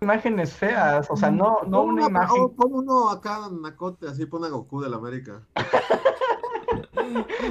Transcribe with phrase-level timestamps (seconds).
[0.00, 2.48] Imágenes feas, o sea, no, no una imagen.
[2.56, 5.42] Pon uno acá en Nacote, así pone a Goku del América.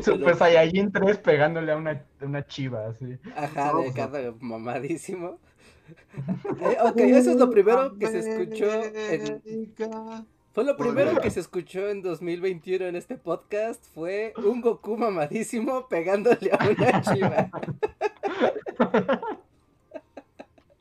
[0.01, 3.17] Super Saiyajin 3 pegándole a una, una chiva, así.
[3.35, 5.37] Ajá, de cada mamadísimo.
[6.61, 9.73] Eh, ok, eso es lo primero que se escuchó en...
[10.51, 15.87] Fue lo primero que se escuchó en 2021 en este podcast, fue un Goku mamadísimo
[15.87, 17.49] pegándole a una chiva.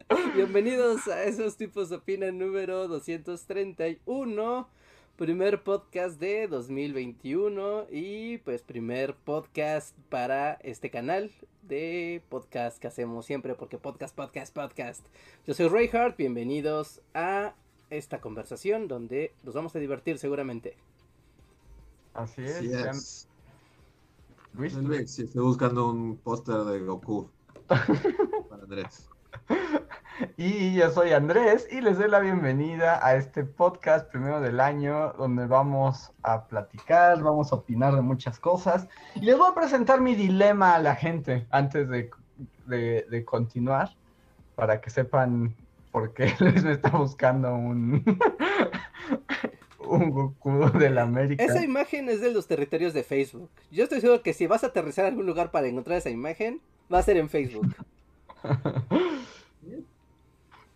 [0.34, 4.68] Bienvenidos a esos tipos de opinan número 231,
[5.16, 11.30] primer podcast de 2021 y pues primer podcast para este canal
[11.62, 15.04] de podcast que hacemos siempre porque podcast, podcast, podcast.
[15.46, 17.54] Yo soy Reinhardt, bienvenidos a
[17.90, 20.74] esta conversación donde nos vamos a divertir seguramente.
[22.14, 23.28] Así es.
[24.54, 24.74] Luis,
[25.18, 27.28] estoy buscando un póster de Goku
[27.66, 29.08] para Andrés.
[30.36, 35.12] Y yo soy Andrés y les doy la bienvenida a este podcast primero del año
[35.12, 40.00] donde vamos a platicar, vamos a opinar de muchas cosas y les voy a presentar
[40.00, 42.10] mi dilema a la gente antes de,
[42.66, 43.94] de, continuar
[44.56, 45.54] para que sepan
[45.92, 48.02] por qué Luis me está buscando un,
[49.78, 51.44] un Goku de la América.
[51.44, 53.50] Esa imagen es de los territorios de Facebook.
[53.70, 56.60] Yo estoy seguro que si vas a aterrizar a algún lugar para encontrar esa imagen,
[56.92, 57.72] va a ser en Facebook.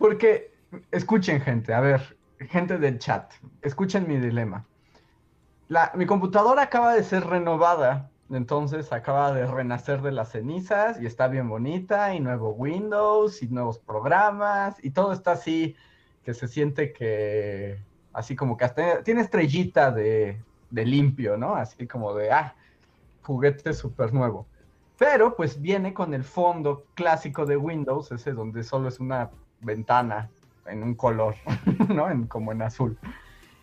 [0.02, 0.50] Porque,
[0.90, 4.66] escuchen gente, a ver, gente del chat, escuchen mi dilema.
[5.94, 11.28] Mi computadora acaba de ser renovada, entonces acaba de renacer de las cenizas y está
[11.28, 15.76] bien bonita y nuevo Windows y nuevos programas y todo está así
[16.24, 17.78] que se siente que,
[18.12, 21.54] así como que hasta tiene estrellita de, de limpio, ¿no?
[21.54, 22.56] Así como de, ah,
[23.22, 24.48] juguete súper nuevo.
[24.98, 29.30] Pero pues viene con el fondo clásico de Windows, ese donde solo es una
[29.62, 30.30] ventana
[30.66, 31.34] en un color,
[31.88, 32.10] ¿no?
[32.10, 32.96] En, como en azul.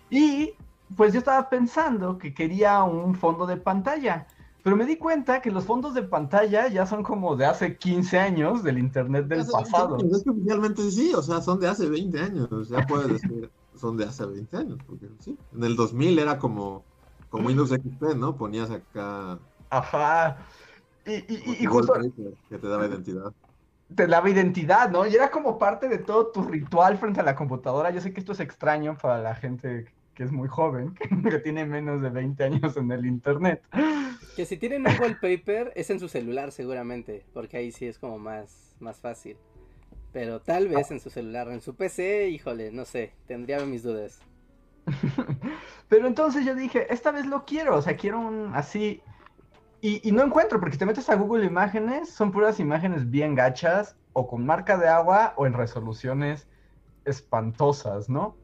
[0.09, 0.53] Y
[0.95, 4.27] pues yo estaba pensando que quería un fondo de pantalla,
[4.63, 8.19] pero me di cuenta que los fondos de pantalla ya son como de hace 15
[8.19, 9.97] años del internet del pasado.
[9.97, 13.97] Es que oficialmente sí, o sea, son de hace 20 años, ya puedes decir, son
[13.97, 16.83] de hace 20 años, porque sí, en el 2000 era como,
[17.29, 18.35] como Windows XP, ¿no?
[18.35, 19.39] Ponías acá...
[19.69, 20.37] Ajá.
[21.05, 21.93] Y, y, y justo...
[22.49, 23.31] Que te daba identidad
[23.95, 25.05] te daba identidad, ¿no?
[25.07, 27.89] Y era como parte de todo tu ritual frente a la computadora.
[27.89, 30.95] Yo sé que esto es extraño para la gente que es muy joven,
[31.29, 33.63] que tiene menos de 20 años en el internet.
[34.35, 38.19] Que si tienen un wallpaper es en su celular seguramente, porque ahí sí es como
[38.19, 39.37] más, más fácil.
[40.11, 44.21] Pero tal vez en su celular, en su PC, híjole, no sé, tendría mis dudas.
[45.87, 49.01] Pero entonces yo dije, esta vez lo quiero, o sea, quiero un así
[49.81, 54.27] y, no encuentro, porque te metes a Google Imágenes, son puras imágenes bien gachas, o
[54.27, 56.47] con marca de agua, o en resoluciones
[57.05, 58.35] espantosas, ¿no?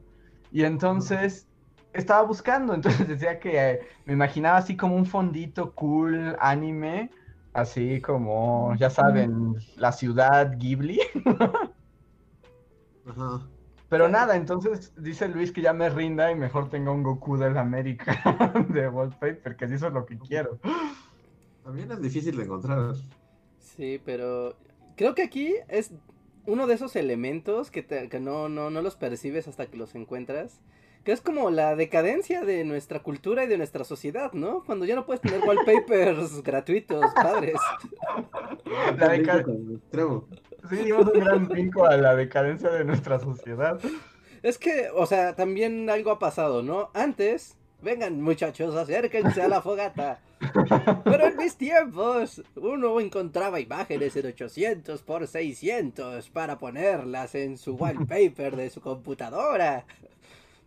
[0.50, 1.46] Y entonces
[1.92, 7.10] estaba buscando, entonces decía que eh, me imaginaba así como un fondito cool, anime,
[7.52, 11.00] así como, ya saben, la ciudad Ghibli.
[13.06, 13.46] Ajá.
[13.88, 17.50] Pero nada, entonces dice Luis que ya me rinda y mejor tenga un Goku de
[17.50, 18.16] la América
[18.68, 20.58] de wallpaper, que eso es lo que quiero.
[21.66, 22.94] También es difícil de encontrar.
[23.58, 24.54] Sí, pero
[24.94, 25.90] creo que aquí es
[26.46, 30.60] uno de esos elementos que, que no, no, no los percibes hasta que los encuentras.
[31.02, 34.62] Que es como la decadencia de nuestra cultura y de nuestra sociedad, ¿no?
[34.62, 37.56] Cuando ya no puedes tener wallpapers gratuitos, padres.
[38.96, 39.80] La decadencia.
[40.70, 43.80] Sí, dimos un gran brinco a la decadencia de nuestra sociedad.
[44.44, 46.90] Es que, o sea, también algo ha pasado, ¿no?
[46.94, 50.20] Antes, vengan muchachos, acérquense a la fogata.
[51.04, 57.74] Pero en mis tiempos, uno encontraba imágenes en 800 por 600 para ponerlas en su
[57.74, 59.86] wallpaper de su computadora.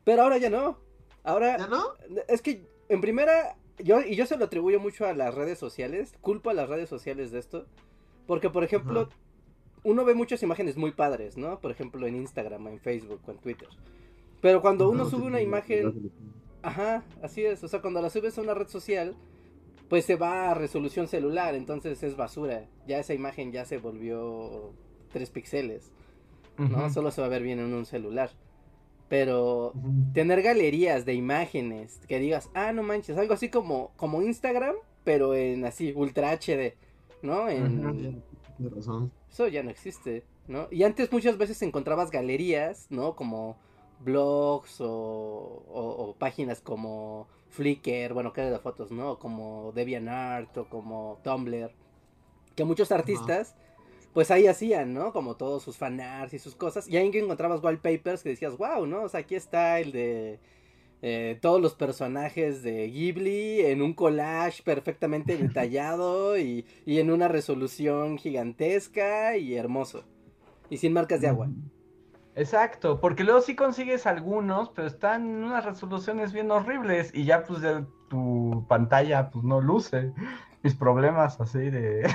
[0.04, 0.80] Pero ahora ya no.
[1.24, 1.58] Ahora.
[1.58, 1.84] ¿Ya no?
[2.28, 6.16] Es que, en primera, yo, y yo se lo atribuyo mucho a las redes sociales.
[6.22, 7.66] Culpo a las redes sociales de esto.
[8.26, 9.10] Porque, por ejemplo,
[9.84, 11.60] uno ve muchas imágenes muy padres, ¿no?
[11.60, 13.70] Por ejemplo, en Instagram, en Facebook, o en Twitter.
[14.42, 16.12] Pero cuando uno sube una imagen.
[16.62, 17.64] Ajá, así es.
[17.64, 19.16] O sea, cuando la subes a una red social
[19.90, 22.66] pues se va a resolución celular, entonces es basura.
[22.88, 24.72] Ya esa imagen ya se volvió
[25.12, 25.92] 3 píxeles.
[26.58, 26.90] ¿no?
[26.90, 28.30] Solo se va a ver bien en un celular.
[29.08, 29.74] Pero
[30.14, 35.34] tener galerías de imágenes que digas, ah, no manches, algo así como, como Instagram, pero
[35.34, 36.76] en así, Ultra HD,
[37.24, 37.50] ¿no?
[37.50, 38.22] En,
[38.60, 39.12] razón.
[39.32, 40.68] Eso ya no existe, ¿no?
[40.70, 43.16] Y antes muchas veces encontrabas galerías, ¿no?
[43.16, 43.58] Como
[44.00, 49.20] blogs o, o- o páginas como Flickr, bueno, que de fotos, ¿no?
[49.20, 51.72] Como DeviantArt o como Tumblr.
[52.56, 53.56] Que muchos artistas,
[54.14, 55.14] pues ahí hacían, ¿no?
[55.14, 56.88] Como todos sus fanarts y sus cosas.
[56.88, 59.04] Y ahí que encontrabas wallpapers que decías, wow, ¿no?
[59.04, 60.40] O sea, aquí está el de
[61.02, 67.28] eh, todos los personajes de Ghibli en un collage perfectamente detallado y, y en una
[67.30, 70.04] resolución gigantesca y hermoso.
[70.70, 71.52] Y sin marcas de agua.
[72.40, 77.44] Exacto, porque luego sí consigues algunos, pero están en unas resoluciones bien horribles y ya
[77.44, 80.14] pues ya tu pantalla pues no luce.
[80.64, 82.04] Mis problemas así de...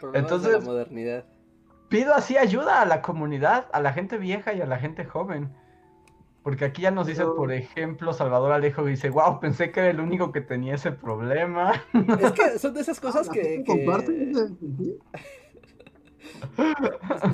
[0.00, 1.24] Problemas de Entonces- la modernidad.
[1.88, 5.52] Pido así ayuda a la comunidad, a la gente vieja y a la gente joven.
[6.44, 9.80] Porque aquí ya nos dice, Pero- por ejemplo, Salvador Alejo que dice, wow, pensé que
[9.80, 11.72] era el único que tenía ese problema.
[12.20, 13.84] Es que son de esas cosas Ah, ¿la que, que-?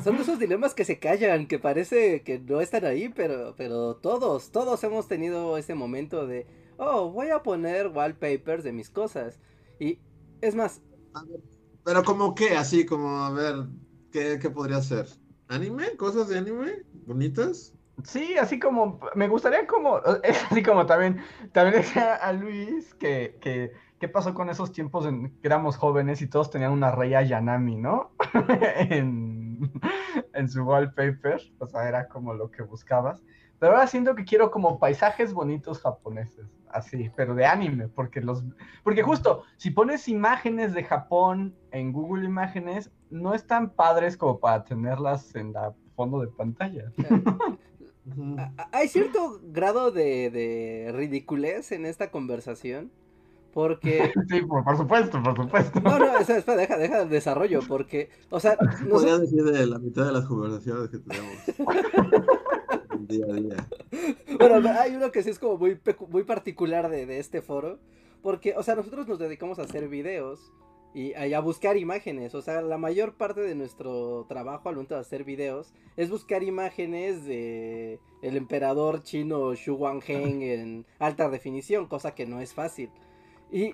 [0.04, 3.96] Son de esos dilemas que se callan, que parece que no están ahí, pero, pero
[3.96, 6.46] todos, todos hemos tenido ese momento de,
[6.76, 9.40] oh, voy a poner wallpapers de mis cosas.
[9.78, 10.00] Y
[10.40, 10.82] es más,
[11.14, 11.40] A ver,
[11.84, 13.54] Pero como qué, así como, a ver,
[14.12, 15.06] ¿qué, qué podría ser?
[15.48, 15.96] ¿Anime?
[15.96, 16.84] ¿Cosas de anime?
[16.92, 17.74] ¿Bonitas?
[18.04, 21.22] Sí, así como, me gustaría como, es así como también,
[21.52, 26.22] también decía a Luis que, que, ¿qué pasó con esos tiempos en que éramos jóvenes
[26.22, 28.10] y todos tenían una Raya Yanami, ¿no?
[28.78, 29.72] en,
[30.34, 33.22] en su wallpaper, o sea, era como lo que buscabas.
[33.58, 38.44] Pero ahora siento que quiero como paisajes bonitos japoneses, así, pero de anime, porque los,
[38.84, 44.64] porque justo, si pones imágenes de Japón en Google Imágenes, no están padres como para
[44.64, 46.92] tenerlas en la fondo de pantalla.
[48.72, 52.92] Hay cierto grado de, de ridiculez en esta conversación,
[53.56, 54.12] porque...
[54.28, 55.80] Sí, por, por supuesto, por supuesto.
[55.80, 58.54] No, no, espera, espera, deja, deja el desarrollo, porque, o sea,
[58.90, 61.36] Podría nosotros- decir de la mitad de las conversaciones que tenemos
[63.08, 63.68] día a día.
[64.38, 67.78] Bueno, hay uno que sí es como muy, pecu- muy particular de, de este foro.
[68.22, 70.52] Porque, o sea, nosotros nos dedicamos a hacer videos
[70.94, 72.34] y a, y a buscar imágenes.
[72.34, 76.42] O sea, la mayor parte de nuestro trabajo al momento de hacer videos es buscar
[76.42, 82.90] imágenes de el emperador chino Xu Guangheng en alta definición, cosa que no es fácil.
[83.50, 83.72] Y,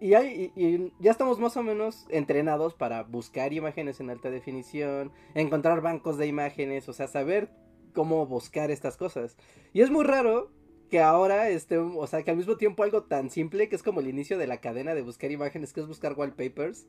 [0.00, 4.30] y, hay, y- y ya estamos más o menos entrenados para buscar imágenes en alta
[4.30, 7.50] definición, encontrar bancos de imágenes, o sea, saber
[7.94, 9.36] cómo buscar estas cosas.
[9.72, 10.50] Y es muy raro
[10.90, 14.00] que ahora, este, o sea, que al mismo tiempo algo tan simple que es como
[14.00, 16.86] el inicio de la cadena de buscar imágenes, que es buscar wallpapers,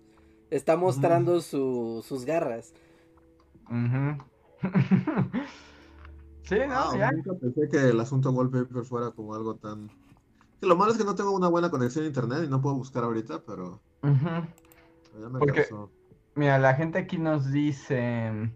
[0.51, 2.73] está mostrando su- sus garras.
[6.43, 7.11] Sí, no, Wow, ya.
[7.11, 9.89] nunca pensé que el asunto wallpaper fuera como algo tan...
[10.59, 12.75] Que lo malo es que no tengo una buena conexión a internet y no puedo
[12.75, 14.25] buscar ahorita, pero Ujú.
[15.19, 15.91] ya me Porque- cansó.
[16.35, 18.51] Mira, la gente aquí nos dice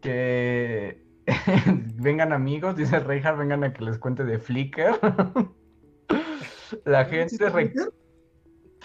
[0.00, 1.02] que
[1.96, 4.98] vengan amigos, dice Reinhardt, vengan a que les cuente de Flickr.
[6.84, 7.94] La gente ¿Existe re- Flickr?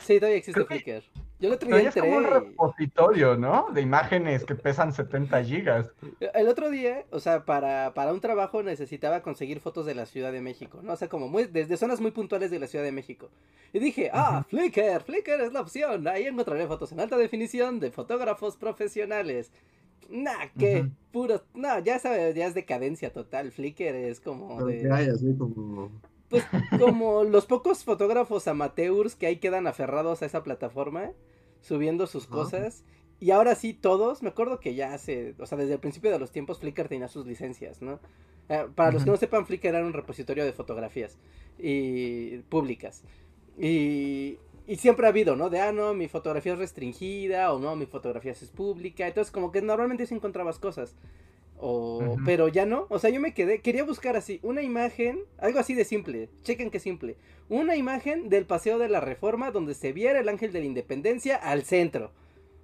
[0.01, 1.23] Sí, todavía existe Creo que- Flickr.
[1.44, 2.40] Yo el otro día ya es como un entré.
[2.40, 3.67] repositorio, ¿no?
[3.74, 5.91] De imágenes que pesan 70 gigas.
[6.34, 10.32] El otro día, o sea, para, para un trabajo necesitaba conseguir fotos de la Ciudad
[10.32, 10.94] de México, ¿no?
[10.94, 13.29] O sea, como muy, desde zonas muy puntuales de la Ciudad de México.
[13.74, 16.08] Y dije, ah, Flickr, Flickr es la opción.
[16.08, 19.51] Ahí encontraré fotos en alta definición de fotógrafos profesionales.
[20.10, 20.91] Nah, que Ujú.
[21.12, 23.51] puro, no, ya sabes, ya es decadencia total.
[23.51, 25.91] Flickr es como de, que hay así como...
[26.29, 26.48] pues,
[26.79, 31.12] como los pocos fotógrafos amateurs que ahí quedan aferrados a esa plataforma,
[31.63, 32.84] subiendo sus cosas.
[33.20, 36.20] Y ahora sí, todos, me acuerdo que ya hace, o sea, desde el principio de
[36.20, 38.00] los tiempos Flickr tenía sus licencias, ¿no?
[38.50, 41.17] Eh, para los que no sepan, Flickr era un repositorio de fotografías
[41.58, 43.03] y públicas.
[43.58, 45.50] Y, y siempre ha habido, ¿no?
[45.50, 49.08] De, ah, no, mi fotografía es restringida o no, mi fotografía es pública.
[49.08, 50.96] Entonces, como que normalmente sí encontrabas cosas.
[51.57, 52.17] O.
[52.25, 52.88] Pero ya no.
[52.89, 53.62] O sea, yo me quedé.
[53.62, 55.19] Quería buscar así una imagen.
[55.38, 56.29] Algo así de simple.
[56.43, 57.15] Chequen qué simple.
[57.50, 61.36] Una imagen del Paseo de la Reforma donde se viera el ángel de la independencia
[61.36, 62.12] al centro.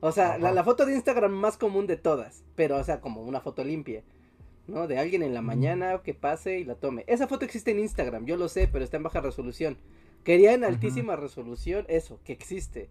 [0.01, 2.43] O sea, la, foto de Instagram más común de todas.
[2.55, 4.03] Pero, o sea, como una foto limpia.
[4.67, 4.88] ¿No?
[4.88, 7.03] De alguien en la mañana que pase y la tome.
[7.08, 9.77] Esa foto existe en Instagram, yo lo sé, pero está en baja resolución.
[10.24, 12.89] Quería en altísima resolución eso, que existe.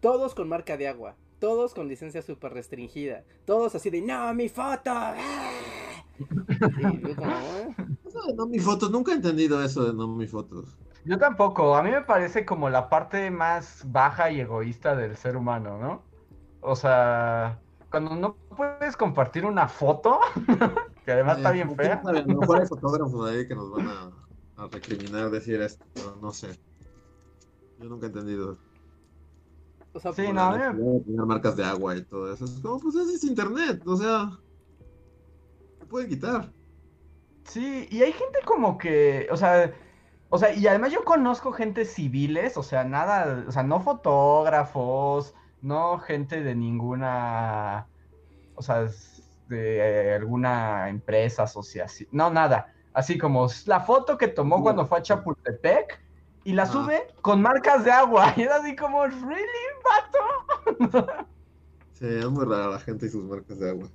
[0.00, 1.16] Todos con marca de agua.
[1.40, 3.24] Todos con licencia súper restringida.
[3.46, 4.90] Todos así de, no, mi foto.
[4.92, 5.16] ¡ah!".
[6.78, 7.74] Y yo como, "Ah".
[8.06, 10.76] Eso de no mi fotos, nunca he entendido eso de no mi fotos.
[11.04, 15.36] Yo tampoco, a mí me parece como la parte más baja y egoísta del ser
[15.36, 16.02] humano, ¿no?
[16.60, 17.58] O sea,
[17.90, 20.20] cuando no puedes compartir una foto,
[21.06, 22.02] que además está bien fea.
[22.04, 24.10] A lo mejor hay fotógrafos ahí que nos van a,
[24.62, 25.84] a recriminar decir esto,
[26.20, 26.48] no sé.
[27.78, 28.58] Yo nunca he entendido.
[29.92, 32.44] O sea, Sí, no, a me- marcas de agua y todo eso.
[32.44, 34.30] Es como, pues ese es internet, o sea.
[35.80, 36.52] Se puede quitar.
[37.44, 39.72] Sí, y hay gente como que, o sea,
[40.28, 45.34] o sea, y además yo conozco gente civiles, o sea, nada, o sea, no fotógrafos,
[45.60, 47.88] no gente de ninguna,
[48.54, 48.86] o sea,
[49.48, 55.02] de alguna empresa, asociación, no, nada, así como la foto que tomó cuando fue a
[55.02, 56.00] Chapultepec
[56.44, 56.66] y la Ah.
[56.66, 59.44] sube con marcas de agua, y era así como, ¿really,
[60.90, 61.06] vato?
[61.94, 63.88] Sí, es muy rara la gente y sus marcas de agua.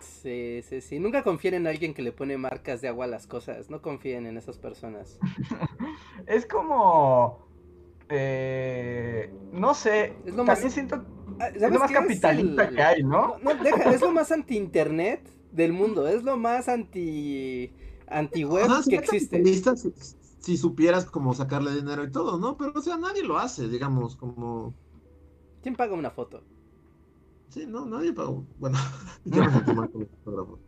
[0.00, 0.98] Sí, sí, sí.
[0.98, 3.70] Nunca confíen en alguien que le pone marcas de agua a las cosas.
[3.70, 5.18] No confíen en esas personas.
[6.26, 7.46] Es como,
[8.08, 11.04] eh, no sé, Es lo más- siento
[11.38, 13.38] Ah, Es ¿sabes lo más capitalista el- que hay, ¿no?
[13.42, 16.06] No, no, deja, es lo más anti-internet del mundo.
[16.06, 17.72] Es lo más anti...
[18.08, 19.38] anti-web que existe.
[19.38, 19.74] capitalista
[20.40, 22.56] Si, supieras cómo sacarle dinero y todo, ¿no?
[22.56, 24.74] Pero, o sea, nadie lo hace, digamos, como.
[25.62, 26.42] ¿Quién paga una foto?
[27.48, 28.44] Sí, no, nadie pagó.
[28.58, 28.78] Bueno,
[29.24, 30.60] yo me sentí mal con los fotógrafos.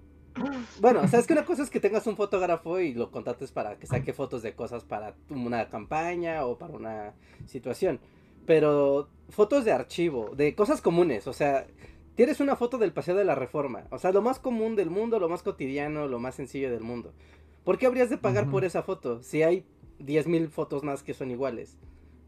[0.80, 3.52] Bueno, o sea, es que una cosa es que tengas un fotógrafo y lo contrates
[3.52, 7.14] para que saque fotos de cosas para una campaña o para una
[7.46, 8.00] situación.
[8.46, 11.66] Pero fotos de archivo, de cosas comunes, o sea,
[12.14, 15.20] tienes una foto del Paseo de la Reforma, o sea, lo más común del mundo,
[15.20, 17.12] lo más cotidiano, lo más sencillo del mundo.
[17.64, 19.64] ¿Por qué habrías de pagar por esa foto si hay
[20.00, 21.78] 10.000 fotos más que son iguales?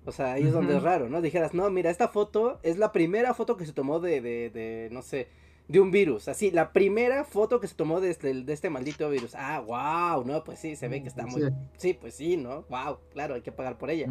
[0.06, 1.22] O sea, ahí es donde es raro, ¿no?
[1.22, 4.88] Dijeras, no, mira, esta foto es la primera foto que se tomó de, de, de
[4.92, 5.28] no sé,
[5.66, 6.28] de un virus.
[6.28, 9.34] Así, la primera foto que se tomó de este, de este maldito virus.
[9.34, 11.42] Ah, wow, no, pues sí, se ve que está muy...
[11.42, 11.48] Sí.
[11.76, 12.64] Sí, pues sí, ¿no?
[12.68, 14.06] Wow, claro, hay que pagar por ella.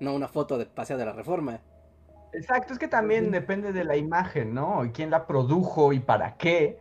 [0.00, 1.60] No una foto de Paseo de la Reforma.
[2.32, 4.84] Exacto, es que también depende de la imagen, ¿no?
[4.84, 6.78] Y quién la produjo y para qué.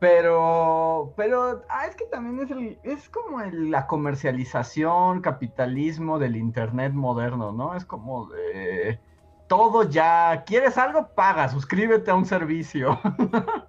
[0.00, 6.36] Pero, pero, ah, es que también es el, es como el- la comercialización, capitalismo del
[6.36, 7.76] internet moderno, ¿no?
[7.76, 8.98] Es como de
[9.46, 11.08] todo ya, ¿quieres algo?
[11.14, 12.98] Paga, suscríbete a un servicio.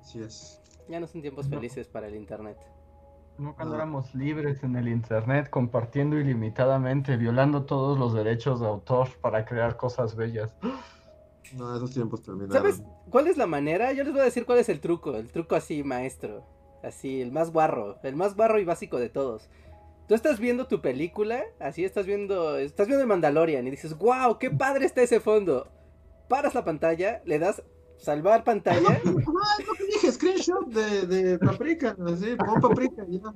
[0.00, 0.60] Así es.
[0.88, 1.56] Ya no son tiempos No.
[1.56, 2.58] felices para el internet.
[3.38, 9.08] No cuando éramos libres en el internet, compartiendo ilimitadamente, violando todos los derechos de autor
[9.20, 10.54] para crear cosas bellas.
[11.56, 12.52] No, esos tiempos terminaron.
[12.52, 13.92] ¿Sabes cuál es la manera?
[13.92, 15.16] Yo les voy a decir cuál es el truco.
[15.16, 16.44] El truco así, maestro.
[16.82, 17.98] Así, el más guarro.
[18.02, 19.48] El más guarro y básico de todos.
[20.10, 24.38] Tú estás viendo tu película, así estás viendo, estás viendo el Mandalorian y dices, wow,
[24.40, 25.68] qué padre está ese fondo.
[26.28, 27.62] Paras la pantalla, le das
[27.96, 28.88] salvar pantalla.
[28.90, 33.32] Ah, es lo que dije, screenshot de, de Paprika, así, pon Paprika y ya.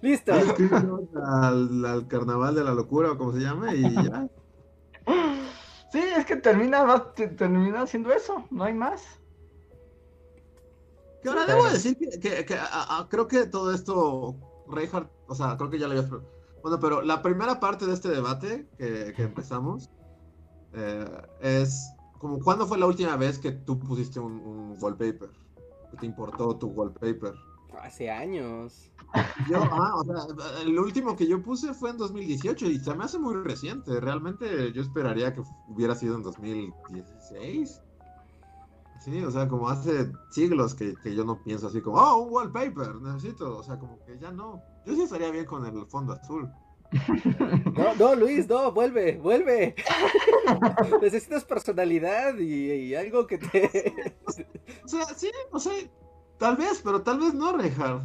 [0.00, 0.32] Listo.
[0.40, 4.26] Screenshot al, al carnaval de la locura o como se llame y ya.
[5.92, 9.02] Sí, es que termina, va- te- termina haciendo eso, no hay más.
[11.22, 14.36] Que ahora Pero- debo decir que, que- que, a- a- creo que todo esto,
[14.68, 16.10] Reinhardt, o sea, creo que ya lo habías...
[16.62, 19.90] Bueno, pero la primera parte de este debate que, que empezamos
[20.72, 21.06] eh,
[21.40, 25.30] es como, ¿cuándo fue la última vez que tú pusiste un, un wallpaper?
[25.92, 27.34] Que te importó tu wallpaper.
[27.82, 28.90] Hace años.
[29.48, 33.04] Yo, ah, o sea, el último que yo puse fue en 2018 y se me
[33.04, 34.00] hace muy reciente.
[34.00, 37.82] Realmente yo esperaría que hubiera sido en 2016.
[39.00, 42.32] Sí, o sea, como hace siglos que, que yo no pienso así como, oh, un
[42.32, 43.58] wallpaper, necesito.
[43.58, 44.62] O sea, como que ya no.
[44.84, 46.50] Yo sí estaría bien con el fondo azul.
[47.76, 49.74] No, no, Luis, no, vuelve, vuelve.
[51.02, 53.94] Necesitas personalidad y, y algo que te...
[54.84, 55.72] O sea, sí, o sea,
[56.38, 58.04] tal vez, pero tal vez no, Reinhardt.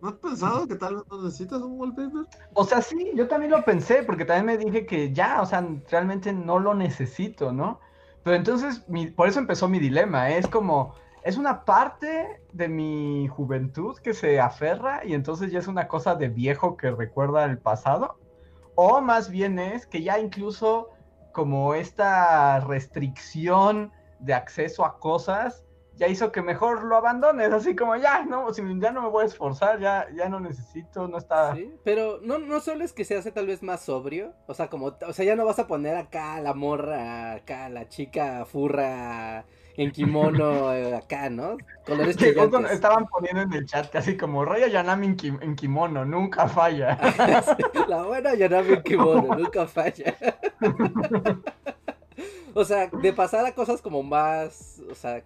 [0.00, 2.26] ¿No has pensado que tal vez no necesitas un wallpaper?
[2.54, 5.66] O sea, sí, yo también lo pensé, porque también me dije que ya, o sea,
[5.90, 7.80] realmente no lo necesito, ¿no?
[8.22, 10.38] Pero entonces, mi- por eso empezó mi dilema, ¿eh?
[10.38, 15.68] es como, es una parte de mi juventud que se aferra y entonces ya es
[15.68, 18.20] una cosa de viejo que recuerda el pasado,
[18.74, 20.90] o más bien es que ya incluso
[21.32, 25.65] como esta restricción de acceso a cosas
[25.96, 29.24] ya hizo que mejor lo abandones, así como ya, no, si ya no me voy
[29.24, 31.54] a esforzar, ya, ya no necesito, no está...
[31.54, 34.68] Sí, pero no, no solo es que se hace tal vez más sobrio, o sea,
[34.68, 37.88] como, o sea, ya no vas a poner acá a la morra, acá a la
[37.88, 41.56] chica furra en kimono, eh, acá, ¿no?
[41.84, 42.72] Colores Que justo brillantes.
[42.72, 46.98] estaban poniendo en el chat casi como Raya Yanami en, en kimono, nunca falla.
[47.88, 50.16] La buena Yanami en kimono, nunca falla.
[52.54, 55.22] o sea, de pasar a cosas como más, o sea,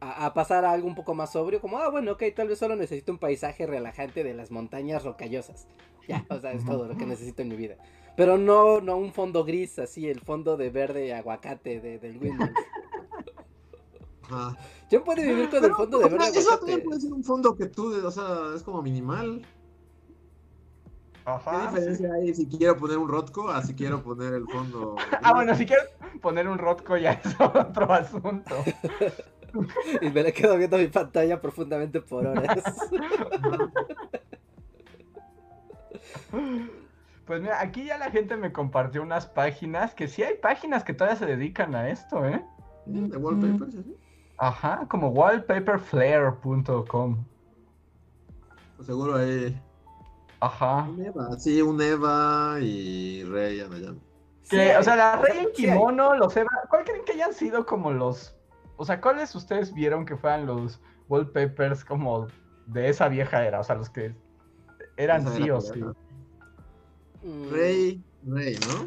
[0.00, 2.58] a, a pasar a algo un poco más sobrio, como, ah, bueno, ok, tal vez
[2.58, 5.66] solo necesito un paisaje relajante de las montañas rocallosas.
[6.08, 7.76] Ya, o sea, es todo lo que necesito en mi vida.
[8.16, 12.50] Pero no, no un fondo gris, así, el fondo de verde aguacate de, del Windows.
[14.22, 14.56] Ajá.
[14.88, 17.54] ¿Quién puede vivir con el Pero, fondo de verde Eso también puede ser un fondo
[17.54, 19.46] que tú, o sea, es como minimal.
[21.24, 21.60] ¿Qué Ajá.
[21.60, 21.76] sí.
[21.76, 24.96] diferencia hay si quiero poner un Rotco a si quiero poner el fondo?
[25.22, 25.86] Ah, bueno, si quieres
[26.20, 28.56] poner un Rotco ya es otro asunto.
[30.00, 32.88] Y me le quedo viendo mi pantalla profundamente por horas.
[37.30, 40.94] Pues mira, aquí ya la gente me compartió unas páginas, que sí hay páginas que
[40.94, 42.44] todavía se dedican a esto, ¿eh?
[42.86, 43.96] De wallpapers, así.
[44.36, 47.24] Ajá, como wallpaperflare.com.
[48.76, 49.56] Pues seguro hay
[50.40, 50.88] Ajá.
[50.88, 54.00] un Eva, sí, un Eva y Rey Anayami.
[54.48, 57.64] Que, o sea, la Rey en sí kimono, los Eva, ¿cuál creen que hayan sido
[57.64, 58.36] como los,
[58.80, 62.28] o sea, cuáles ustedes vieron que fueran los wallpapers como
[62.64, 63.60] de esa vieja era?
[63.60, 64.14] O sea, los que
[64.96, 65.84] eran Esa sí era o sí.
[67.22, 68.86] Mm, Rey, Rey, ¿no?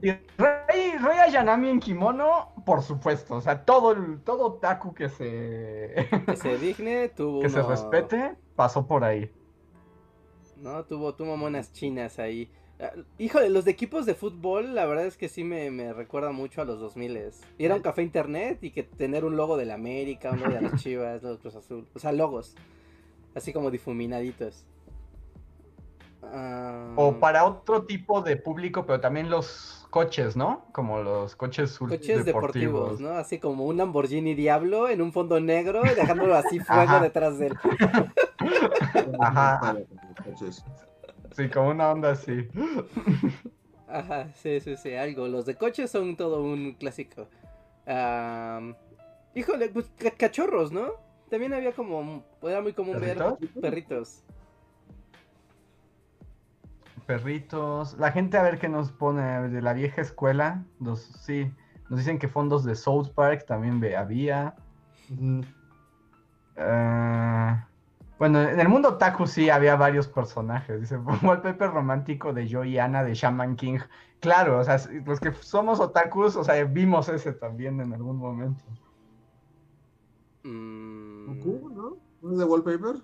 [0.00, 5.08] Y Rey, Rey Ayanami en kimono, por supuesto, o sea, todo el, todo otaku que
[5.08, 9.32] se, Que se digne, tuvo que se respete, pasó por ahí.
[10.58, 12.52] No, tuvo, tuvo monas chinas ahí.
[13.18, 16.62] Híjole, los de equipos de fútbol, la verdad es que sí me, me recuerda mucho
[16.62, 19.74] a los 2000 Ir a un café internet y que tener un logo de la
[19.74, 21.86] América, uno de las Chivas, los Cruz Azul.
[21.94, 22.54] O sea, logos.
[23.34, 24.64] Así como difuminaditos.
[26.24, 30.64] Ah, O para otro tipo de público, pero también los coches, ¿no?
[30.72, 33.00] Como los coches, Coches deportivos, deportivos.
[33.00, 33.10] ¿no?
[33.10, 37.00] Así como un Lamborghini Diablo en un fondo negro, y dejándolo así fuego Ajá.
[37.00, 37.54] detrás de él.
[39.20, 39.76] Ajá.
[41.36, 42.48] Sí, como una onda así.
[43.88, 45.28] Ajá, sí, sí, sí, algo.
[45.28, 47.28] Los de coches son todo un clásico.
[47.86, 48.74] Am,
[49.34, 50.92] híjole, pues ca- cachorros, ¿no?
[51.30, 53.40] También había como, era muy común ¿Perritos?
[53.40, 54.22] ver perritos.
[57.06, 57.98] Perritos.
[57.98, 60.64] La gente a ver qué nos pone de la vieja escuela.
[60.80, 61.52] Los, sí,
[61.88, 64.54] nos dicen que fondos de South Park también había.
[66.56, 67.66] Ah,
[68.18, 70.80] bueno, en el mundo otaku sí había varios personajes.
[70.80, 73.78] Dice, wallpaper romántico de Joe y Anna de Shaman King.
[74.20, 78.64] Claro, o sea, los que somos otakus, o sea, vimos ese también en algún momento.
[80.44, 81.96] Mm, Goku, ¿no?
[82.22, 82.96] ¿No es de wallpaper?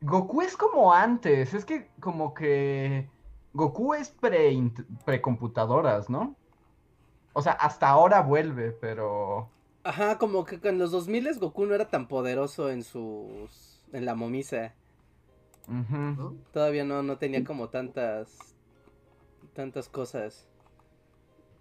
[0.00, 3.08] Goku es como antes, es que como que
[3.52, 4.72] Goku es pre
[5.04, 6.36] precomputadoras, ¿no?
[7.32, 9.48] O sea, hasta ahora vuelve, pero
[9.88, 13.77] Ajá, como que en los 2000 Goku no era tan poderoso en sus...
[13.92, 14.74] en la momisa.
[16.52, 18.54] Todavía no, no tenía como tantas...
[19.54, 20.48] tantas cosas.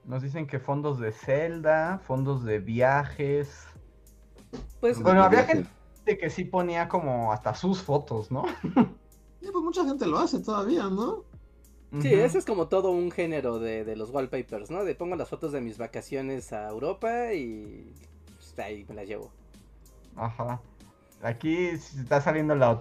[0.06, 3.68] nos dicen que fondos de Zelda, fondos de viajes.
[4.80, 5.74] Pues, Bueno, había gente
[6.20, 8.46] que sí ponía como hasta sus fotos, ¿no?
[9.42, 11.26] Sí, pues mucha gente lo hace todavía, ¿no?
[12.00, 14.84] Sí, ese es como todo un género de, de los wallpapers, ¿no?
[14.84, 17.96] De pongo las fotos de mis vacaciones a Europa y
[18.36, 19.34] pues, ahí me las llevo.
[20.16, 20.62] Ajá.
[21.22, 22.80] Aquí está saliendo la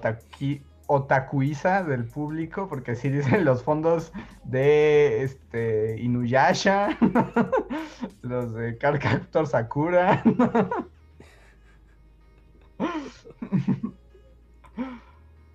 [0.88, 4.12] otakuiza del público, porque sí dicen los fondos
[4.44, 6.96] de este Inuyasha,
[8.22, 10.22] los de Cardcaptor Sakura.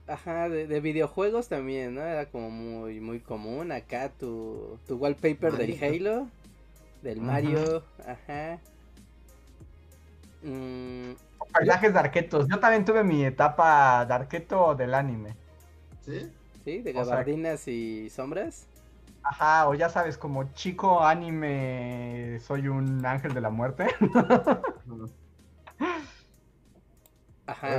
[0.08, 2.02] Ajá, de, de videojuegos también, ¿no?
[2.02, 5.82] Era como muy, muy común acá tu, tu wallpaper del.
[5.82, 6.28] Halo,
[7.02, 7.28] del Ajá.
[7.28, 8.60] Mario, ajá.
[10.44, 11.14] Mm,
[11.54, 12.48] Paisajes de arquetos.
[12.50, 15.36] Yo también tuve mi etapa de arqueto del anime.
[16.02, 16.32] ¿Sí?
[16.64, 18.68] sí, de O sea- gabardinas y sombras.
[19.24, 23.86] Ajá, o ya sabes, como chico anime, soy un ángel de la muerte.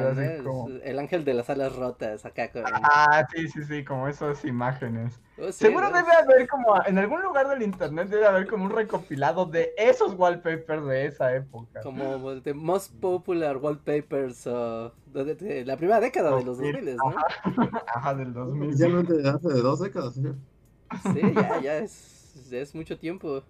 [0.01, 0.09] No.
[0.09, 0.45] Ajá, ¿no?
[0.45, 2.63] Como- el ángel de las alas rotas acá con...
[2.67, 5.21] Ah, sí, sí, sí, como esas imágenes.
[5.39, 5.97] Oh, sí, Seguro ¿no?
[5.97, 10.15] debe haber como, en algún lugar del internet debe haber como un recopilado de esos
[10.15, 11.81] wallpapers de esa época.
[11.83, 16.97] Como the most popular wallpapers of- de, de- de la primera década de los 2000,
[16.97, 17.15] ¿no?
[17.95, 18.69] Ajá, del 2000.
[18.69, 20.23] Oficialmente hace de dos décadas, sí.
[21.15, 23.43] Sí, ya, ya es, ya es mucho tiempo.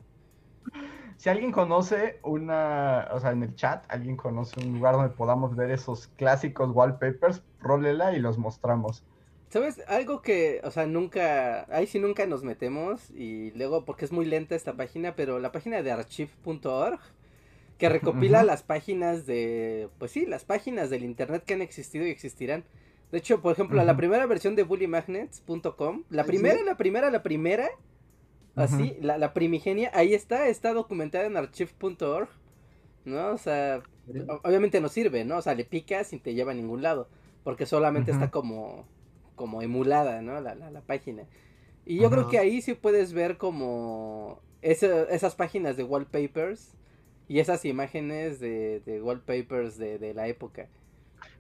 [1.23, 5.55] Si alguien conoce una, o sea, en el chat, alguien conoce un lugar donde podamos
[5.55, 9.05] ver esos clásicos wallpapers, rólela y los mostramos.
[9.49, 9.81] ¿Sabes?
[9.87, 14.25] Algo que, o sea, nunca, ahí sí nunca nos metemos y luego porque es muy
[14.25, 16.99] lenta esta página, pero la página de archive.org
[17.79, 22.11] que recopila las páginas de, pues sí, las páginas del internet que han existido y
[22.11, 22.65] existirán.
[23.13, 26.65] De hecho, por ejemplo, la primera versión de bullymagnets.com, la ¿Ah, primera, sí?
[26.65, 27.69] la primera, la primera,
[28.57, 32.29] así, la, la primigenia, ahí está, está documentada en archive.org,
[33.05, 33.33] ¿no?
[33.33, 33.83] O sea,
[34.45, 35.39] obviamente no sirve, ¿no?
[35.39, 37.09] O sea, le picas y te lleva a ningún lado,
[37.45, 38.87] porque solamente está como,
[39.37, 40.41] como emulada, ¿no?
[40.41, 41.25] La, la, la página.
[41.85, 46.77] Y yo creo que ahí sí puedes ver como ese- esas páginas de wallpapers
[47.29, 50.69] y esas imágenes de, de wallpapers de, de la época.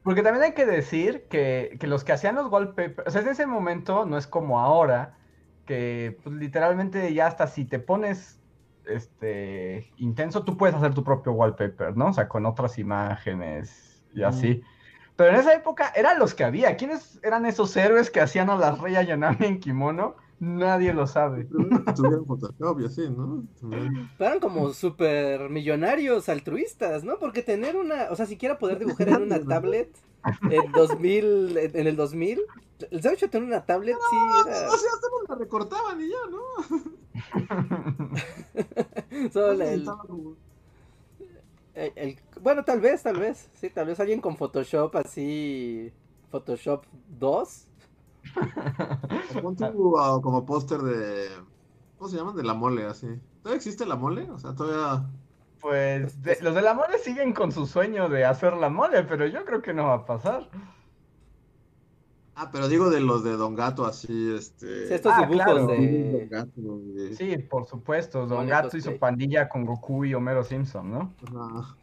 [0.03, 3.29] Porque también hay que decir que, que los que hacían los wallpapers, o sea, en
[3.29, 5.16] ese momento no es como ahora,
[5.66, 8.40] que pues, literalmente ya hasta si te pones
[8.87, 12.09] este intenso, tú puedes hacer tu propio wallpaper, ¿no?
[12.09, 14.62] O sea, con otras imágenes y así.
[15.16, 16.77] Pero en esa época eran los que había.
[16.77, 20.16] ¿Quiénes eran esos héroes que hacían a la Rey Ayanami en kimono?
[20.40, 21.44] Nadie lo sabe.
[21.44, 23.44] Tuvieron Photoshop y así, ¿no?
[24.18, 27.18] Eran como super millonarios altruistas, ¿no?
[27.20, 29.96] Porque tener una, o sea, siquiera poder dibujar en una tablet
[30.50, 32.40] en 2000, en en el 2000,
[32.90, 36.42] el de tener una tablet sí era O sea, solo la recortaban y ya, ¿no?
[39.32, 39.88] solo el-
[41.74, 45.92] el- el- bueno, tal vez, tal vez, sí, tal vez alguien con Photoshop así,
[46.30, 46.85] Photoshop
[47.18, 47.66] 2,
[49.35, 49.56] o pon
[49.98, 51.28] ah, como póster de.
[51.98, 52.37] ¿Cómo se llaman?
[52.37, 53.06] De la mole, así.
[53.42, 54.28] ¿Todavía existe la mole?
[54.30, 55.06] O sea, todavía.
[55.62, 59.27] Pues de- los de la mole siguen con su sueño de hacer la mole, pero
[59.27, 60.48] yo creo que no va a pasar.
[62.35, 64.88] Ah, pero digo de los de Don Gato, así, este.
[64.88, 65.59] Sí, estos Ah, dibujos claro.
[65.66, 66.27] Don de...
[66.29, 66.51] Gato,
[66.94, 68.27] de- Sí, por supuesto.
[68.27, 71.14] Don Gato y su pandilla con Goku y Homero Simpson, ¿no?
[71.29, 71.77] Ajá.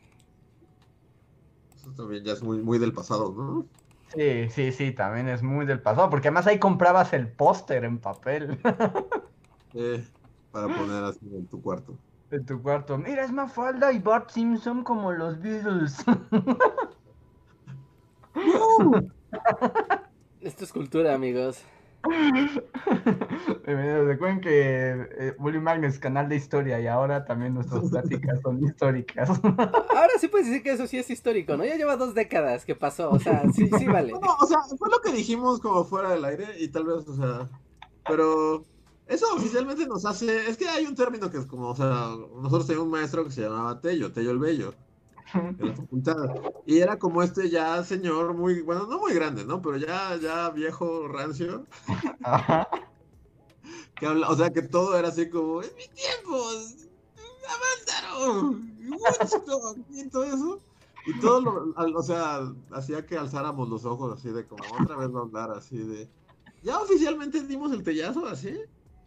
[1.78, 3.66] Eso también ya es muy, muy del pasado, ¿no?
[4.14, 8.00] Sí, sí, sí, también es muy del pasado, porque además ahí comprabas el póster en
[8.00, 8.60] papel
[9.76, 10.04] Eh,
[10.52, 11.94] para poner así en tu cuarto.
[12.32, 12.98] En tu cuarto.
[12.98, 15.98] Mira, es Mafalda y Bart Simpson como los Beatles.
[20.42, 21.64] Esto es cultura, amigos.
[23.66, 24.08] Bienvenidos.
[24.08, 28.64] Recuerden que eh, Bully Magnus es canal de historia y ahora también nuestras pláticas son
[28.64, 29.30] históricas.
[29.44, 31.66] Ahora sí puedes decir que eso sí es histórico, ¿no?
[31.66, 34.14] Ya lleva dos décadas que pasó, o sea, sí, sí vale.
[34.14, 37.16] No, o sea, fue lo que dijimos como fuera del aire y tal vez, o
[37.16, 37.50] sea,
[38.08, 38.64] pero
[39.10, 42.68] eso oficialmente nos hace, es que hay un término que es como, o sea, nosotros
[42.68, 44.74] teníamos un maestro que se llamaba Tello, Tello el Bello,
[45.34, 46.16] en la facultad,
[46.66, 49.62] y era como este ya señor muy, bueno, no muy grande, ¿no?
[49.62, 51.66] Pero ya, ya viejo rancio,
[52.24, 52.68] Ajá.
[53.96, 56.38] que habla, o sea, que todo era así como, en mi tiempo,
[57.50, 60.60] Avándaro, Woodstock, y todo eso.
[61.08, 62.42] Y todo lo, al- o sea,
[62.72, 66.08] hacía que alzáramos los ojos así de como otra vez va a hablar así de.
[66.62, 68.54] Ya oficialmente dimos el tellazo así.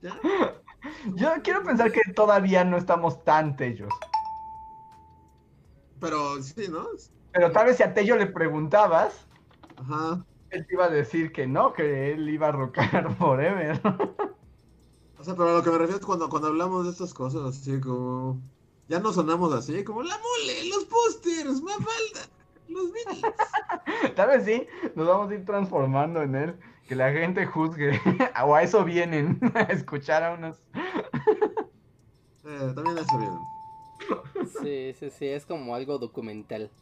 [0.02, 0.20] Ya.
[1.14, 3.92] Yo quiero pensar que todavía no estamos tan tellos.
[6.00, 6.88] Pero sí, ¿no?
[7.32, 9.26] Pero tal vez si a Tello le preguntabas,
[9.76, 10.26] Ajá.
[10.50, 13.80] él te iba a decir que no, que él iba a rocar forever.
[15.18, 17.42] O sea, pero a lo que me refiero es cuando, cuando hablamos de estas cosas,
[17.56, 18.42] así como.
[18.88, 22.28] Ya no sonamos así, como la mole, los pósters, Mafalda,
[22.68, 23.22] los Beatles.
[24.16, 26.60] Tal vez sí, nos vamos a ir transformando en él.
[26.88, 28.00] Que la gente juzgue.
[28.44, 30.62] o a eso vienen, a escuchar a unos.
[32.44, 34.48] Eh, también eso bien.
[34.60, 36.72] Sí, sí, sí, es como algo documental.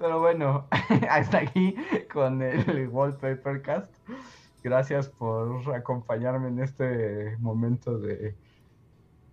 [0.00, 0.66] Pero bueno,
[1.08, 1.76] hasta aquí
[2.12, 3.94] con el Wallpaper Cast.
[4.64, 8.34] Gracias por acompañarme en este momento de,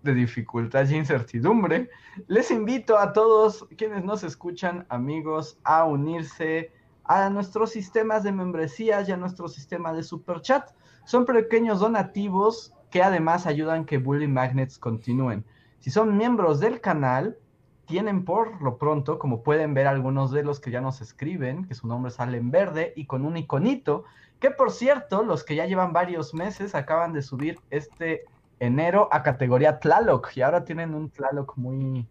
[0.04, 1.90] de dificultad y incertidumbre.
[2.28, 6.72] Les invito a todos quienes nos escuchan, amigos, a unirse
[7.06, 10.72] a nuestros sistemas de membresías y a nuestro sistema de super chat.
[11.06, 15.46] Son pequeños donativos que además ayudan que Bully Magnets continúen.
[15.80, 17.38] Si son miembros del canal,
[17.86, 21.76] tienen por lo pronto, como pueden ver algunos de los que ya nos escriben, que
[21.76, 24.06] su nombre sale en verde y con un iconito,
[24.40, 28.26] que por cierto, los que ya llevan varios meses acaban de subir este
[28.60, 32.08] enero a categoría Tlaloc y ahora tienen un Tlaloc muy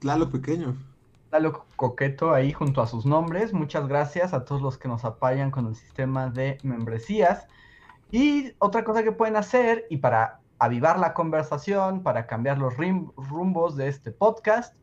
[0.00, 0.76] Claro, pequeño.
[1.34, 3.52] Tlaloc coqueto ahí junto a sus nombres.
[3.52, 7.48] Muchas gracias a todos los que nos apoyan con el sistema de membresías.
[8.12, 13.74] Y otra cosa que pueden hacer, y para avivar la conversación, para cambiar los rumbos
[13.74, 14.76] de este podcast,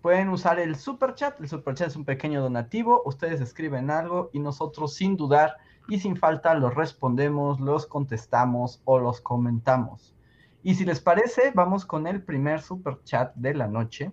[0.00, 1.38] pueden usar el super chat.
[1.38, 3.02] El super chat es un pequeño donativo.
[3.04, 8.98] Ustedes escriben algo y nosotros sin dudar y sin falta los respondemos, los contestamos o
[8.98, 10.14] los comentamos.
[10.62, 14.12] Y si les parece, vamos con el primer super chat de la noche,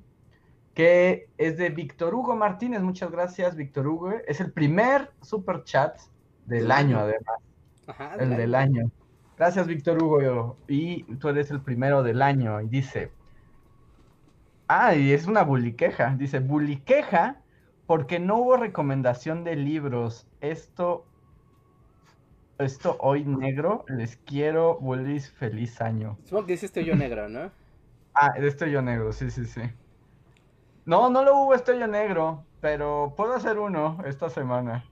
[0.77, 2.83] que es de Víctor Hugo Martínez.
[2.83, 4.11] Muchas gracias, Víctor Hugo.
[4.27, 5.99] Es el primer super chat
[6.45, 7.39] del año, además,
[7.87, 8.91] Ajá, el del año.
[9.39, 10.55] Gracias, Víctor Hugo.
[10.67, 12.61] Y tú eres el primero del año.
[12.61, 13.11] Y dice,
[14.67, 16.15] ah, y es una buliqueja.
[16.15, 17.41] Dice, buliqueja
[17.87, 20.27] porque no hubo recomendación de libros.
[20.41, 21.07] Esto,
[22.59, 23.83] esto hoy negro.
[23.87, 24.79] Les quiero,
[25.39, 26.19] feliz año.
[26.25, 27.49] Supongo que dice este yo negro, ¿no?
[28.13, 29.61] Ah, de Estrello Negro, sí, sí, sí.
[30.87, 34.85] No, no lo hubo Estrello Negro, pero puedo hacer uno esta semana.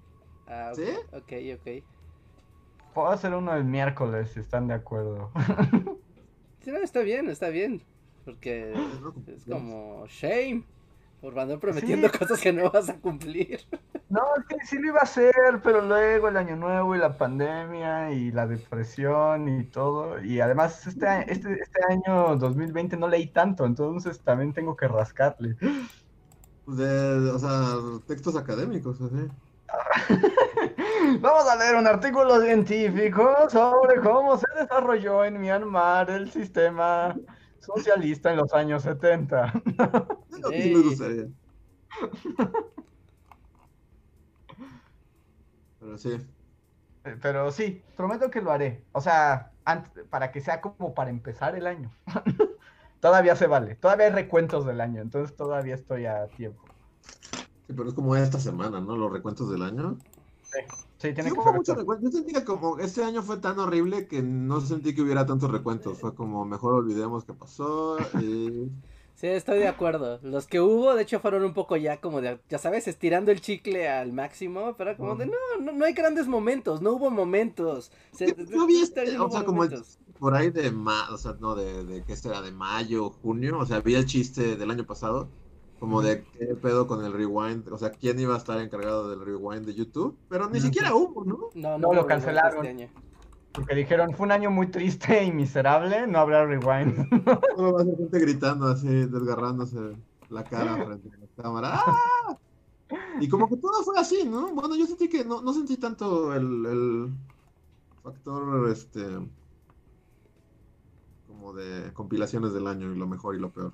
[0.45, 0.89] Ah, ¿Sí?
[1.13, 1.83] ok, ok.
[2.93, 5.31] Puedo hacer uno el miércoles, si están de acuerdo.
[6.59, 7.81] Sí, no, está bien, está bien.
[8.25, 8.73] Porque
[9.27, 10.63] es como shame
[11.31, 12.17] por andar prometiendo Sí.
[12.19, 13.59] cosas que no vas a cumplir.
[14.07, 15.33] No, es que sí lo iba a hacer,
[15.63, 20.23] pero luego el año nuevo y la pandemia y la depresión y todo.
[20.23, 24.87] Y además este, a- este, este año 2020 no leí tanto, entonces también tengo que
[24.87, 25.55] rascarle.
[26.65, 29.27] Pues de, o sea, textos académicos, así.
[31.19, 37.15] Vamos a leer un artículo científico sobre cómo se desarrolló en Myanmar el sistema
[37.65, 39.53] socialista en los años 70.
[40.29, 40.75] Es lo que sí Ey.
[40.75, 41.27] me gustaría.
[45.79, 46.11] Pero sí.
[47.03, 48.83] Eh, Pero sí, prometo que lo haré.
[48.91, 51.91] O sea, ant- para que sea como para empezar el año.
[52.99, 53.75] Todavía se vale.
[53.75, 56.63] Todavía hay recuentos del año, entonces todavía estoy a tiempo.
[57.67, 58.95] Sí, pero es como esta semana, ¿no?
[58.95, 59.97] Los recuentos del año.
[60.97, 62.11] Sí, tiene Sí, que hubo muchos recuentos.
[62.11, 65.51] Yo sentí que como este año fue tan horrible que no sentí que hubiera tantos
[65.51, 65.99] recuentos.
[65.99, 68.09] Fue como mejor olvidemos qué pasó.
[68.13, 68.69] Y...
[69.15, 70.19] Sí, estoy de acuerdo.
[70.23, 73.39] Los que hubo, de hecho, fueron un poco ya como de, ya sabes, estirando el
[73.39, 77.91] chicle al máximo, pero como de, no, no, no hay grandes momentos, no hubo momentos.
[78.51, 79.83] Yo vi este no o sea, como el-
[80.19, 83.65] por ahí de ma o sea, no, de, de qué será, de mayo, junio, o
[83.65, 85.29] sea, vi el chiste del año pasado,
[85.79, 89.23] como de qué pedo con el rewind, o sea, quién iba a estar encargado del
[89.25, 91.49] rewind de YouTube, pero ni siquiera hubo, ¿no?
[91.53, 92.65] No, No, lo cancelaron.
[92.65, 92.89] este año.
[93.51, 97.07] Porque dijeron, fue un año muy triste y miserable, no habrá rewind.
[97.55, 99.95] Solo va a ser gente gritando así, desgarrándose
[100.29, 101.69] la cara frente a la cámara.
[101.85, 102.37] ¡Ah!
[103.19, 104.53] Y como que todo fue así, ¿no?
[104.53, 107.09] Bueno, yo sentí que no, no sentí tanto el, el
[108.03, 109.05] factor, este,
[111.27, 113.71] como de compilaciones del año y lo mejor y lo peor.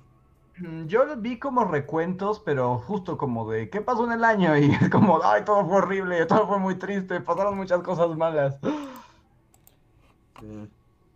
[0.62, 4.56] Mm, Yo vi como recuentos, pero justo como de, ¿qué pasó en el año?
[4.58, 8.58] Y es como, ay, todo fue horrible, todo fue muy triste, pasaron muchas cosas malas.
[10.40, 10.46] Sí.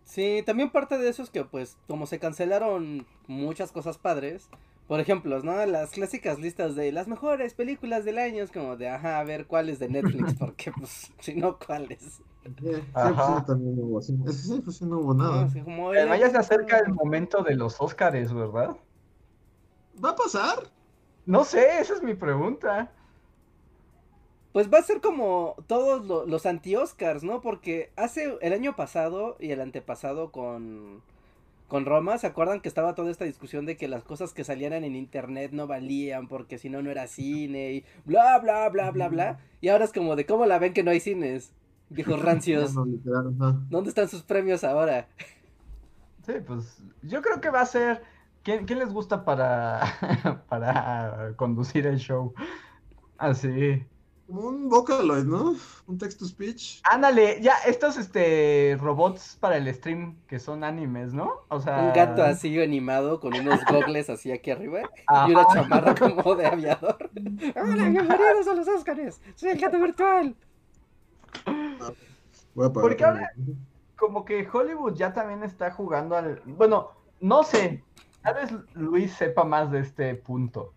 [0.03, 4.49] Sí, también parte de eso es que, pues, como se cancelaron muchas cosas padres,
[4.87, 5.65] por ejemplo, ¿no?
[5.65, 9.47] Las clásicas listas de las mejores películas del año, es como de, ajá, a ver
[9.47, 12.21] cuáles de Netflix, porque, pues, si no, cuáles.
[12.43, 12.53] Sí,
[12.95, 13.13] sí, Ajá.
[13.13, 15.53] pues, sí, también hubo que sí, pues sí, no hubo No, nada.
[15.63, 18.77] como Además ya se acerca el momento de los Óscares, ¿verdad?
[20.03, 20.71] ¿Va a pasar?
[21.27, 22.91] No sé, esa es mi pregunta.
[24.53, 27.41] Pues va a ser como todos lo- los anti-Oscars, ¿no?
[27.41, 31.03] Porque hace el año pasado y el antepasado con,
[31.67, 34.83] con Roma, ¿se acuerdan que estaba toda esta discusión de que las cosas que salieran
[34.83, 39.09] en internet no valían porque si no, no era cine y bla, bla, bla, bla,
[39.09, 39.39] bla?
[39.61, 41.51] Y ahora es como de cómo la ven que no hay cines,
[41.89, 42.73] viejos rancios.
[43.69, 45.07] ¿Dónde están sus premios ahora?
[46.25, 48.01] Sí, pues yo creo que va a ser.
[48.47, 49.81] ¿Quién, quién les gusta para,
[50.47, 52.33] para conducir el show?
[53.17, 53.85] Así.
[54.25, 55.55] Como un Vocaloid, ¿no?
[55.85, 56.79] Un text-to-speech.
[56.89, 61.29] Ándale, ya, estos este robots para el stream que son animes, ¿no?
[61.49, 61.79] O sea.
[61.79, 65.27] Un gato así animado con unos gogles así aquí arriba Ajá.
[65.27, 66.97] y una chamarra como de aviador.
[67.53, 69.19] Hola, bienvenidos a los Oscars.
[69.35, 70.37] Soy el gato virtual.
[72.55, 73.31] Voy a apagar Porque ahora-
[73.97, 76.41] Como que Hollywood ya también está jugando al.
[76.45, 77.83] Bueno, no sé.
[78.27, 80.73] Tal vez Luis sepa más de este punto.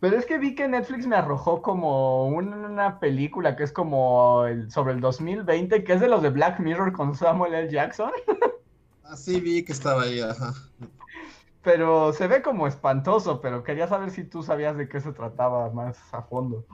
[0.00, 4.68] Pero es que vi que Netflix me arrojó como una película que es como el,
[4.68, 7.70] sobre el 2020, que es de los de Black Mirror con Samuel L.
[7.70, 8.10] Jackson.
[9.04, 10.54] Así vi que estaba ahí, ajá.
[11.62, 15.70] Pero se ve como espantoso, pero quería saber si tú sabías de qué se trataba
[15.70, 16.64] más a fondo.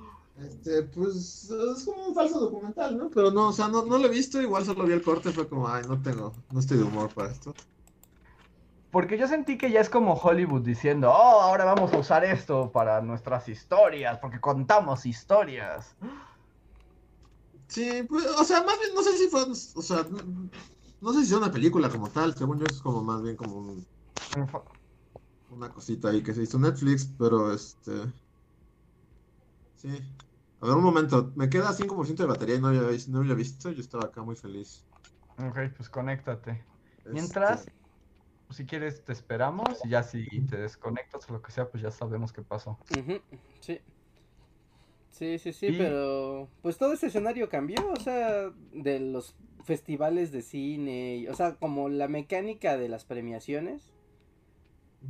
[0.41, 3.11] Este, pues es como un falso documental, ¿no?
[3.11, 5.47] Pero no, o sea, no, no lo he visto, igual solo vi el corte, fue
[5.47, 7.53] como, ay, no tengo, no estoy de humor para esto.
[8.91, 12.73] Porque yo sentí que ya es como Hollywood diciendo, oh, ahora vamos a usar esto
[12.73, 15.97] para nuestras historias, porque contamos historias.
[17.69, 20.51] Sí, pues, o sea, más bien, no sé si fue, o sea, no,
[21.01, 23.57] no sé si es una película como tal, según yo es como más bien como
[23.57, 23.89] un-
[25.49, 27.93] una cosita ahí que se hizo Netflix, pero este,
[29.75, 29.89] sí.
[30.61, 33.71] A ver, un momento, me queda 5% de batería y no había, no había visto,
[33.71, 34.87] yo estaba acá muy feliz.
[35.37, 36.67] Ok, pues conéctate.
[37.05, 37.71] Este, Mientras,
[38.57, 41.91] si quieres, te esperamos y ya si te desconectas o lo que sea, pues ya
[41.91, 42.79] sabemos qué pasó.
[43.61, 43.81] Sí.
[45.11, 49.35] Sí, sí, sí, Y- pero pues todo ese escenario cambió, o sea, de los
[49.65, 53.93] festivales de cine, y- o sea, como la mecánica de las premiaciones,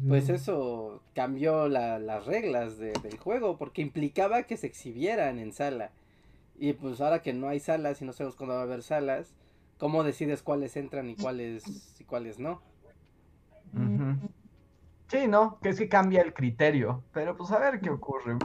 [0.09, 5.38] pues mm, eso cambió la- las reglas de- del juego, porque implicaba que se exhibieran
[5.38, 5.92] en sala.
[6.59, 9.35] Y pues ahora que no hay salas y no sabemos cuándo va a haber salas,
[9.79, 12.61] ¿cómo decides cuáles entran y cuáles y cuáles no?
[15.09, 15.59] Sí, ¿no?
[15.61, 18.37] Que es que cambia el criterio, pero pues a ver qué ocurre.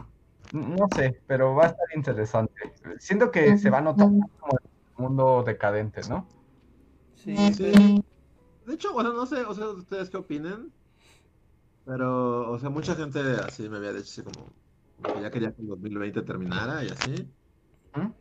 [0.51, 2.53] No sé, pero va a estar interesante.
[2.99, 4.57] Siento que se va a notar como
[4.95, 6.27] mundo decadente, ¿no?
[7.15, 8.01] Sí, Sí.
[8.65, 10.73] De hecho, bueno, no sé, o sea, ustedes qué opinen,
[11.83, 14.55] pero, o sea, mucha gente así me había dicho así como,
[14.95, 17.36] como que ya quería que el 2020 terminara y así,
[17.93, 18.12] ¿Mm?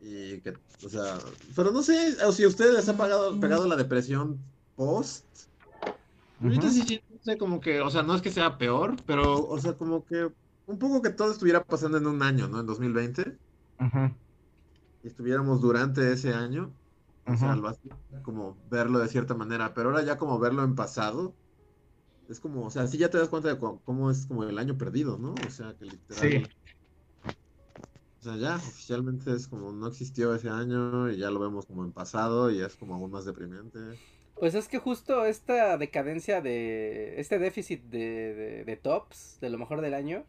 [0.00, 1.18] y que, o sea,
[1.56, 5.47] pero no sé, o si a ustedes les ha pagado, pegado la depresión post,
[6.42, 6.70] ahorita Ujú.
[6.70, 9.58] sí siento, no sé, como que, o sea, no es que sea peor, pero, o
[9.60, 10.28] sea, como que
[10.66, 12.60] un poco que todo estuviera pasando en un año, ¿no?
[12.60, 13.38] En 2020,
[13.80, 14.18] Ujú,
[15.02, 16.78] y estuviéramos durante ese año,
[17.26, 17.90] o sea, algo así,
[18.22, 21.38] como verlo de cierta manera, pero ahora ya como verlo en pasado,
[22.28, 24.78] es como, o sea, sí ya te das cuenta de cómo es como el año
[24.78, 25.42] perdido, ¿no?
[25.44, 26.34] O sea, que literal.
[26.34, 26.52] Sí.
[28.20, 31.84] O sea, ya oficialmente es como no existió ese año y ya lo vemos como
[31.84, 34.00] en pasado y es como aún más deprimente.
[34.40, 37.20] Pues es que justo esta decadencia de.
[37.20, 40.24] Este déficit de, de, de tops, de lo mejor del año,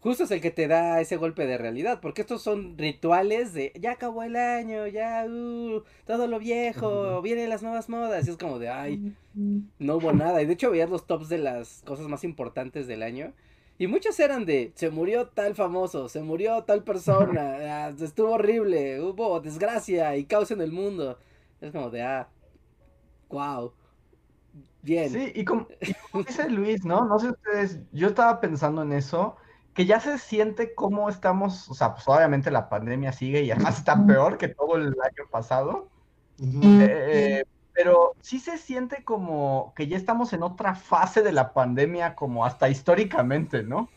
[0.00, 2.00] justo es el que te da ese golpe de realidad.
[2.00, 3.72] Porque estos son rituales de.
[3.78, 5.26] Ya acabó el año, ya.
[5.28, 8.26] Uh, todo lo viejo, vienen las nuevas modas.
[8.26, 8.70] Y es como de.
[8.70, 10.40] Ay, no hubo nada.
[10.42, 13.34] Y de hecho veías los tops de las cosas más importantes del año.
[13.80, 17.40] Y muchos eran de, se murió tal famoso, se murió tal persona,
[17.86, 21.18] ah, estuvo horrible, hubo desgracia y caos en el mundo.
[21.62, 22.28] Es como de, ah,
[23.30, 23.72] wow.
[24.82, 25.10] Bien.
[25.10, 27.04] Sí, y como, y como dice Luis, ¿no?
[27.04, 29.36] No sé ustedes, yo estaba pensando en eso,
[29.74, 33.78] que ya se siente cómo estamos, o sea, pues obviamente la pandemia sigue y además
[33.78, 35.88] está peor que todo el año pasado,
[36.38, 42.14] eh, pero sí se siente como que ya estamos en otra fase de la pandemia,
[42.14, 43.88] como hasta históricamente, ¿no?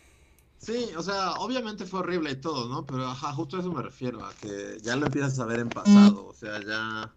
[0.57, 2.85] Sí, o sea, obviamente fue horrible y todo, ¿no?
[2.85, 5.67] Pero ajá, justo a eso me refiero, a que ya lo empiezas a ver en
[5.67, 7.11] pasado, o sea, ya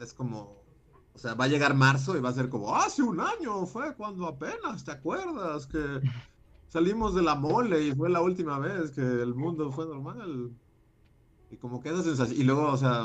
[0.00, 0.62] es como,
[1.14, 3.94] o sea, va a llegar marzo y va a ser como, hace un año fue
[3.94, 5.66] cuando apenas, ¿te acuerdas?
[5.66, 6.00] Que
[6.68, 10.52] salimos de la mole y fue la última vez que el mundo fue normal.
[11.50, 13.04] Y como que esa sensación, y luego, o sea,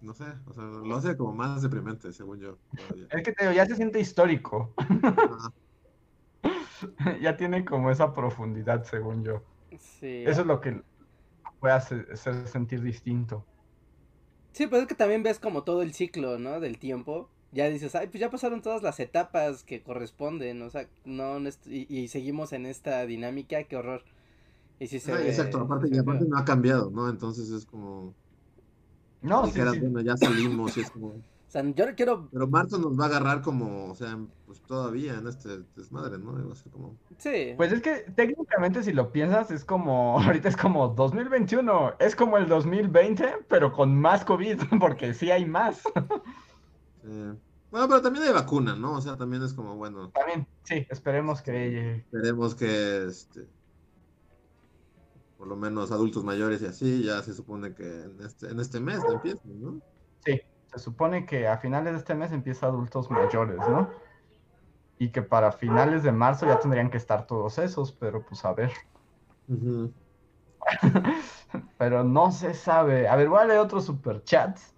[0.00, 2.58] no sé, o sea, lo hace como más deprimente, según yo.
[2.76, 3.06] todavía.
[3.10, 4.74] Es que te digo, ya se siente histórico,
[7.20, 9.42] ya tiene como esa profundidad, según yo.
[9.78, 10.24] Sí.
[10.26, 10.82] Eso es lo que
[11.60, 13.44] puede hacer, hacer sentir distinto.
[14.52, 16.60] Sí, pues es que también ves como todo el ciclo, ¿no?
[16.60, 17.28] Del tiempo.
[17.52, 21.50] Ya dices, ay, pues ya pasaron todas las etapas que corresponden, o sea, no, no
[21.66, 24.04] y, y seguimos en esta dinámica, qué horror.
[24.80, 27.08] Y sí se ve- exacto, aparte, se y aparte no ha cambiado, ¿no?
[27.08, 28.14] Entonces es como,
[29.22, 29.78] No, sí, sí.
[29.78, 31.14] bueno, ya salimos y es como...
[31.52, 34.62] O sea, yo no quiero, Pero marzo nos va a agarrar como, o sea, pues
[34.62, 36.32] todavía en este desmadre, ¿no?
[36.32, 36.96] Va a ser como...
[37.18, 37.52] sí.
[37.58, 42.38] Pues es que técnicamente si lo piensas es como, ahorita es como 2021, es como
[42.38, 45.82] el 2020, pero con más COVID, porque sí hay más.
[47.04, 47.34] eh,
[47.70, 48.94] Bueno, pero también hay vacuna, ¿no?
[48.94, 51.96] O sea, también es como, bueno, También, sí, esperemos que...
[51.96, 53.46] esperemos que, este,
[55.36, 58.80] por lo menos adultos mayores y así, ya se supone que en este, en este
[58.80, 59.82] mes ya empiezan, ¿no?
[60.24, 60.40] Sí,
[60.72, 63.90] se supone que a finales de este mes empieza adultos mayores, ¿no?
[64.98, 68.52] Y que para finales de marzo ya tendrían que estar todos esos, pero pues a
[68.54, 68.72] ver.
[71.76, 73.08] Pero no se sabe.
[73.08, 74.74] A ver, voy a leer otros superchats.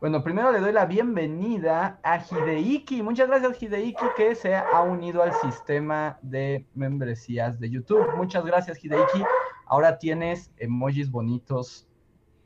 [0.00, 3.02] Bueno, primero le doy la bienvenida a Hideiki.
[3.02, 8.14] Muchas gracias, Hideiki, que se ha unido al sistema de membresías de YouTube.
[8.16, 9.24] Muchas gracias, Hideiki.
[9.66, 11.88] Ahora tienes emojis bonitos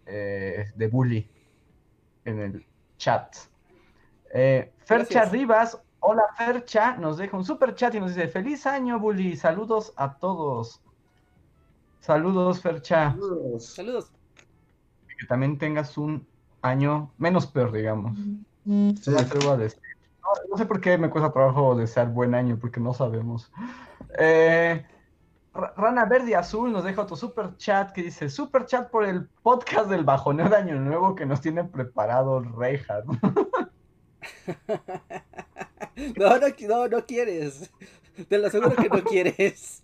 [0.06, 1.28] eh, de bully
[2.24, 2.67] en el
[2.98, 3.36] chat.
[4.34, 5.32] Eh, Fercha Gracias.
[5.32, 9.36] Rivas, hola Fercha, nos deja un super chat y nos dice: Feliz año, bully.
[9.36, 10.82] Saludos a todos.
[12.00, 13.12] Saludos, Fercha.
[13.12, 13.64] Saludos.
[13.64, 14.12] Saludos.
[15.18, 16.26] que también tengas un
[16.62, 18.16] año menos peor, digamos.
[18.16, 18.44] Sí.
[18.64, 19.80] No me atrevo a decir.
[20.22, 23.50] No, no sé por qué me cuesta trabajo desear buen año, porque no sabemos.
[24.18, 24.86] Eh,
[25.76, 29.26] Rana Verde y Azul nos deja otro super chat que dice: Super chat por el
[29.42, 33.04] podcast del bajoneo de Año Nuevo que nos tiene preparado Rejas.
[36.16, 37.70] No, no, no, no quieres.
[38.28, 39.82] Te lo aseguro que no quieres.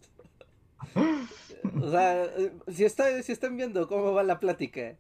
[1.81, 2.29] O sea,
[2.69, 4.97] si, está, si están viendo cómo va la plática,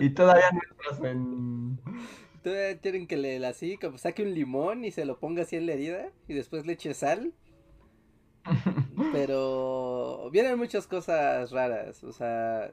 [0.00, 1.78] y todavía no entras en.
[2.42, 5.66] todavía tienen que leer así, como saque un limón y se lo ponga así en
[5.66, 7.32] la herida y después le eche sal.
[9.12, 12.72] Pero vienen muchas cosas raras, o sea,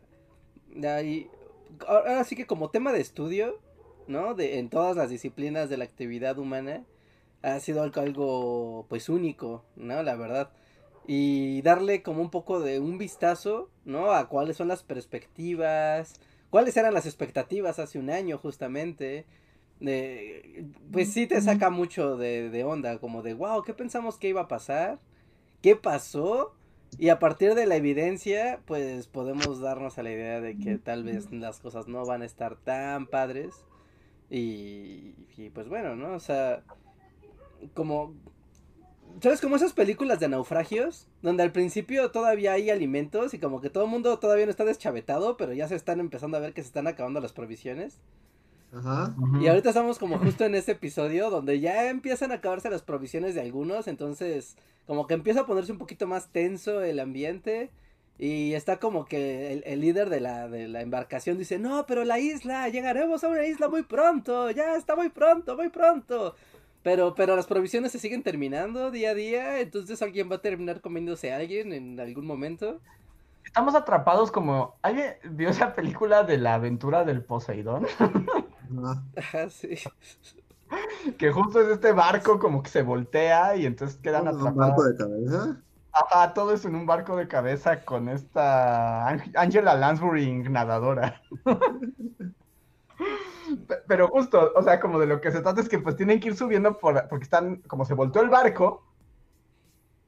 [0.84, 1.30] ahí,
[1.88, 3.60] ahora sí que como tema de estudio,
[4.08, 4.34] ¿no?
[4.34, 6.84] De, en todas las disciplinas de la actividad humana,
[7.42, 10.04] ha sido algo, algo pues único, ¿no?
[10.04, 10.52] La verdad.
[11.08, 14.12] Y darle como un poco de un vistazo, ¿no?
[14.12, 16.20] A cuáles son las perspectivas,
[16.50, 19.26] cuáles eran las expectativas hace un año justamente.
[19.80, 24.30] De, pues sí te saca mucho de, de onda, como de, wow, ¿qué pensamos que
[24.30, 25.00] iba a pasar?
[25.62, 26.56] ¿Qué pasó?
[26.98, 31.04] Y a partir de la evidencia, pues podemos darnos a la idea de que tal
[31.04, 33.66] vez las cosas no van a estar tan padres.
[34.30, 35.14] Y,
[35.54, 36.14] pues bueno, ¿no?
[36.14, 36.64] O sea,
[37.74, 38.14] como...
[39.22, 39.42] ¿Sabes?
[39.42, 43.84] Como esas películas de naufragios, donde al principio todavía hay alimentos y como que todo
[43.84, 46.68] el mundo todavía no está deschavetado, pero ya se están empezando a ver que se
[46.68, 48.00] están acabando las provisiones.
[48.74, 49.14] Ajá.
[49.42, 53.36] Y ahorita estamos como justo en ese episodio donde ya empiezan a acabarse las provisiones
[53.36, 54.56] de algunos, entonces
[54.88, 57.70] como que empieza a ponerse un poquito más tenso el ambiente
[58.18, 62.04] y está como que el, el líder de la, de la embarcación dice, no, pero
[62.06, 66.36] la isla, llegaremos a una isla muy pronto, ya está muy pronto, muy pronto.
[66.84, 70.82] Pero, pero las provisiones se siguen terminando día a día, entonces alguien va a terminar
[70.82, 72.80] comiéndose a alguien en algún momento.
[73.44, 74.76] Estamos atrapados como...
[74.82, 77.88] ¿Alguien vio esa película de la aventura del Poseidón?
[78.78, 79.04] Ajá.
[79.18, 79.70] Ajá, sí.
[81.18, 84.86] que justo es este barco como que se voltea y entonces quedan ¿Un barco atrapados.
[84.90, 85.62] de cabeza?
[85.94, 91.22] Ajá, todo es en un barco de cabeza con esta Ang- Angela Lansbury nadadora.
[93.68, 96.20] Pe- Pero justo, o sea, como de lo que se trata es que pues tienen
[96.20, 98.84] que ir subiendo por, porque están, como se volteó el barco,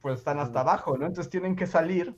[0.00, 1.06] pues están hasta abajo, ¿no?
[1.06, 2.16] Entonces tienen que salir,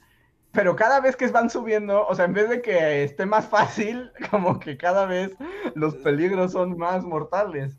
[0.57, 4.11] pero cada vez que van subiendo, o sea, en vez de que esté más fácil,
[4.31, 5.37] como que cada vez
[5.75, 7.77] los peligros son más mortales.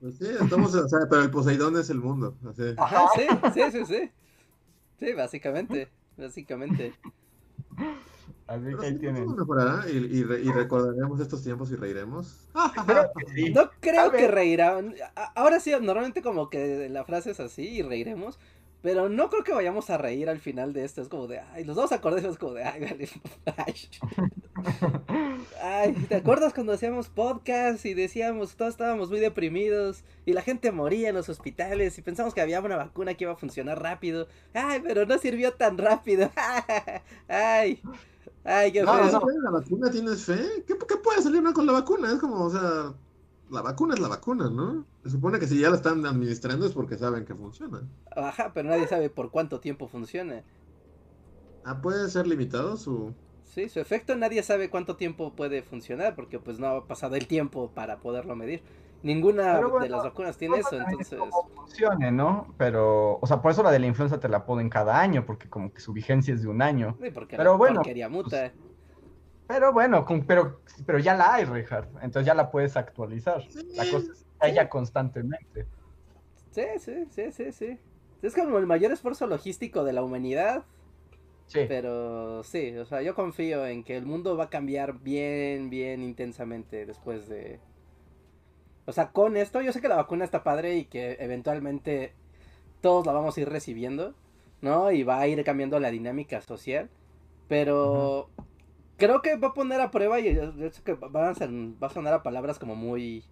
[0.00, 2.36] Pues sí, estamos, o sea, pero el Poseidón es el mundo.
[2.48, 2.62] Así.
[2.76, 4.12] Ajá, sí, sí, sí, sí.
[5.00, 6.94] Sí, básicamente, básicamente.
[8.46, 9.24] Así Pero que ahí sí, tienen.
[9.24, 12.50] todo mejorará y, y re- y recordaremos estos tiempos y reiremos.
[13.34, 13.50] Sí.
[13.52, 14.94] No creo que reirán.
[15.34, 18.38] Ahora sí, normalmente como que la frase es así y reiremos.
[18.84, 21.00] Pero no creo que vayamos a reír al final de esto.
[21.00, 23.08] Es como de, ay, los vamos a acordar y es como de, ay, vale.
[23.56, 23.74] Ay.
[25.62, 30.70] Ay, ¿te acuerdas cuando hacíamos podcast y decíamos, todos estábamos muy deprimidos y la gente
[30.70, 34.28] moría en los hospitales y pensamos que había una vacuna que iba a funcionar rápido?
[34.52, 36.30] Ay, pero no sirvió tan rápido.
[37.28, 37.80] Ay,
[38.44, 39.20] ay, qué No, feo.
[39.20, 39.22] no.
[39.44, 40.38] ¿La vacuna tienes fe?
[40.66, 42.12] ¿Qué, qué puede salir mal con la vacuna?
[42.12, 42.92] Es como, o sea,
[43.54, 44.84] la vacuna es la vacuna, ¿no?
[45.04, 47.82] Se supone que si ya la están administrando es porque saben que funciona.
[48.14, 50.42] Ajá, pero nadie sabe por cuánto tiempo funciona.
[51.64, 53.14] Ah, puede ser limitado su...
[53.44, 57.26] Sí, su efecto nadie sabe cuánto tiempo puede funcionar porque pues no ha pasado el
[57.26, 58.62] tiempo para poderlo medir.
[59.02, 61.18] Ninguna de las vacunas tiene eso, entonces...
[61.54, 62.54] funcione, ¿no?
[62.56, 65.48] Pero, o sea, por eso la de la influenza te la ponen cada año, porque
[65.48, 66.96] como que su vigencia es de un año.
[67.00, 68.52] Sí, porque Pero la bueno, porquería muta.
[69.46, 71.88] Pero bueno, con- pero, pero ya la hay, Richard.
[72.02, 73.42] Entonces ya la puedes actualizar.
[73.74, 75.66] La cosa es que haya constantemente.
[76.50, 77.78] Sí, sí, sí, sí, sí.
[78.22, 80.64] Es como el mayor esfuerzo logístico de la humanidad,
[81.46, 81.60] Sí.
[81.68, 86.02] pero sí, o sea, yo confío en que el mundo va a cambiar bien, bien
[86.02, 87.60] intensamente después de...
[88.86, 92.14] O sea, con esto yo sé que la vacuna está padre y que eventualmente
[92.80, 94.14] todos la vamos a ir recibiendo,
[94.62, 94.90] ¿no?
[94.90, 96.88] Y va a ir cambiando la dinámica social,
[97.48, 98.30] pero
[98.96, 101.50] creo que va a poner a prueba y yo, yo sé que van a ser-
[101.50, 103.24] va a sonar a palabras como muy,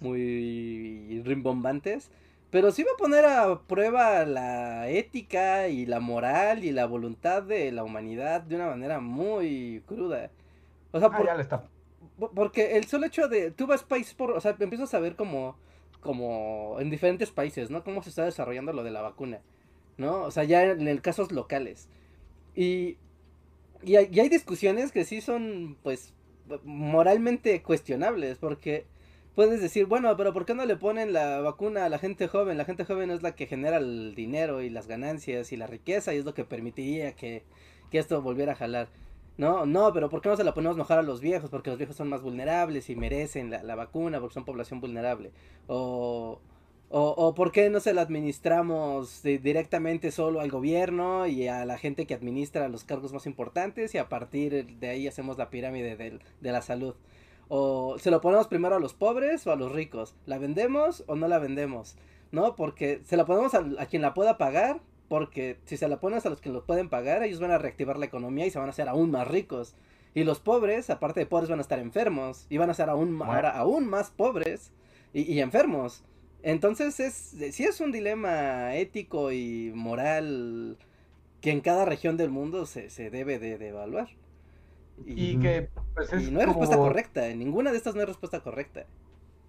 [0.00, 2.10] muy rimbombantes,
[2.50, 7.42] pero sí va a poner a prueba la ética y la moral y la voluntad
[7.42, 10.30] de la humanidad de una manera muy cruda.
[10.92, 11.68] O sea, Ah, por- ya le está.
[12.18, 15.16] po- porque el solo hecho de tú vas país por, o sea, empiezas a ver
[15.16, 15.56] como
[16.00, 17.84] como en diferentes países, ¿no?
[17.84, 19.40] Cómo se está desarrollando lo de la vacuna,
[19.98, 20.22] ¿no?
[20.24, 21.88] O sea, ya en el casos locales.
[22.56, 22.98] Y
[23.84, 26.14] y hay, y hay discusiones que sí son pues
[26.64, 28.86] moralmente cuestionables porque
[29.34, 32.58] puedes decir, bueno, pero ¿por qué no le ponen la vacuna a la gente joven?
[32.58, 36.14] La gente joven es la que genera el dinero y las ganancias y la riqueza
[36.14, 37.44] y es lo que permitiría que,
[37.90, 38.88] que esto volviera a jalar.
[39.38, 41.50] No, no, pero ¿por qué no se la ponemos mejor a los viejos?
[41.50, 45.32] Porque los viejos son más vulnerables y merecen la, la vacuna porque son población vulnerable.
[45.66, 46.40] O,
[46.92, 51.64] o, o ¿por qué no se la administramos de- directamente solo al gobierno y a
[51.64, 55.48] la gente que administra los cargos más importantes y a partir de ahí hacemos la
[55.50, 56.94] pirámide del- de la salud?
[57.48, 60.14] O se lo ponemos primero a los pobres o a los ricos.
[60.26, 61.96] ¿La vendemos o no la vendemos?
[62.30, 62.56] ¿No?
[62.56, 64.80] Porque se la ponemos a, a quien la pueda pagar.
[65.08, 67.98] Porque si se la pones a los que lo pueden pagar, ellos van a reactivar
[67.98, 69.74] la economía y se van a hacer aún más ricos.
[70.14, 72.46] Y los pobres, aparte de pobres, van a estar enfermos.
[72.48, 74.72] Y van a ser aún, ahora aún más pobres
[75.12, 76.04] y, y enfermos.
[76.42, 77.14] Entonces es,
[77.52, 80.78] sí es un dilema ético y moral
[81.40, 84.08] que en cada región del mundo se, se debe de, de evaluar.
[85.04, 88.06] Y que, pues es y no hay respuesta correcta, en ninguna de estas no hay
[88.06, 88.86] respuesta correcta.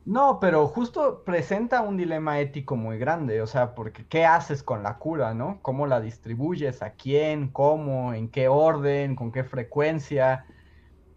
[0.05, 4.83] No, pero justo presenta un dilema ético muy grande, o sea, porque ¿qué haces con
[4.83, 5.59] la cura, no?
[5.61, 6.81] ¿Cómo la distribuyes?
[6.81, 7.49] ¿A quién?
[7.49, 8.13] ¿Cómo?
[8.13, 9.15] ¿En qué orden?
[9.15, 10.45] ¿Con qué frecuencia?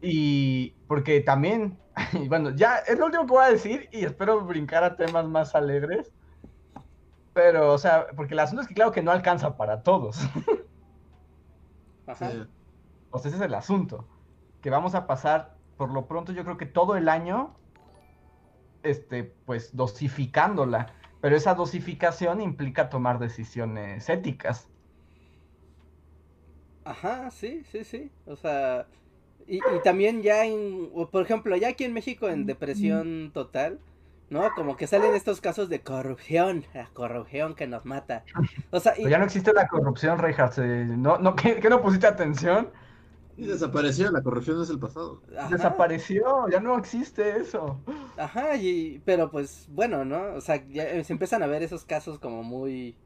[0.00, 1.78] Y porque también,
[2.12, 5.26] y bueno, ya es lo último que voy a decir y espero brincar a temas
[5.26, 6.12] más alegres,
[7.32, 10.18] pero, o sea, porque el asunto es que claro que no alcanza para todos.
[12.06, 12.30] Ajá.
[12.30, 12.46] Sí.
[13.10, 14.08] O sea, ese es el asunto.
[14.62, 17.54] Que vamos a pasar, por lo pronto, yo creo que todo el año,
[18.82, 20.94] este, pues, dosificándola.
[21.20, 24.70] Pero esa dosificación implica tomar decisiones éticas.
[26.84, 28.12] Ajá, sí, sí, sí.
[28.26, 28.86] O sea,
[29.46, 33.80] y, y también ya en, por ejemplo, ya aquí en México en depresión total,
[34.30, 34.54] ¿no?
[34.54, 38.24] Como que salen estos casos de corrupción, la corrupción que nos mata.
[38.70, 40.18] O sea, y, Pero ya no existe la corrupción,
[40.52, 42.70] se- ¿No, no, ¿qué, qué no pusiste atención?
[43.36, 45.22] Y desapareció, la corrupción es el pasado.
[45.38, 47.80] ajá, Desapareció, ya no existe eso.
[48.16, 50.34] ajá, y, pero pues bueno, ¿no?
[50.34, 52.96] O sea, ya se empiezan a ver esos casos como muy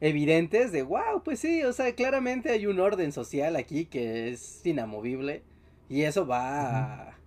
[0.00, 4.64] evidentes de, wow, pues sí, o sea, claramente hay un orden social aquí que es
[4.66, 5.44] inamovible
[5.92, 7.20] y eso va a,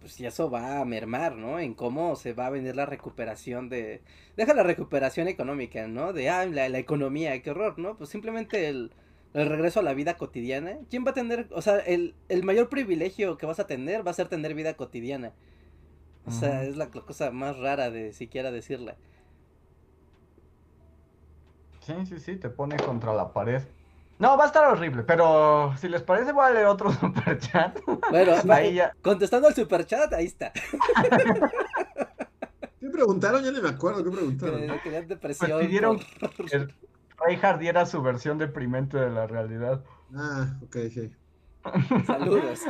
[0.00, 1.58] pues y eso va a mermar, ¿no?
[1.60, 4.02] En cómo se va a vender la recuperación de,
[4.36, 6.12] deja la recuperación económica, ¿no?
[6.12, 7.96] De, ah, la, la economía, qué horror, ¿no?
[7.96, 8.92] Pues simplemente el,
[9.34, 10.78] el regreso a la vida cotidiana.
[10.90, 14.12] ¿Quién va a tener, o sea, el, el mayor privilegio que vas a tener va
[14.12, 15.34] a ser tener vida cotidiana?
[16.24, 18.96] O sea, es la co- cosa más rara de siquiera decirla.
[21.80, 23.62] Sí, sí, sí, te pone contra la pared.
[24.20, 27.78] No, va a estar horrible, pero si les parece voy a leer otro superchat.
[28.10, 28.92] Bueno, Ahí ya.
[29.02, 30.52] contestando al superchat, ahí está.
[32.80, 33.42] ¿Qué preguntaron?
[33.42, 34.60] Ya ni me acuerdo qué preguntaron.
[34.60, 35.50] Que querían depresión.
[35.52, 36.68] Pues pidieron por- que
[37.26, 39.82] Reinhardt diera su versión deprimente de la realidad.
[40.14, 41.12] Ah, ok, sí.
[42.06, 42.60] Saludos.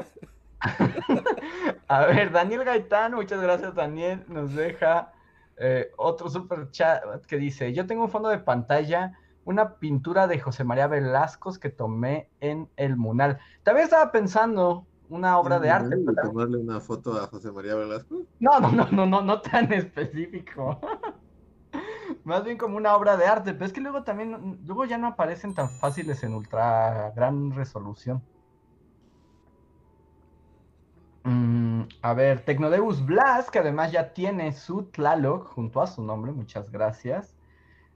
[1.89, 5.13] A ver, Daniel Gaitán, muchas gracias Daniel, nos deja
[5.57, 10.39] eh, otro super chat que dice, yo tengo un fondo de pantalla, una pintura de
[10.41, 13.39] José María Velasco que tomé en el Munal.
[13.63, 17.51] También estaba pensando una obra de arte, ¿Y pero también- tomarle una foto a José
[17.53, 18.15] María Velasco.
[18.39, 20.81] no, no, no, no, no, no tan específico.
[22.25, 25.07] Más bien como una obra de arte, pero es que luego también, luego ya no
[25.09, 28.23] aparecen tan fáciles en ultra gran resolución.
[31.25, 36.33] Mm, a ver, Tecnodeus Blas, que además ya tiene su Tlaloc junto a su nombre,
[36.33, 37.37] muchas gracias.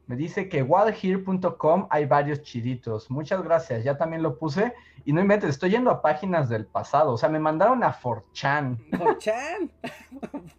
[0.06, 3.10] Me dice que wildhere.com hay varios chiditos.
[3.10, 4.74] Muchas gracias, ya también lo puse.
[5.04, 7.12] Y no inventes, estoy yendo a páginas del pasado.
[7.12, 9.18] O sea, me mandaron a 4chan.
[9.18, 9.70] Chan.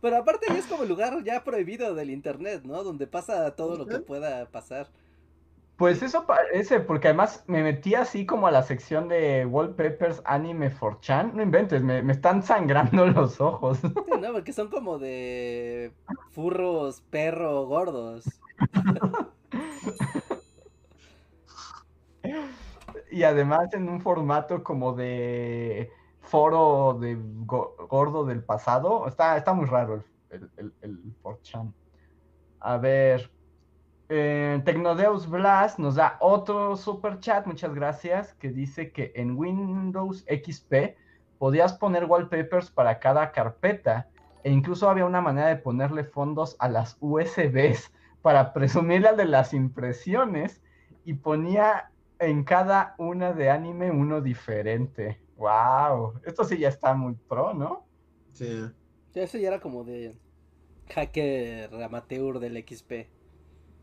[0.00, 2.84] Pero aparte ya es como el lugar ya prohibido del internet, ¿no?
[2.84, 4.88] Donde pasa todo lo que pueda pasar.
[5.76, 10.72] Pues eso parece, porque además me metí así como a la sección de wallpapers anime
[10.72, 11.34] 4chan.
[11.34, 13.78] No inventes, me, me están sangrando los ojos.
[13.78, 14.32] Sí, ¿no?
[14.32, 15.92] Porque son como de
[16.30, 18.24] furros perro gordos.
[23.10, 25.90] Y además en un formato como de
[26.20, 29.06] foro de go- gordo del pasado.
[29.06, 31.74] Está, está muy raro el, el, el, el 4chan.
[32.60, 33.32] A ver.
[34.10, 40.24] eh, Tecnodeus Blast nos da otro super chat, muchas gracias, que dice que en Windows
[40.28, 40.98] XP
[41.38, 44.10] podías poner wallpapers para cada carpeta
[44.44, 47.92] e incluso había una manera de ponerle fondos a las USBs
[48.22, 50.60] para presumirle de las impresiones
[51.04, 55.20] y ponía en cada una de anime uno diferente.
[55.36, 56.20] ¡Wow!
[56.24, 57.86] Esto sí ya está muy pro, ¿no?
[58.32, 58.64] Sí.
[59.14, 60.16] Ya eso ya era como de
[60.90, 63.08] hacker amateur del XP.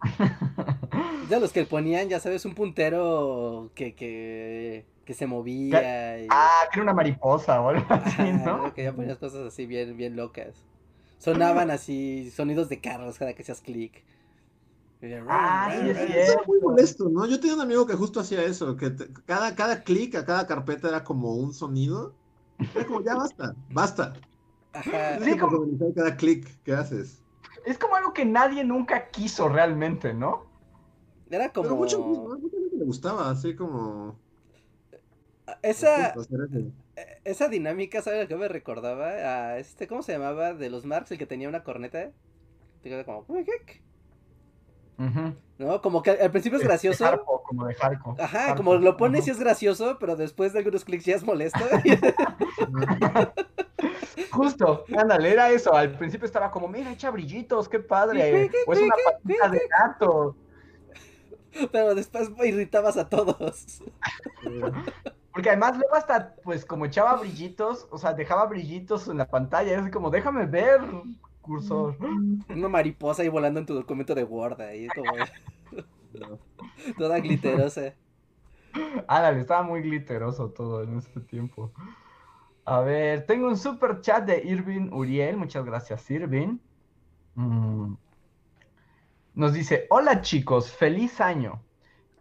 [1.29, 6.19] De los que ponían, ya sabes, un puntero que, que, que se movía.
[6.19, 6.27] Y...
[6.29, 8.71] ah, que era una mariposa o algo así, ¿no?
[8.75, 10.67] Que ya ponías cosas así bien, bien locas.
[11.17, 14.03] Sonaban así sonidos de carros cada que hacías clic.
[15.27, 17.25] Ah, sí, es muy molesto, ¿no?
[17.27, 20.47] Yo tenía un amigo que justo hacía eso, que te- cada, cada clic a cada
[20.47, 22.15] carpeta era como un sonido.
[22.73, 24.13] Era como, ya basta, basta.
[24.73, 25.19] Ajá.
[25.19, 25.65] Sí, que como-
[25.95, 27.21] cada clic que haces.
[27.65, 30.45] Es como algo que nadie nunca quiso realmente, ¿no?
[31.29, 31.63] Era como.
[31.63, 34.17] Pero mucho, mucha gente le gustaba, así como...
[35.61, 36.25] Esa, eso.
[37.23, 39.07] esa dinámica, ¿sabes a qué me recordaba?
[39.09, 40.53] A este, ¿cómo se llamaba?
[40.53, 42.11] De los Marx, el que tenía una corneta.
[42.81, 43.05] Te queda
[45.57, 45.81] ¿No?
[45.81, 47.05] Como que al principio es De gracioso.
[47.05, 48.15] Harpo, como de Harco.
[48.19, 49.37] Ajá, Harpo, como lo pones y ujú.
[49.37, 51.59] es gracioso, pero después de algunos clics ya es molesto.
[54.31, 55.73] Justo, ándale, era eso.
[55.73, 58.49] Al principio estaba como, mira, echa brillitos, qué padre.
[58.67, 60.35] O es una patita de gato.
[61.71, 63.81] pero después irritabas a todos.
[65.31, 69.79] Porque además luego hasta, pues, como echaba brillitos, o sea, dejaba brillitos en la pantalla.
[69.79, 70.81] Es como, déjame ver,
[71.45, 71.97] cursor.
[72.49, 75.13] Una mariposa ahí volando en tu documento de Word, ahí como.
[76.97, 77.95] Toda glitterosa.
[79.07, 81.73] Ándale, estaba muy glitteroso todo en este tiempo.
[82.65, 85.37] A ver, tengo un super chat de Irving Uriel.
[85.37, 86.59] Muchas gracias, Irving.
[87.35, 87.95] Mm.
[89.35, 91.63] Nos dice, hola chicos, feliz año.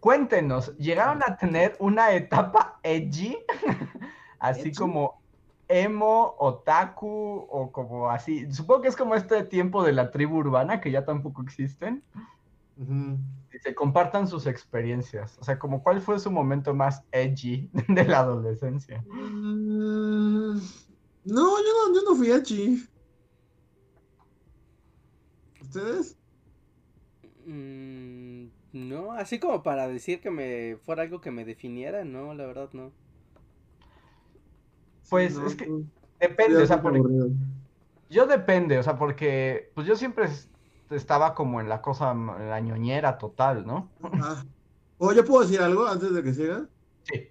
[0.00, 3.36] cuéntenos, ¿llegaron a tener una etapa edgy?
[4.38, 4.74] así ¿Edgy?
[4.74, 5.23] como
[5.74, 8.50] emo, otaku o como así.
[8.52, 12.04] Supongo que es como este tiempo de la tribu urbana que ya tampoco existen.
[12.76, 15.38] Y se compartan sus experiencias.
[15.38, 19.04] O sea, como cuál fue su momento más edgy de la adolescencia.
[19.08, 20.56] Mm,
[21.24, 22.82] No, yo no, yo no fui edgy.
[25.60, 26.16] ¿Ustedes?
[27.46, 32.46] Mm, no, así como para decir que me fuera algo que me definiera, no, la
[32.46, 32.92] verdad no.
[35.14, 35.82] Pues no, es que no.
[36.20, 37.28] depende, o sea, Ya por- me aburrido.
[38.10, 40.48] yo depende, o sea, porque pues yo siempre es-
[40.90, 43.88] estaba como en la cosa, en la ñoñera total, ¿no?
[44.02, 44.44] Ah.
[44.98, 46.66] O yo puedo decir algo antes de que siga.
[47.04, 47.28] Sí.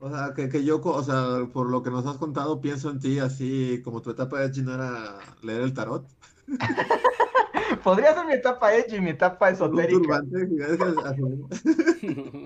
[0.00, 2.98] O sea, que, que yo, o sea, por lo que nos has contado, pienso en
[3.00, 6.06] ti así como tu etapa de edgy no era leer el tarot.
[7.84, 10.00] Podría ser mi etapa edgy, mi etapa Un esotérica.
[10.22, 11.22] turbante, fíjate, así.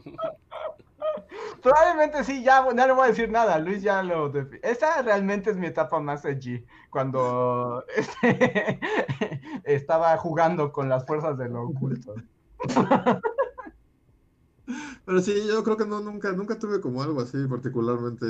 [1.66, 4.32] Probablemente sí, ya, ya no voy a decir nada, Luis ya lo...
[4.62, 8.78] Esa realmente es mi etapa más edgy, cuando este,
[9.64, 12.14] estaba jugando con las fuerzas de lo oculto.
[15.06, 18.26] Pero sí, yo creo que no, nunca, nunca tuve como algo así particularmente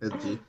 [0.00, 0.40] edgy.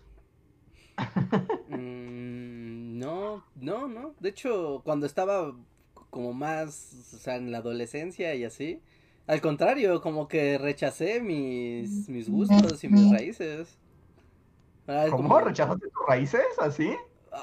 [1.70, 4.16] Mm, no, no, no.
[4.20, 5.56] De hecho, cuando estaba
[6.10, 8.82] como más, o sea, en la adolescencia y así,
[9.28, 13.78] al contrario, como que rechacé mis, mis gustos y mis raíces.
[14.86, 15.18] ¿Cómo?
[15.18, 16.46] como- ¿Rechazaste tus raíces?
[16.60, 16.94] ¿Así?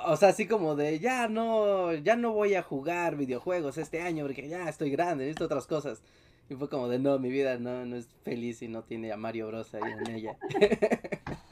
[0.07, 4.25] O sea, así como de ya no, ya no voy a jugar videojuegos este año
[4.25, 6.03] porque ya estoy grande, necesito otras cosas.
[6.49, 9.17] Y fue como de no, mi vida no, no es feliz y no tiene a
[9.17, 10.37] Mario Bros ahí en ella.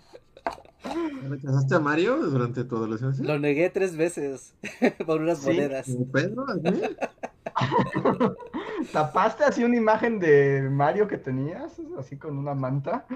[1.28, 3.24] ¿Rechazaste a Mario durante tu adolescencia?
[3.24, 4.54] Lo negué tres veces
[5.06, 5.46] por unas Sí.
[5.46, 5.86] monedas.
[8.92, 11.80] ¿Tapaste así una imagen de Mario que tenías?
[11.98, 13.06] Así con una manta.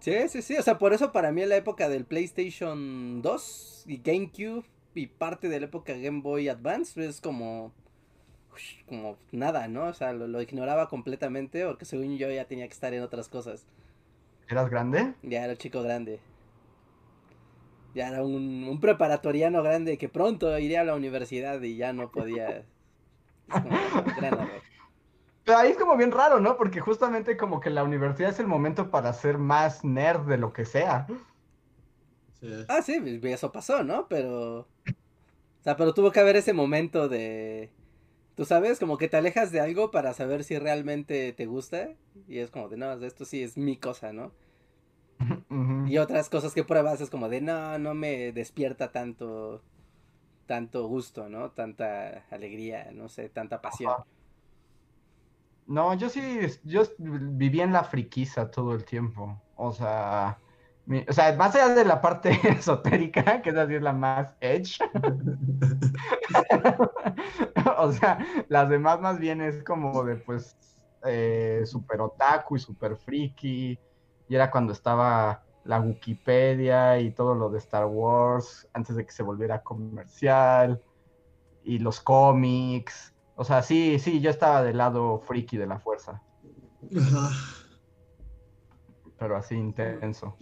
[0.00, 0.56] Sí, sí, sí.
[0.56, 5.06] O sea, por eso para mí en la época del PlayStation 2 y GameCube y
[5.08, 7.72] parte de la época Game Boy Advance es como.
[8.88, 9.86] como nada, ¿no?
[9.86, 13.28] O sea, lo, lo ignoraba completamente porque según yo ya tenía que estar en otras
[13.28, 13.66] cosas.
[14.48, 15.14] ¿Eras grande?
[15.22, 16.20] Ya era chico grande.
[17.96, 22.10] Ya era un, un preparatoriano grande que pronto iría a la universidad y ya no
[22.12, 22.66] podía.
[24.18, 24.50] Gran.
[25.44, 26.58] Pero ahí es como bien raro, ¿no?
[26.58, 30.52] Porque justamente como que la universidad es el momento para ser más nerd de lo
[30.52, 31.06] que sea.
[32.38, 32.66] Sí.
[32.68, 34.08] Ah, sí, pues, eso pasó, ¿no?
[34.08, 34.58] Pero.
[34.58, 37.70] O sea, pero tuvo que haber ese momento de.
[38.34, 41.94] Tú sabes, como que te alejas de algo para saber si realmente te gusta.
[42.28, 44.32] Y es como de, no, esto sí es mi cosa, ¿no?
[45.88, 49.62] Y otras cosas que pruebas es como de, no, no me despierta tanto.
[50.46, 51.52] Tanto gusto, ¿no?
[51.52, 53.94] Tanta alegría, no sé, tanta pasión.
[55.66, 56.20] No, yo sí,
[56.64, 59.42] yo viví en la friquiza todo el tiempo.
[59.56, 60.38] O sea,
[60.84, 64.34] mi- o sea, más allá de la parte esotérica, que esa sí es la más
[64.40, 64.78] edge.
[67.78, 70.56] O sea, las demás más bien es como de pues
[71.04, 73.78] eh, super otaku y super friki.
[74.28, 79.12] Y era cuando estaba la Wikipedia y todo lo de Star Wars antes de que
[79.12, 80.82] se volviera comercial.
[81.64, 83.14] Y los cómics.
[83.34, 86.22] O sea, sí, sí, yo estaba del lado friki de la fuerza.
[86.96, 87.30] Ajá.
[89.18, 90.36] Pero así intenso.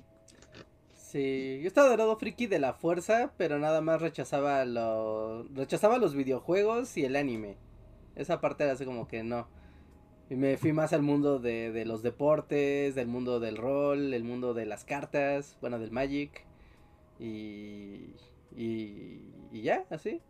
[0.95, 5.45] Sí, yo estaba del lado friki de la fuerza, pero nada más rechazaba lo...
[5.55, 7.57] rechazaba los videojuegos y el anime.
[8.16, 9.47] Esa parte era así como que no.
[10.35, 14.24] Y me fui más al mundo de, de los deportes, del mundo del rol, el
[14.24, 16.45] mundo de las cartas, bueno, del Magic.
[17.20, 18.14] Y...
[18.57, 19.20] Y,
[19.53, 20.20] y ya, así.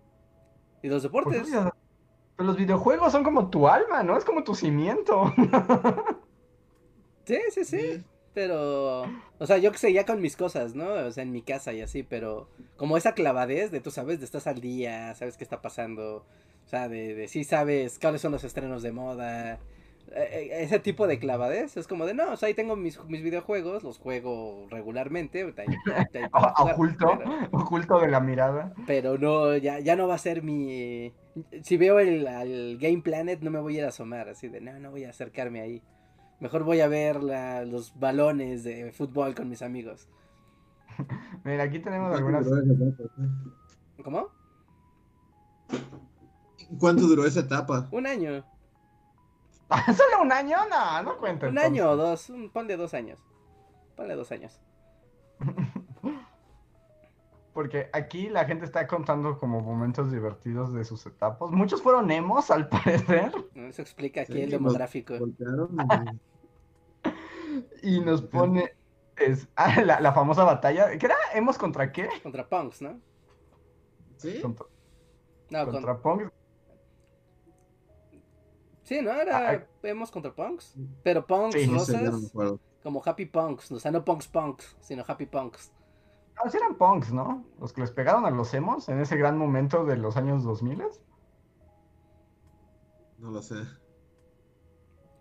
[0.83, 1.47] Y los ¿Por qué deportes.
[1.47, 1.75] video-
[2.37, 4.19] Pero los videojuegos son como tu alma, ¿no?
[4.19, 5.33] Es como tu cimiento.
[7.25, 8.05] Sí, sí, sí.
[8.35, 9.05] Pero,
[9.39, 10.87] o sea, yo que sé, ya con mis cosas, ¿no?
[10.93, 14.27] O sea, en mi casa y así, pero como esa clavadez de tú sabes, de
[14.27, 16.27] estás al día, sabes qué está pasando,
[16.67, 19.61] o sea, de, de sí sabes cuáles son los estrenos de moda,
[20.13, 23.83] ese tipo de clavadez, es como de, no, o sea, ahí tengo mis, mis videojuegos,
[23.83, 25.45] los juego regularmente,
[26.35, 28.75] oculto, pero- oculto de la mirada.
[28.87, 31.13] pero no, ya, ya no va a ser mi...
[31.63, 34.61] Si veo el, al Game Planet no me voy a ir a asomar, así de,
[34.61, 35.83] no, no voy a acercarme ahí.
[36.41, 40.09] Mejor voy a ver la- los balones de fútbol con mis amigos.
[41.45, 42.71] Mira, aquí tenemos ¿Cuánto algunas.
[44.05, 44.29] ¿Cómo?
[46.79, 47.89] ¿Cuánto duró esa etapa?
[47.91, 48.45] Un año.
[49.97, 50.59] ¿Solo un año?
[50.71, 51.47] No, no cuenta.
[51.47, 51.71] Un entonces.
[51.73, 52.31] año o dos.
[52.31, 53.19] un- ponle dos años.
[53.97, 54.61] Ponle dos años.
[57.53, 61.51] Porque aquí la gente está contando como momentos divertidos de sus etapas.
[61.53, 63.33] Muchos fueron emos, al parecer.
[63.55, 65.15] Eso explica aquí Sí, el demográfico.
[67.83, 68.75] Y nos pone
[69.17, 70.97] es, ah, la, la famosa batalla.
[70.99, 71.15] ¿Qué era?
[71.35, 72.09] ¿Hemos contra qué?
[72.23, 72.99] Contra Punks, ¿no?
[74.17, 74.41] ¿Sí?
[74.41, 74.67] Contra,
[75.51, 76.33] No, con- contra Punk.
[78.85, 79.11] Sí, ¿no?
[79.13, 80.77] Era Ah, Hemos contra Punks.
[81.03, 82.61] Pero Punks Sí, No sé, ya no me rosas, acuerdo.
[82.83, 83.73] como Happy Punks.
[83.73, 85.73] O sea, no Punks Punks, sino Happy Punks.
[86.45, 87.45] No, sí eran punks, ¿no?
[87.61, 90.83] Los que les pegaron a los emos en ese gran momento de los años 2000.
[93.19, 93.55] No lo sé.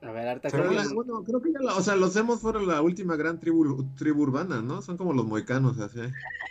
[0.02, 0.42] A ver.
[0.42, 2.82] Pero creo la- que- bueno, creo que ya la- o sea, los hemos fueron la
[2.82, 4.82] última gran tribu, tribu urbana, ¿no?
[4.82, 6.02] Son como los moicanos, así.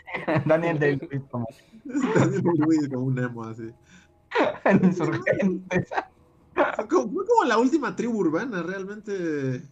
[0.47, 1.47] Daniel Day-Lewis como
[1.85, 3.71] Daniel Lewis como un emo, así.
[4.65, 5.91] en Insurgentes.
[6.77, 9.63] Fue como, la última tribu urbana, realmente.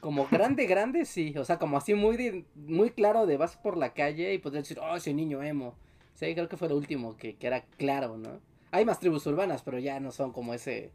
[0.00, 1.34] Como grande, grande, sí.
[1.38, 4.62] O sea, como así muy, de- muy claro de vas por la calle y poder
[4.62, 5.74] decir, oh, ese niño emo.
[6.14, 8.40] Sí, creo que fue lo último que, que era claro, ¿no?
[8.72, 10.92] Hay más tribus urbanas, pero ya no son como ese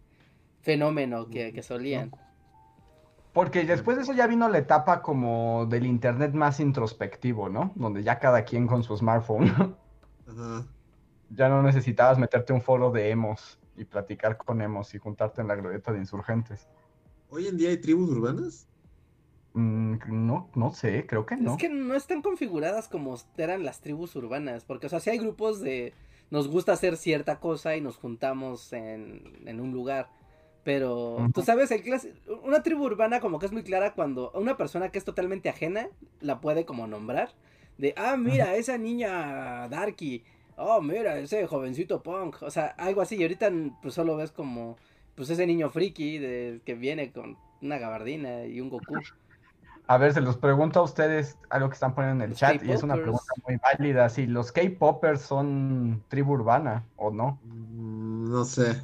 [0.61, 2.11] fenómeno que, que solían.
[3.33, 7.73] Porque después de eso ya vino la etapa como del internet más introspectivo, ¿no?
[7.75, 9.75] Donde ya cada quien con su smartphone.
[10.27, 10.65] Ajá.
[11.29, 15.47] ya no necesitabas meterte un foro de emos y platicar con emos y juntarte en
[15.47, 16.67] la glorieta de insurgentes.
[17.29, 18.67] Hoy en día hay tribus urbanas.
[19.53, 21.51] Mm, no, no sé, creo que no.
[21.51, 25.17] Es que no están configuradas como eran las tribus urbanas, porque, o sea, si hay
[25.17, 25.93] grupos de
[26.31, 30.09] nos gusta hacer cierta cosa y nos juntamos en, en un lugar,
[30.63, 32.13] pero tú sabes, el clase-
[32.43, 35.87] una tribu urbana como que es muy clara cuando una persona que es totalmente ajena
[36.21, 37.29] la puede como nombrar,
[37.77, 40.23] de, ah, mira, esa niña Darky,
[40.57, 43.51] oh, mira, ese jovencito punk, o sea, algo así, y ahorita
[43.81, 44.77] pues solo ves como,
[45.15, 48.95] pues ese niño friki de, que viene con una gabardina y un Goku.
[49.87, 52.63] A ver, se los pregunto a ustedes algo que están poniendo en el Los chat
[52.63, 54.09] y es una pregunta muy válida.
[54.09, 57.39] Si los K-popers son tribu urbana o no.
[57.43, 58.81] No sé.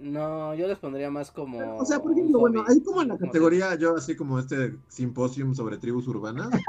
[0.00, 1.76] No, yo les pondría más como.
[1.76, 5.54] O sea, por ejemplo, bueno, hay como en la categoría, yo así como este simposium
[5.54, 6.50] sobre tribus urbanas.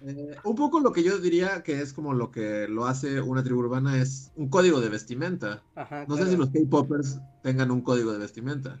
[0.00, 3.44] Eh, un poco lo que yo diría que es como lo que lo hace una
[3.44, 5.62] tribu urbana es un código de vestimenta.
[5.74, 8.80] Ajá, No sé si los K-popers tengan un código de vestimenta.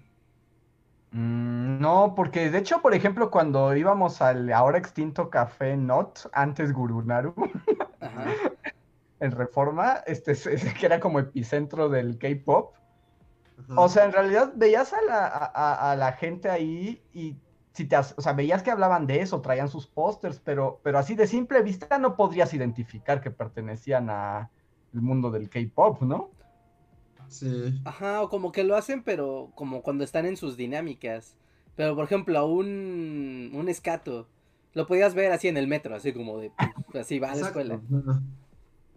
[1.12, 6.72] Mm, no, porque de hecho, por ejemplo, cuando íbamos al ahora extinto Café Not, antes
[6.72, 7.34] Gurunaru,
[8.00, 8.24] Ajá.
[9.20, 12.74] en Reforma, este, ese que era como epicentro del K-pop.
[13.74, 17.36] O sea, en realidad veías a la, a, a- a la gente ahí y
[17.72, 21.14] si te, o sea, veías que hablaban de eso, traían sus pósters, pero, pero así
[21.14, 24.50] de simple vista no podrías identificar que pertenecían a
[24.94, 26.30] el mundo del K-pop, ¿no?
[27.28, 27.80] Sí.
[27.84, 31.36] Ajá, o como que lo hacen, pero como cuando están en sus dinámicas.
[31.74, 34.28] Pero por ejemplo, un, un escato.
[34.72, 36.52] Lo podías ver así en el metro, así como de.
[36.98, 37.80] Así va a la escuela.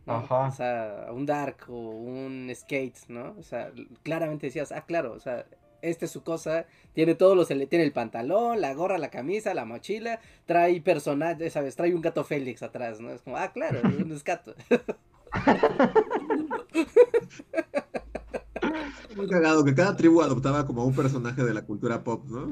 [0.09, 0.47] Ajá.
[0.47, 3.35] O sea, un dark o un skate, ¿no?
[3.37, 3.71] O sea,
[4.03, 5.45] claramente decías, ah, claro, o sea,
[5.81, 9.65] esta es su cosa, tiene todos los, tiene el pantalón, la gorra, la camisa, la
[9.65, 11.75] mochila, trae personajes, ¿sabes?
[11.75, 13.11] Trae un gato Félix atrás, ¿no?
[13.11, 14.55] Es como, ah, claro, es un escato.
[19.15, 22.51] Muy cagado que cada tribu adoptaba como un personaje de la cultura pop, ¿no?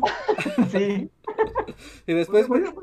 [0.72, 1.10] Sí.
[2.06, 2.74] y después, eh,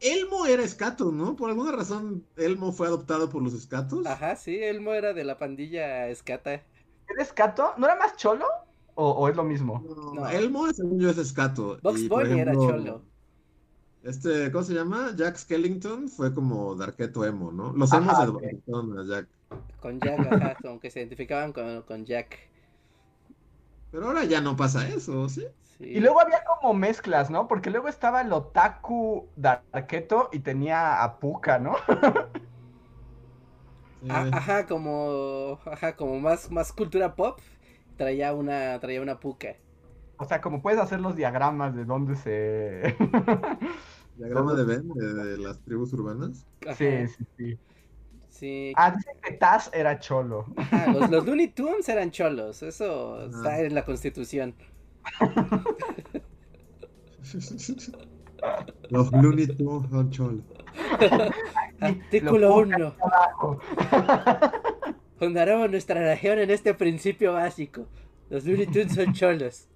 [0.00, 1.36] Elmo era escato, ¿no?
[1.36, 4.06] Por alguna razón, Elmo fue adoptado por los escatos.
[4.06, 6.62] ajá, sí, Elmo era de la pandilla escata.
[7.08, 7.74] ¿Eres Cato?
[7.76, 8.46] ¿No era más cholo?
[8.94, 9.82] ¿O, o es lo mismo?
[10.14, 10.28] No, No.
[10.28, 11.78] Elmo, según yo, es escato.
[11.82, 13.02] Y, Bunny era cholo.
[14.02, 15.14] Este, ¿cómo se llama?
[15.16, 17.72] Jack Skellington fue como Darketo emo, ¿no?
[17.72, 18.22] Los Ajá, emos sí.
[18.22, 19.28] adoptaron a Jack.
[19.80, 22.38] Con Jack, ajá, como que se identificaban con, con Jack.
[23.90, 25.44] Pero ahora ya no pasa eso, ¿sí?
[25.80, 25.86] Sí.
[25.86, 27.48] Y luego había como mezclas, ¿no?
[27.48, 31.74] Porque luego estaba el otaku Darketo y tenía a Puka, ¿no?
[34.08, 37.38] Ah, ajá, como, ajá, como más, más cultura pop,
[37.96, 39.56] traía una, traía una puca.
[40.16, 42.96] O sea, como puedes hacer los diagramas de dónde se...
[44.16, 46.46] Diagrama de Venn de, de las tribus urbanas.
[46.66, 47.58] Ajá, sí, sí, sí.
[48.28, 48.72] sí.
[48.76, 50.46] Ah, dicen que Taz era cholo.
[50.56, 54.54] Ajá, los, los Looney Tunes eran cholos, eso está en la constitución.
[58.90, 60.44] Los Looney Tunes son cholos.
[61.80, 62.94] Artículo Lo 1.
[63.00, 63.60] Abajo.
[65.18, 67.86] Fundaremos nuestra región en este principio básico.
[68.30, 69.68] Los Looney Tunes son cholos.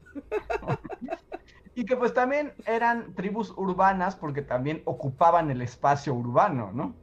[1.75, 6.95] Y que pues también eran tribus urbanas porque también ocupaban el espacio urbano, ¿no?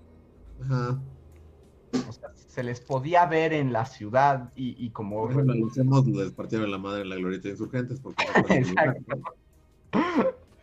[0.64, 1.00] Ajá.
[2.08, 5.22] O sea, se les podía ver en la ciudad y, y como...
[5.24, 9.20] Por ejemplo, los emos les partieron la madre en la glorieta de insurgentes porque Exacto.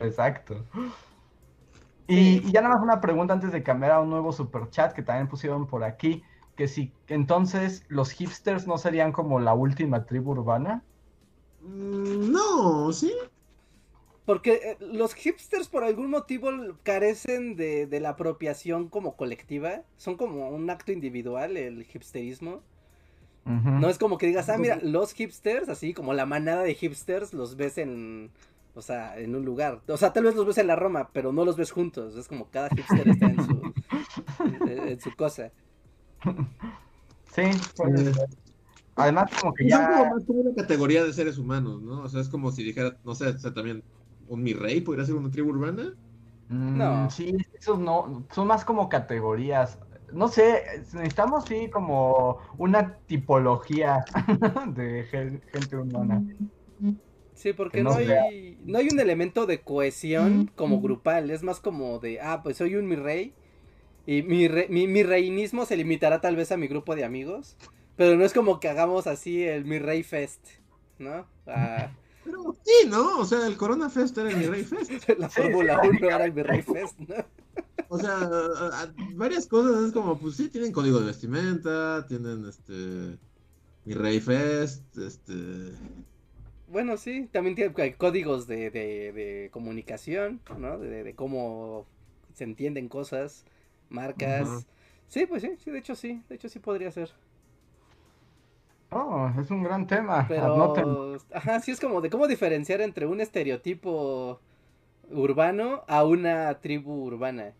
[0.01, 0.65] Exacto.
[2.07, 4.93] Y, y ya nada más una pregunta antes de cambiar a un nuevo super chat
[4.93, 6.23] que también pusieron por aquí,
[6.57, 10.83] que si entonces los hipsters no serían como la última tribu urbana.
[11.63, 13.13] Mm, No, sí.
[14.29, 16.51] Porque eh, los hipsters por algún motivo
[16.83, 19.85] carecen de, de, la apropiación como colectiva.
[19.97, 22.61] Son como un acto individual el hipsterismo.
[23.47, 23.81] Uh -huh.
[23.81, 27.33] No es como que digas, ah, mira, los hipsters, así como la manada de hipsters,
[27.33, 28.31] los ves en,
[28.75, 29.81] o sea, en un lugar.
[29.89, 32.15] O sea, tal vez los ves en la Roma, pero no los ves juntos.
[32.15, 33.73] Es como cada hipster está en su,
[34.45, 35.51] en, en su cosa.
[37.35, 37.45] Sí,
[37.79, 38.19] pues,
[38.95, 39.85] además como que ya...
[39.85, 42.03] Es como más como una categoría de seres humanos, ¿no?
[42.03, 43.83] O sea, es como si dijera, no sé, o sea, también
[44.29, 45.95] un mi rey podría ser una tribu urbana.
[46.49, 47.11] Mm, no.
[47.11, 49.79] Sí, esos no, son más como categorías.
[50.13, 50.63] No sé,
[50.95, 54.05] necesitamos sí como una tipología
[54.75, 56.23] de gente humana.
[57.35, 61.61] Sí, porque no, no, hay, no hay un elemento de cohesión como grupal, es más
[61.61, 63.33] como de, ah, pues soy un mi rey
[64.07, 67.57] y mi, re, mi, mi reinismo se limitará tal vez a mi grupo de amigos,
[67.95, 70.49] pero no es como que hagamos así el mi rey fest,
[70.99, 71.27] ¿no?
[71.47, 71.91] Ah,
[72.31, 73.19] pero sí, ¿no?
[73.19, 74.91] O sea, el Corona Fest era el mi rey fest.
[75.19, 77.15] La Fórmula 1 era el mi rey fest, ¿no?
[77.89, 82.47] O sea, a, a, varias cosas es como, pues sí, tienen código de vestimenta, tienen
[82.47, 83.19] este
[83.85, 85.73] mi rey fest, este
[86.71, 90.79] bueno, sí, también tiene códigos de, de, de comunicación, ¿no?
[90.79, 91.87] De, de, cómo
[92.35, 93.47] se entienden cosas,
[93.89, 94.49] marcas.
[94.49, 94.67] Uh -huh.
[95.09, 97.11] Sí, pues sí, sí, de hecho sí, de hecho sí podría ser.
[98.91, 100.25] Oh, es un gran tema.
[100.29, 104.41] Pero, ajá, sí es como de cómo diferenciar entre un estereotipo
[105.11, 107.53] urbano a una tribu urbana.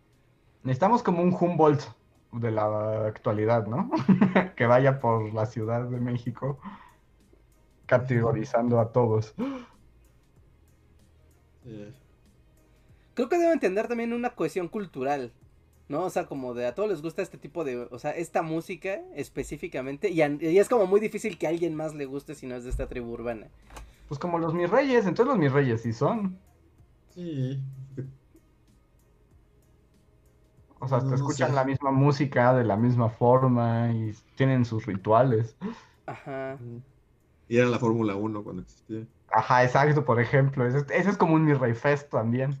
[0.63, 1.83] Necesitamos como un Humboldt
[2.31, 3.89] de la actualidad, ¿no?
[4.55, 6.59] que vaya por la Ciudad de México
[7.85, 9.33] categorizando a todos.
[11.63, 11.93] Sí.
[13.15, 15.33] Creo que debe entender también una cohesión cultural,
[15.89, 16.03] ¿no?
[16.05, 19.01] O sea, como de a todos les gusta este tipo de, o sea, esta música
[19.15, 22.47] específicamente, y, a, y es como muy difícil que a alguien más le guste si
[22.47, 23.47] no es de esta tribu urbana.
[24.07, 26.39] Pues como los mis reyes, entonces los mis reyes sí son.
[27.09, 27.61] Sí.
[30.79, 31.59] O sea, no, te escuchan no sé.
[31.59, 35.57] la misma música de la misma forma y tienen sus rituales.
[36.05, 36.57] Ajá.
[37.47, 39.05] Y era la Fórmula 1 cuando existía.
[39.31, 40.65] Ajá, exacto, por ejemplo.
[40.65, 42.57] Ese, ese es como un Mi Rey Fest también.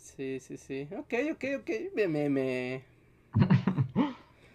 [0.00, 0.88] Sí, sí, sí.
[0.98, 1.70] Ok, ok, ok.
[1.94, 2.08] Me.
[2.08, 2.84] me, me...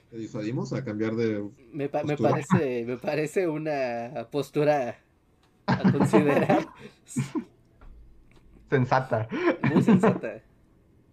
[0.09, 1.47] ¿Te disuadimos a cambiar de.
[1.71, 4.97] Me, pa me, parece, me parece una postura
[5.67, 6.67] a considerar.
[8.69, 9.27] Sensata.
[9.71, 10.41] Muy sensata.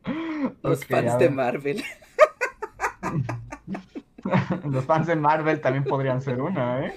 [0.62, 1.83] Los okay, fans de Marvel.
[4.64, 6.95] Los fans de Marvel también podrían ser una, ¿eh?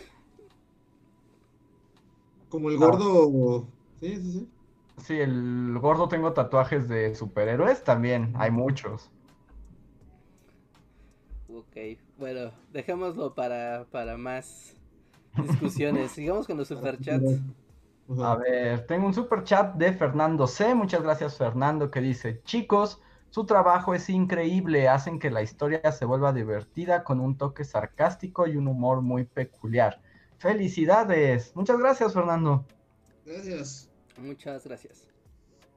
[2.47, 3.67] Como el gordo.
[3.99, 4.49] Sí, sí, sí.
[4.97, 9.11] Sí, el gordo tengo tatuajes de superhéroes también, hay muchos.
[11.49, 14.75] Ok, bueno, dejémoslo para, para más
[15.35, 16.11] discusiones.
[16.13, 17.41] Sigamos con los superchats.
[18.21, 20.75] A ver, tengo un superchat de Fernando C.
[20.75, 26.05] Muchas gracias, Fernando, que dice: Chicos, su trabajo es increíble, hacen que la historia se
[26.05, 30.01] vuelva divertida con un toque sarcástico y un humor muy peculiar.
[30.37, 31.55] ¡Felicidades!
[31.55, 32.65] Muchas gracias, Fernando.
[33.25, 33.89] Gracias.
[34.17, 35.07] Muchas gracias.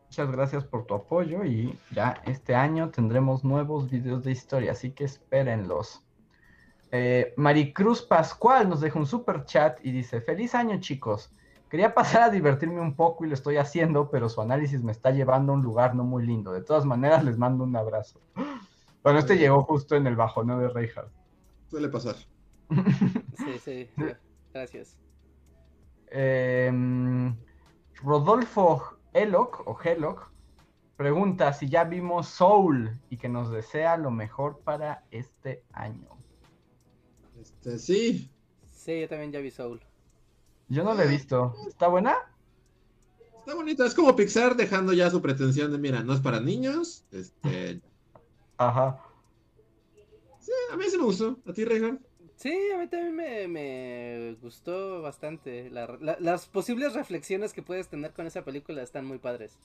[0.08, 4.92] Muchas gracias por tu apoyo y ya este año tendremos nuevos videos de historia, así
[4.92, 6.02] que espérenlos.
[6.90, 11.30] Eh, Maricruz Pascual nos deja un super chat y dice, feliz año chicos.
[11.68, 15.10] Quería pasar a divertirme un poco y lo estoy haciendo, pero su análisis me está
[15.10, 16.52] llevando a un lugar no muy lindo.
[16.52, 18.20] De todas maneras, les mando un abrazo.
[19.00, 21.10] Bueno, este llegó justo en el bajoneo de Reinhardt.
[21.70, 22.16] Suele pasar.
[22.16, 24.04] sí, sí, sí.
[24.52, 24.98] Gracias.
[26.10, 26.70] Eh,
[28.02, 30.30] Rodolfo Eloc o Heloc
[30.96, 36.08] pregunta si ya vimos Soul y que nos desea lo mejor para este año.
[37.40, 38.30] Este, sí.
[38.66, 39.80] Sí, yo también ya vi Soul.
[40.68, 41.54] Yo no la he visto.
[41.66, 42.16] ¿Está buena?
[43.38, 43.86] Está bonita.
[43.86, 47.04] Es como Pixar dejando ya su pretensión de, mira, no es para niños.
[47.10, 47.80] Este.
[48.58, 49.02] Ajá.
[50.40, 51.38] Sí, a mí sí me gustó.
[51.46, 52.04] ¿A ti, Regan?
[52.38, 55.70] Sí, a mí también me, me gustó bastante.
[55.70, 59.58] La, la, las posibles reflexiones que puedes tener con esa película están muy padres.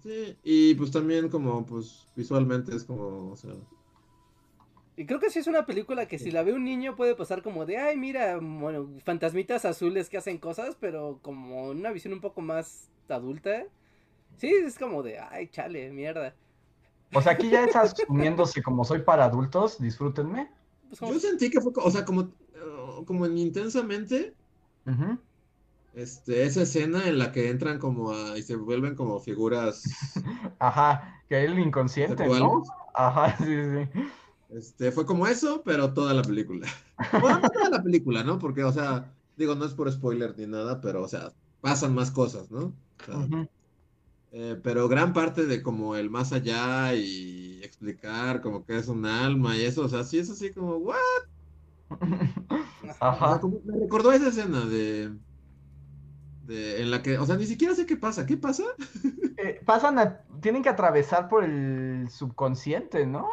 [0.00, 3.50] Sí, y pues también como, pues visualmente es como, o sea...
[4.96, 7.42] Y creo que sí es una película que si la ve un niño puede pasar
[7.42, 12.20] como de, ay, mira, bueno, fantasmitas azules que hacen cosas, pero como una visión un
[12.20, 13.64] poco más adulta.
[14.36, 16.36] Sí, es como de, ay, chale, mierda.
[17.12, 20.59] O sea, aquí ya estás asumiéndose como soy para adultos, disfrútenme.
[20.90, 21.12] Pues como...
[21.12, 22.30] Yo sentí que fue, o sea, como,
[23.06, 24.34] como en intensamente,
[24.86, 25.18] uh -huh.
[25.94, 29.84] este, esa escena en la que entran como a, y se vuelven como figuras.
[30.58, 32.64] Ajá, que el inconsciente, ¿no?
[32.94, 34.00] Ajá, sí, sí.
[34.50, 36.66] Este, fue como eso, pero toda la película.
[37.20, 38.40] Bueno, no toda la película, ¿no?
[38.40, 42.10] Porque, o sea, digo, no es por spoiler ni nada, pero, o sea, pasan más
[42.10, 42.74] cosas, ¿no?
[43.00, 43.48] O sea, uh -huh.
[44.32, 49.04] Eh, pero gran parte de como el más allá y explicar como que es un
[49.06, 50.96] alma y eso, o sea, sí es así como, ¿what?
[53.20, 53.40] O sea, Ajá.
[53.40, 55.18] como- me recordó esa escena de,
[56.40, 58.64] de en la que, o sea, ni siquiera sé qué pasa, ¿qué pasa?
[59.36, 63.28] Eh, pasan a, tienen que atravesar por el subconsciente, ¿no?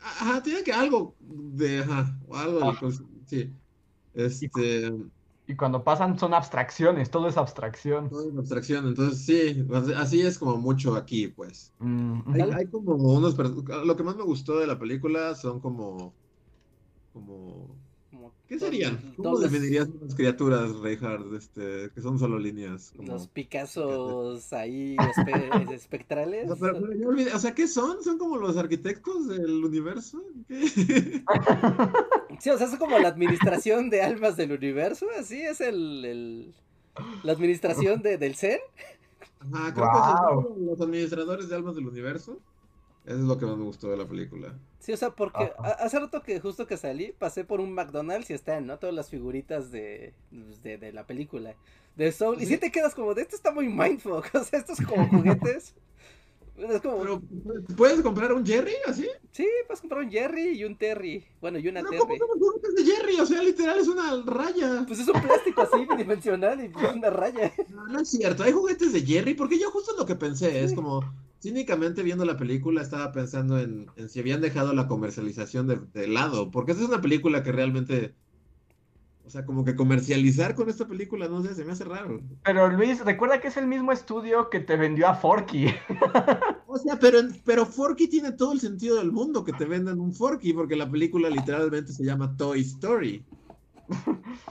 [0.00, 2.80] Ajá, tiene que algo de, ajá, o algo Ajá.
[2.80, 3.56] cons- sí.
[4.12, 4.90] Este,
[5.46, 8.08] Y cuando pasan son abstracciones, todo es abstracción.
[8.08, 9.66] todo es abstracción, entonces sí,
[9.96, 11.74] así es como mucho aquí, pues.
[11.78, 16.18] Mm, Hay, hay como unos, lo que más me gustó de la película son como,
[17.12, 17.81] como,
[18.22, 19.14] Como ¿qué serían?
[19.16, 22.92] ¿Cómo definirías unas criaturas, Reinhardt, este, que son solo líneas?
[22.96, 23.12] Como...
[23.12, 26.50] Los Picassos ahí espe- espectrales.
[26.50, 28.02] O sea, pero- pero yo olvidé, o sea, ¿qué son?
[28.04, 30.22] ¿Son como los arquitectos del universo?
[30.48, 30.68] ¿Qué?
[32.38, 36.54] Sí, o sea, es como la administración de almas del universo, así es el, el-
[37.22, 38.58] la administración de, del Zen.
[39.52, 42.38] Ajá, creo que son los administradores de almas del universo.
[43.04, 44.54] Eso es lo que más me gustó de la película.
[44.78, 45.72] Sí, o sea, porque Ajá.
[45.80, 48.78] hace rato que justo que salí, pasé por un McDonald's y están, ¿no?
[48.78, 51.54] Todas las figuritas de, de, de la película.
[51.96, 52.36] De Soul.
[52.40, 52.54] Y Sí.
[52.54, 54.26] sí te quedas como de, esto está muy mindfuck.
[54.34, 55.74] O sea, estos como juguetes.
[56.54, 57.22] Es como, Pero,
[57.78, 59.08] ¿puedes comprar un Jerry así?
[59.32, 61.24] sí, puedes comprar un Jerry y un Terry.
[61.40, 62.18] Bueno, y una Pero ¿cómo Terry.
[62.18, 63.20] los juguetes de Jerry?
[63.20, 64.84] O sea, literal es una raya.
[64.86, 67.52] Pues es un plástico así, bidimensional y pues una raya.
[67.68, 70.74] No, no es cierto, hay juguetes de Jerry, porque yo justo lo que pensé es
[70.74, 71.00] como,
[71.42, 76.06] cínicamente viendo la película estaba pensando en, en si habían dejado la comercialización de, de
[76.06, 78.14] lado, porque esta es una película que realmente,
[79.24, 82.20] o sea, como que comercializar con esta película, no sé, se me hace raro.
[82.44, 85.66] Pero Luis, recuerda que es el mismo estudio que te vendió a Forky.
[86.74, 90.10] O sea, pero, pero Forky tiene todo el sentido del mundo que te vendan un
[90.10, 93.22] Forky, porque la película literalmente se llama Toy Story.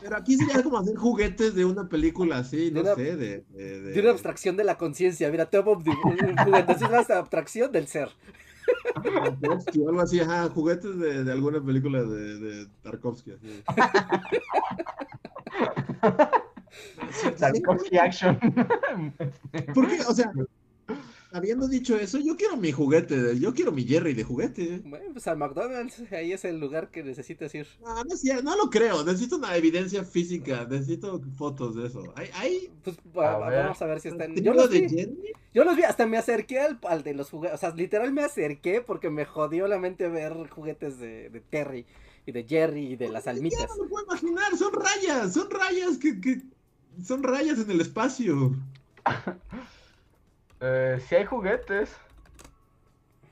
[0.02, 3.44] Pero aquí sería como hacer juguetes de una película así, De no una- sé, de...
[3.50, 5.30] de- de- De una abstracción de la conciencia.
[5.30, 6.72] Mira, te un juguete.
[6.74, 8.10] Es una abstracción del ser.
[9.04, 13.32] Tarkovsky o algo así, ajá, juguetes de, de alguna película de, de Tarkovsky.
[13.32, 13.64] Así.
[17.38, 18.40] Tarkovsky Action.
[19.74, 20.32] Porque, o sea,
[21.32, 24.82] habiendo dicho eso, yo quiero mi juguete, de- yo quiero mi Jerry de juguete.
[24.84, 27.68] Bueno, pues al McDonald's, ahí es el lugar que necesitas ir.
[27.80, 32.04] No, no, es cierto, no lo creo, necesito una evidencia física, necesito fotos de eso.
[32.16, 34.36] ¿Hay, hay Pues A vamos a ver si están.
[34.36, 34.90] Yo los de vi.
[34.90, 35.32] Jerry?
[35.54, 37.56] Yo los vi, hasta me acerqué al, al de los juguetes.
[37.56, 41.86] O sea, literal me acerqué porque me jodió la mente ver juguetes de, de Terry
[42.26, 43.70] y de Jerry y de las almitas.
[43.72, 46.42] me lo puedo imaginar, son rayas, son rayas que, que
[47.04, 48.56] son rayas en el espacio.
[50.62, 51.96] Eh, sí hay juguetes.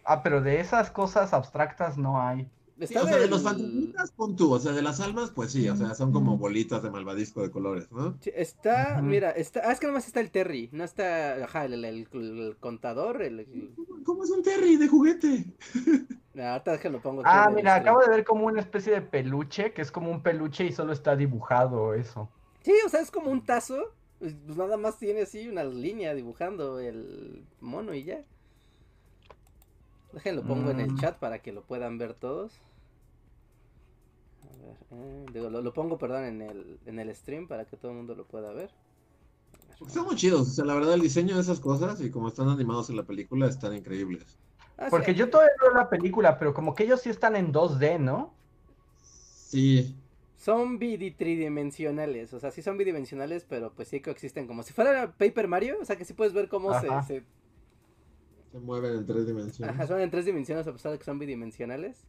[0.03, 2.49] Ah, pero de esas cosas abstractas no hay.
[2.85, 5.67] Sí, o sea, de los fantasmitas, pon tú, o sea, de las almas, pues sí,
[5.67, 8.17] o sea, son como bolitas de malvadisco de colores, ¿no?
[8.21, 9.61] Sí, Está, mira, está.
[9.65, 10.69] Ah, es que nomás está el Terry.
[10.71, 11.43] No está.
[11.43, 13.21] Ajá, el, el- el contador.
[13.21, 15.45] El, ¿Cómo- ¿Cómo es un Terry de juguete?
[16.37, 18.93] Ah, ahorita déjalo pongo aquí Ah, en el mira, acabo de ver como una especie
[18.93, 22.29] de peluche, que es como un peluche y solo está dibujado eso.
[22.63, 23.91] Sí, o sea, es como un tazo.
[24.19, 28.23] Pues pues nada más tiene así una línea dibujando el mono y ya.
[30.13, 30.95] Déjenlo pongo en el Mm.
[30.95, 32.53] chat para que lo puedan ver todos.
[34.41, 37.77] A ver, eh, digo, lo, lo pongo, perdón, en el, en el stream para que
[37.77, 38.71] todo el mundo lo pueda ver.
[39.85, 42.49] Están muy chidos, o sea, la verdad, el diseño de esas cosas y como están
[42.49, 44.39] animados en la película están increíbles.
[44.77, 47.51] Ah, sí, Porque yo todavía veo la película, pero como que ellos sí están en
[47.51, 48.35] 2D, ¿no?
[49.01, 49.98] Sí,
[50.39, 55.49] Son tridimensionales, o sea, sí son bidimensionales, pero pues sí coexisten como si fuera Paper
[55.49, 57.03] Mario, o sea que sí puedes ver cómo se, Ajá.
[57.03, 57.23] se-
[58.51, 59.75] se mueven en tres dimensiones.
[59.75, 62.05] Ajá, son en tres dimensiones a pesar de que son bidimensionales.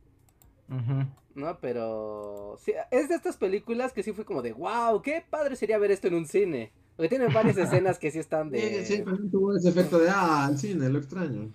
[1.35, 5.57] No, pero sí, es de estas películas que sí fue como de, wow, qué padre
[5.57, 6.73] sería ver esto en un cine.
[6.97, 10.09] Porque tienen varias escenas que sí están de, Sí, sí, también tuvo ese efecto de,
[10.11, 11.53] ah, el cine, lo extraño.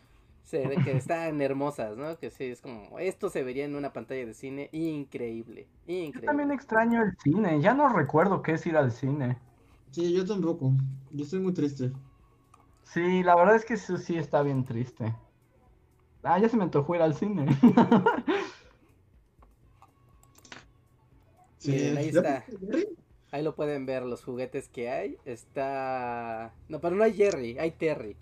[0.61, 2.17] Sí, de que están hermosas, ¿no?
[2.17, 5.67] Que sí, es como, esto se vería en una pantalla de cine increíble,
[6.11, 6.25] Yo increíble.
[6.25, 9.37] también extraño el cine, ya no recuerdo qué es ir al cine.
[9.91, 10.73] Sí, yo tampoco.
[11.11, 11.91] Yo estoy muy triste.
[12.83, 15.13] Sí, la verdad es que eso sí está bien triste.
[16.23, 17.45] Ah, ya se me antojó ir al cine.
[21.57, 22.45] Sí, Miren, ahí ¿ya está.
[23.31, 25.17] Ahí lo pueden ver los juguetes que hay.
[25.25, 26.53] Está...
[26.69, 28.15] No, pero no hay Jerry, hay Terry.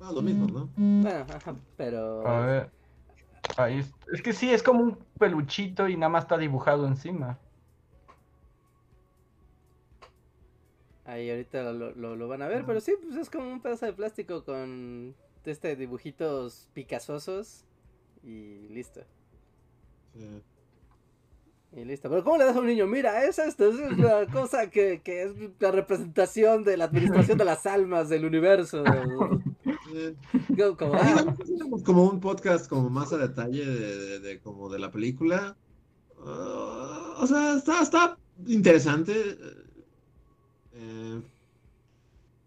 [0.00, 0.68] Ah, lo mismo, ¿no?
[0.76, 2.26] Bueno, ajá, pero...
[2.26, 2.70] A ver.
[3.56, 3.92] Ahí es...
[4.12, 7.38] es que sí, es como un peluchito y nada más está dibujado encima.
[11.04, 13.86] Ahí ahorita lo, lo- lo van a ver, pero sí, pues es como un pedazo
[13.86, 17.64] de plástico con este dibujitos picasosos
[18.22, 19.00] y listo.
[20.14, 20.42] Sí.
[21.72, 22.08] Y listo.
[22.08, 22.86] Pero ¿cómo le das a un niño?
[22.86, 27.44] Mira, es esto, es una cosa que, que es la representación de la administración de
[27.44, 28.84] las almas del universo.
[30.78, 31.34] Como, ah,
[31.70, 35.56] pues, como un podcast como más a detalle de, de- de- como de la película.
[36.24, 39.38] Ah, o sea, está, está interesante.
[40.72, 41.20] Eh,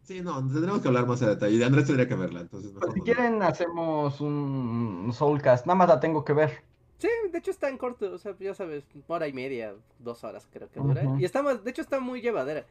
[0.03, 1.55] sí, no, tendremos que hablar más a detalle.
[1.57, 3.05] Y Andrés tendría que verla, entonces Pues mejor si no.
[3.05, 6.63] quieren hacemos un Soulcast, nada más la tengo que ver.
[6.99, 10.47] Sí, de hecho está en corto, o sea, ya sabes, hora y media, dos horas
[10.53, 11.03] creo que dura.
[11.19, 12.65] Y está más, de hecho está muy llevadera.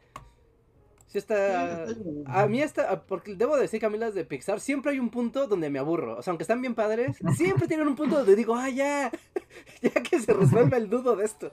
[1.13, 1.85] Sí está...
[2.25, 5.11] A mí está, porque debo decir que a mí las de Pixar siempre hay un
[5.11, 6.17] punto donde me aburro.
[6.17, 9.11] O sea, aunque están bien padres, siempre tienen un punto donde digo, ah, ya,
[9.83, 11.51] ya que se resuelva el nudo de esto.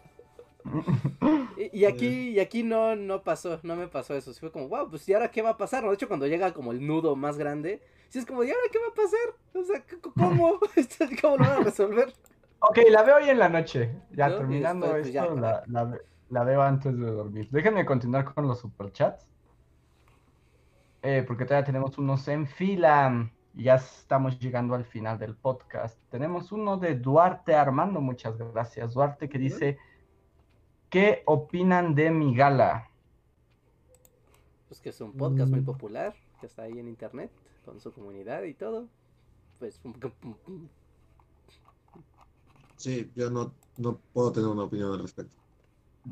[1.59, 4.33] Y, y aquí, y aquí no, no pasó, no me pasó eso.
[4.33, 5.85] Sí fue como, wow, pues ¿y ahora qué va a pasar?
[5.85, 8.79] De hecho, cuando llega como el nudo más grande, sí es como, ¿y ahora qué
[8.79, 9.21] va a pasar?
[9.53, 10.59] O sea, ¿cómo?
[11.21, 12.15] ¿Cómo lo van a resolver?
[12.61, 13.91] Ok, la veo hoy en la noche.
[14.13, 16.01] Ya terminando después, pues, ya, esto, la, la
[16.31, 17.49] la veo antes de dormir.
[17.51, 19.27] Déjenme continuar con los superchats.
[21.03, 23.31] Eh, porque todavía tenemos unos en fila.
[23.55, 25.99] y Ya estamos llegando al final del podcast.
[26.11, 28.95] Tenemos uno de Duarte Armando, muchas gracias.
[28.95, 29.79] Duarte que dice,
[30.89, 32.89] ¿qué opinan de mi gala?
[34.69, 35.65] Pues que es un podcast muy Mm.
[35.65, 37.31] popular, que está ahí en internet,
[37.65, 38.87] con su comunidad y todo.
[39.59, 39.81] Pues,
[42.77, 45.33] Sí, yo no, no puedo tener una opinión al respecto.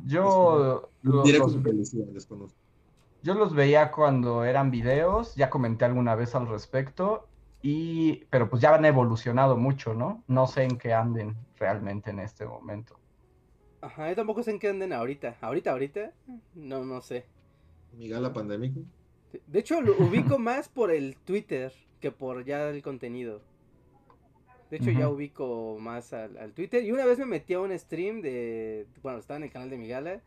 [0.04, 1.62] Yo, lo- los-
[2.12, 2.57] desconozco.
[3.28, 7.28] Yo los veía cuando eran videos, ya comenté alguna vez al respecto,
[7.60, 10.24] y pero pues ya han evolucionado mucho, ¿no?
[10.28, 12.98] No sé en qué anden realmente en este momento.
[13.82, 15.36] Ajá, yo tampoco sé en qué anden ahorita.
[15.42, 16.14] Ahorita, ahorita,
[16.54, 17.26] no, no sé.
[17.92, 18.80] Mi gala pandémica.
[19.46, 21.70] De- hecho, lo ubico más por el Twitter
[22.00, 23.42] que por ya el contenido.
[24.70, 26.82] De hecho, ya ubico más al, al Twitter.
[26.82, 28.86] Y una vez me metí a un stream de.
[29.02, 30.22] Bueno, estaba en el canal de Migala.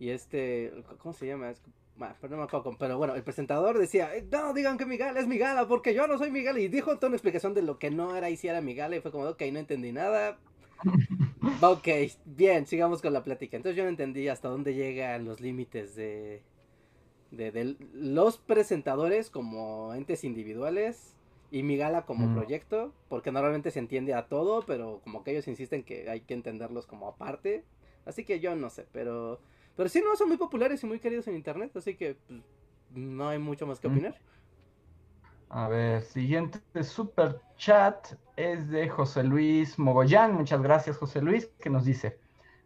[0.00, 0.72] Y este.
[0.98, 1.52] ¿Cómo se llama?
[2.20, 2.76] Pero no me acuerdo.
[2.78, 6.18] Pero bueno, el presentador decía: "Eh, No, digan que Migala es Migala, porque yo no
[6.18, 6.58] soy Migala.
[6.60, 8.96] Y dijo toda una explicación de lo que no era y si era Migala.
[8.96, 10.38] Y fue como: Ok, no entendí nada.
[11.62, 11.88] Ok,
[12.24, 13.56] bien, sigamos con la plática.
[13.56, 16.42] Entonces yo no entendí hasta dónde llegan los límites de,
[17.30, 21.16] de, de los presentadores como entes individuales
[21.50, 22.34] y mi gala como Mm.
[22.34, 26.34] proyecto, porque normalmente se entiende a todo, pero como que ellos insisten que hay que
[26.34, 27.64] entenderlos como aparte.
[28.06, 29.40] Así que yo no sé, pero
[29.80, 32.42] pero sí no son muy populares y muy queridos en internet, así que pues,
[32.90, 33.92] no hay mucho más que Mm.
[33.92, 34.14] opinar.
[35.48, 40.34] A ver, siguiente super chat es de José Luis Mogollán.
[40.34, 42.18] Muchas gracias, José Luis, que nos dice: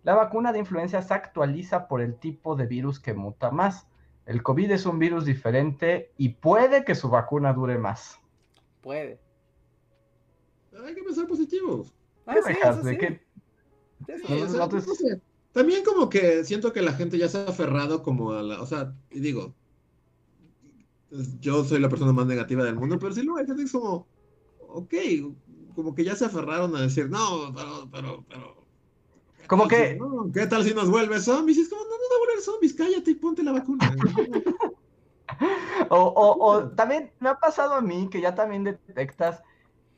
[0.02, 3.86] La vacuna de influenza se actualiza por el tipo de virus que muta más.
[4.26, 8.18] El COVID es un virus diferente y puede que su vacuna dure más.
[8.80, 9.20] Puede.
[10.84, 11.86] Hay que pensar positivo.
[12.26, 12.78] Ah, ¿Qué sí, dejas?
[12.78, 13.20] eso ¿De
[14.18, 14.58] sí.
[14.58, 15.33] no te-.
[15.54, 18.66] También como que siento que la gente ya se ha aferrado como a la, o
[18.66, 19.56] sea, y digo,
[21.08, 23.66] pues, yo soy la persona más negativa del mundo, pero sí luego hay gente que
[23.66, 24.08] es como,
[24.58, 24.94] ok,
[25.74, 28.68] como que ya se aferraron a decir, no, pero, pero, pero.
[29.38, 31.58] ¿qué Como tal que- si- no, ¿Qué tal si nos vuelve zombies?
[31.58, 33.94] Y es como, no, no nos volver zombies, cállate y ponte la vacuna.
[35.90, 39.42] O, o- o también me ha pasado a mí que ya también detectas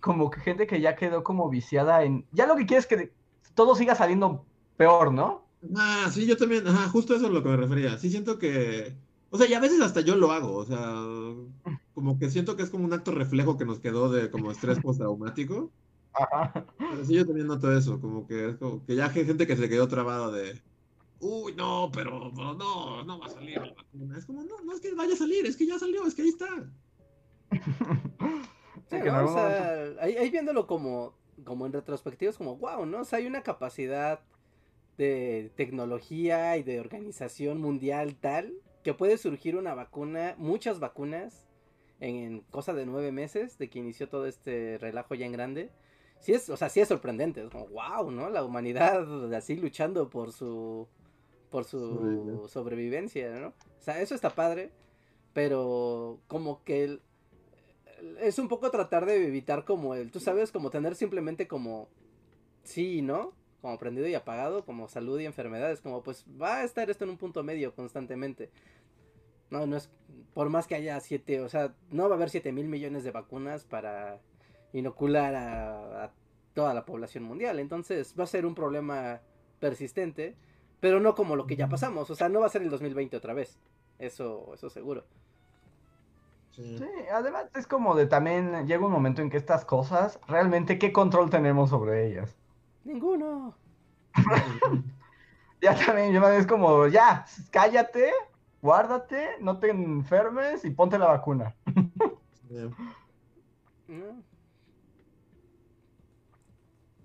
[0.00, 2.28] como que gente que ya quedó como viciada en...
[2.32, 3.14] Ya lo que quieres es que
[3.54, 4.46] todo siga saliendo
[4.76, 5.45] peor, ¿no?
[5.74, 7.98] Ah, sí, yo también, ajá, justo eso es a lo que me refería.
[7.98, 8.94] Sí siento que,
[9.30, 11.02] o sea, y a veces hasta yo lo hago, o sea,
[11.94, 14.78] como que siento que es como un acto reflejo que nos quedó de como estrés
[14.80, 15.72] postraumático.
[16.12, 16.66] Ajá.
[16.78, 19.56] Pero sí, yo también noto eso, como que es como que ya hay gente que
[19.56, 20.62] se quedó trabada de,
[21.20, 24.18] uy, no, pero, pero no, no va a salir la vacuna.
[24.18, 26.22] Es como, no, no es que vaya a salir, es que ya salió, es que
[26.22, 26.46] ahí está.
[28.88, 29.24] Sí, que ¿no?
[29.24, 31.14] O sea, ahí, ahí viéndolo como,
[31.44, 33.00] como en retrospectiva es como, wow, ¿no?
[33.00, 34.20] O sea, hay una capacidad
[34.98, 38.52] de tecnología y de organización mundial tal
[38.82, 41.46] que puede surgir una vacuna, muchas vacunas,
[42.00, 45.70] en, en cosa de nueve meses de que inició todo este relajo ya en grande.
[46.20, 48.30] Sí es, o sea, sí es sorprendente, es como, wow, ¿no?
[48.30, 50.88] La humanidad así luchando por su,
[51.50, 52.48] por su Sobrevivencia.
[52.48, 53.48] sobrevivencia, ¿no?
[53.48, 54.70] O sea, eso está padre,
[55.32, 57.02] pero como que el-
[58.20, 61.88] es un poco tratar de evitar como el, tú sabes, como tener simplemente como
[62.62, 66.90] sí no, como prendido y apagado, como salud y enfermedades, como pues va a estar
[66.90, 68.50] esto en un punto medio constantemente.
[69.50, 69.90] No, no es,
[70.34, 73.12] por más que haya siete, o sea, no va a haber siete mil millones de
[73.12, 74.20] vacunas para
[74.72, 76.12] inocular a, a
[76.54, 79.20] toda la población mundial, entonces va a ser un problema
[79.60, 80.34] persistente,
[80.80, 83.16] pero no como lo que ya pasamos, o sea, no va a ser el 2020
[83.16, 83.58] otra vez,
[83.98, 85.04] eso, eso seguro.
[86.52, 86.78] Sí.
[86.78, 90.92] Sí, además es como de también llega un momento en que estas cosas, realmente, ¿qué
[90.92, 92.34] control tenemos sobre ellas?
[92.86, 93.56] Ninguno.
[95.62, 98.12] Ya también, yo es como, ya, cállate,
[98.60, 101.56] guárdate, no te enfermes y ponte la vacuna.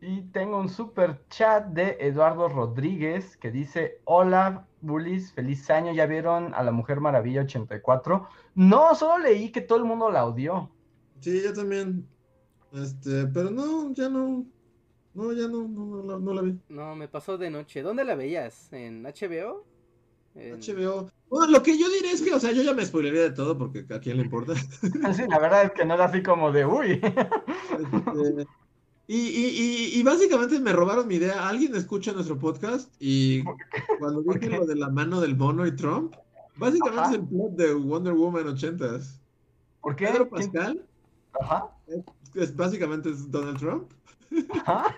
[0.03, 6.07] Y tengo un super chat de Eduardo Rodríguez que dice, hola, bullies, feliz año, ¿ya
[6.07, 8.27] vieron a la Mujer Maravilla 84?
[8.55, 10.71] No, solo leí que todo el mundo la odió.
[11.19, 12.07] Sí, yo también.
[12.73, 14.43] Este, pero no, ya no.
[15.13, 16.57] No, ya no, no, no, la- no la vi.
[16.69, 17.81] No, me pasó de noche.
[17.81, 18.71] ¿Dónde la veías?
[18.71, 19.65] ¿En HBO?
[20.35, 21.11] En- HBO.
[21.29, 23.57] Bueno, lo que yo diré es que, o sea, yo ya me spoilería de todo
[23.57, 24.53] porque a quién le importa.
[25.15, 27.01] Sí, la verdad es que no era así como de, uy.
[27.71, 28.47] Este,
[29.07, 29.45] y, y,
[29.95, 31.47] y, y básicamente me robaron mi idea.
[31.49, 33.43] Alguien escucha nuestro podcast y
[33.99, 36.13] cuando ¿Por dije lo de la mano del mono y Trump,
[36.55, 37.09] básicamente Ajá.
[37.11, 39.19] es el plot de Wonder Woman 80s.
[39.81, 40.05] ¿Por qué?
[40.07, 40.85] Pedro ¿Quién- Pascal
[41.41, 41.75] Ajá,
[42.35, 43.91] es, básicamente es Donald Trump.
[44.65, 44.95] Ajá,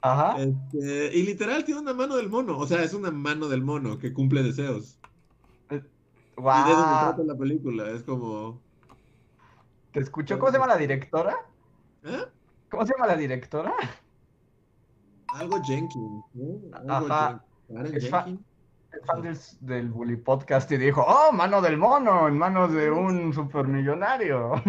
[0.00, 0.36] ajá.
[0.42, 2.58] Este, y literal tiene una mano del mono.
[2.58, 4.98] O sea, es una mano del mono que cumple deseos.
[5.70, 5.80] Y de
[6.72, 7.90] eso se trata la película.
[7.90, 8.60] Es como.
[9.92, 10.38] ¿Te escucho?
[10.38, 11.36] ¿Cómo se llama la directora?
[12.02, 12.24] ¿eh?
[12.70, 13.72] ¿Cómo se llama la directora?
[15.28, 16.24] Algo Jenkins.
[16.34, 16.76] ¿no?
[16.88, 17.42] Algo Ajá.
[17.68, 18.40] Jen- Karen Jenkins.
[19.06, 23.32] Fan del, del Bully Podcast y dijo, oh, mano del mono, en manos de un
[23.32, 24.62] supermillonario.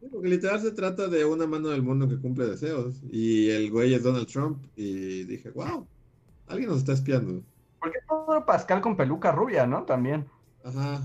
[0.00, 3.02] Sí, Porque literal se trata de una mano del mono que cumple deseos.
[3.10, 4.64] Y el güey es Donald Trump.
[4.76, 5.86] Y dije, wow,
[6.48, 7.42] alguien nos está espiando.
[7.80, 9.84] Porque es Pedro Pascal con peluca rubia, ¿no?
[9.84, 10.26] También.
[10.64, 11.00] Ajá.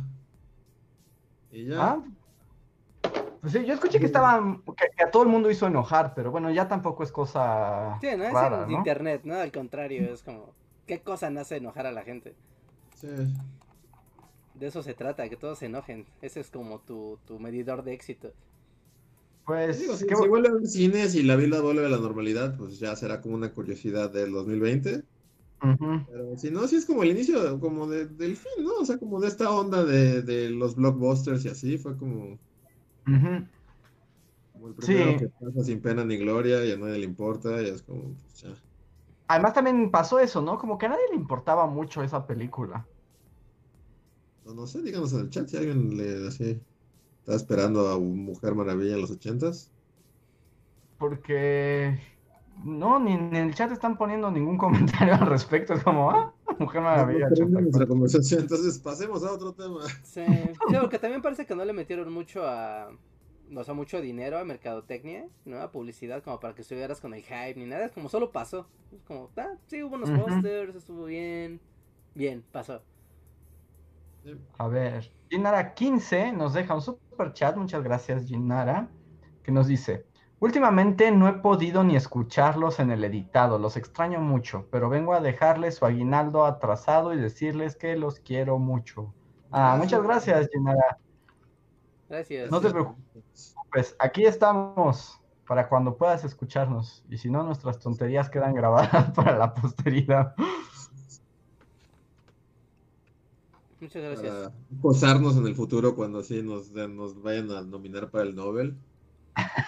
[1.51, 1.77] Y ya.
[1.81, 2.03] Ah.
[3.41, 6.31] Pues sí, yo escuché que estaban, que, que a todo el mundo hizo enojar, pero
[6.31, 8.77] bueno, ya tampoco es cosa Sí, no es rara, en ¿no?
[8.77, 9.35] internet, ¿no?
[9.35, 10.53] Al contrario, es como,
[10.87, 12.35] ¿qué cosa no hace enojar a la gente?
[12.95, 13.07] Sí.
[14.59, 16.05] De eso se trata, que todos se enojen.
[16.21, 18.31] Ese es como tu, tu medidor de éxito.
[19.45, 22.55] Pues, Digo, si, si vuelve a ver cines y la vida vuelve a la normalidad,
[22.57, 25.03] pues ya será como una curiosidad del 2020.
[25.63, 26.05] Ujú.
[26.09, 28.75] Pero si no, sí es como el inicio como de- del fin, ¿no?
[28.81, 32.37] O sea, como de esta onda de, de los blockbusters y así, fue como,
[33.05, 35.17] el primero Sí.
[35.19, 38.41] que pasa sin pena ni gloria y a nadie le importa y es como, pues
[38.41, 38.49] ya.
[39.33, 40.59] Además también pasó eso, ¿no?
[40.59, 42.85] Como que a nadie le importaba mucho esa película.
[44.45, 46.61] No, no sé, díganos en el chat si alguien le así
[47.21, 49.71] está esperando a Mujer Maravilla en los ochentas.
[50.99, 51.99] Porque
[52.63, 55.73] no, ni en el chat están poniendo ningún comentario al respecto.
[55.73, 57.25] Es como, ah, Mujer Maravilla.
[57.25, 57.61] No, no termina 84.
[57.61, 59.81] nuestra conversación, entonces pasemos a otro tema.
[60.03, 62.91] Sí, sí, porque también parece que no le metieron mucho a.
[63.55, 65.59] O sea, mucho dinero a mercadotecnia, ¿no?
[65.61, 67.85] A publicidad, como para que estuvieras con el hype ni nada.
[67.85, 68.67] Es como solo pasó.
[68.91, 70.23] Es como, ah, sí, hubo unos Ujú.
[70.23, 71.59] posters, estuvo bien.
[72.15, 72.81] Bien, pasó.
[74.57, 78.89] A ver, Ginara15 nos deja un super chat, muchas gracias Ginara,
[79.43, 80.05] que nos dice,
[80.39, 85.19] últimamente no he podido ni escucharlos en el editado, los extraño mucho, pero vengo a
[85.21, 89.15] dejarles su aguinaldo atrasado y decirles que los quiero mucho.
[89.51, 91.02] Ah, muchas gracias Ginara.
[92.13, 92.51] Gracias.
[92.51, 98.29] No te preocupes, Pues aquí estamos para cuando puedas escucharnos y si no nuestras tonterías
[98.29, 100.35] quedan grabadas para la posteridad.
[103.81, 104.31] Muchas gracias.
[104.31, 108.77] Para posarnos en el futuro cuando así nos, nos vayan a nominar para el Nobel.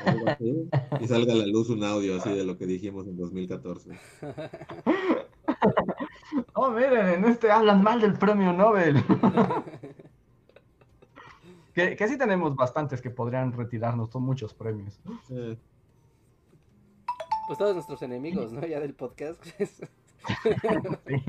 [0.05, 0.69] o algo así,
[1.01, 3.89] y salga a la luz un audio así de lo que dijimos en 2014.
[6.53, 9.03] Oh, miren, en este hablan mal del premio Nobel.
[11.75, 14.99] Que, que sí tenemos bastantes que podrían retirarnos, son muchos premios.
[15.27, 15.59] Sí.
[17.47, 18.65] Pues todos nuestros enemigos, ¿no?
[18.65, 19.43] Ya del podcast.
[21.07, 21.23] Sí.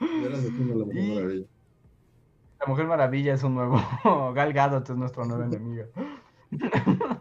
[0.00, 1.46] Y se pone la Mujer Maravilla.
[2.58, 3.78] La Mujer Maravilla es un nuevo.
[4.34, 5.84] Gal Gadot es nuestro nuevo enemigo.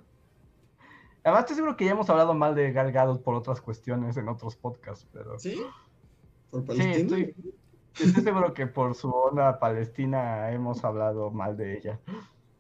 [1.24, 4.30] Además, estoy seguro que ya hemos hablado mal de Gal Gadot por otras cuestiones en
[4.30, 5.38] otros podcasts, pero.
[5.38, 5.62] Sí, ¿Sí?
[6.52, 6.96] ¿Por Palestina?
[6.96, 7.36] estoy,
[8.00, 12.00] estoy seguro que por su onda palestina hemos hablado mal de ella.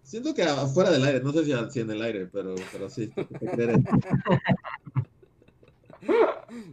[0.04, 3.12] Siento que afuera del aire, no sé si, en el aire, pero, pero sí.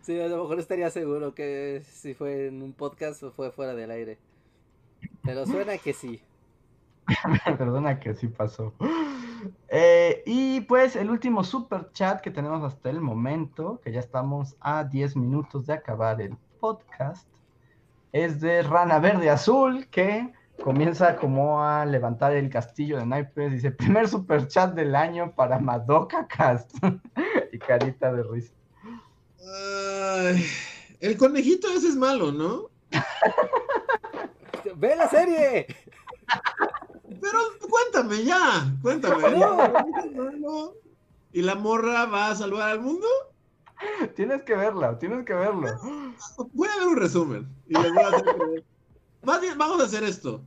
[0.02, 3.74] Sí, a lo mejor estaría seguro que si fue en un podcast o fue fuera
[3.74, 4.18] del aire.
[5.22, 6.22] Pero suena que sí.
[7.58, 8.72] Perdona que sí pasó.
[9.68, 14.56] Eh, y pues el último super chat que tenemos hasta el momento, que ya estamos
[14.60, 17.28] a 10 minutos de acabar el podcast,
[18.24, 20.32] es de Rana Verde Azul, que
[20.62, 23.52] comienza como a levantar el castillo de naipes.
[23.52, 26.72] Dice, primer super chat del año para Madoka Cast.
[27.52, 28.54] y carita de risa.
[29.38, 30.44] Ay,
[31.00, 32.70] el conejito ese es malo, ¿no?
[34.76, 35.66] ¡Ve la serie!
[37.20, 37.38] Pero
[37.68, 39.30] cuéntame ya, cuéntame.
[40.38, 40.72] No.
[41.32, 43.06] ¿Y la morra va a salvar al mundo?
[44.16, 45.66] tienes que verla, tienes que verlo.
[46.52, 47.48] Voy a ver un resumen.
[47.68, 48.64] Y les voy a hacer creer.
[49.22, 50.42] Más bien, vamos a hacer esto.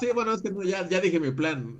[0.00, 1.78] Sí, bueno, es que no, ya, ya dije mi plan.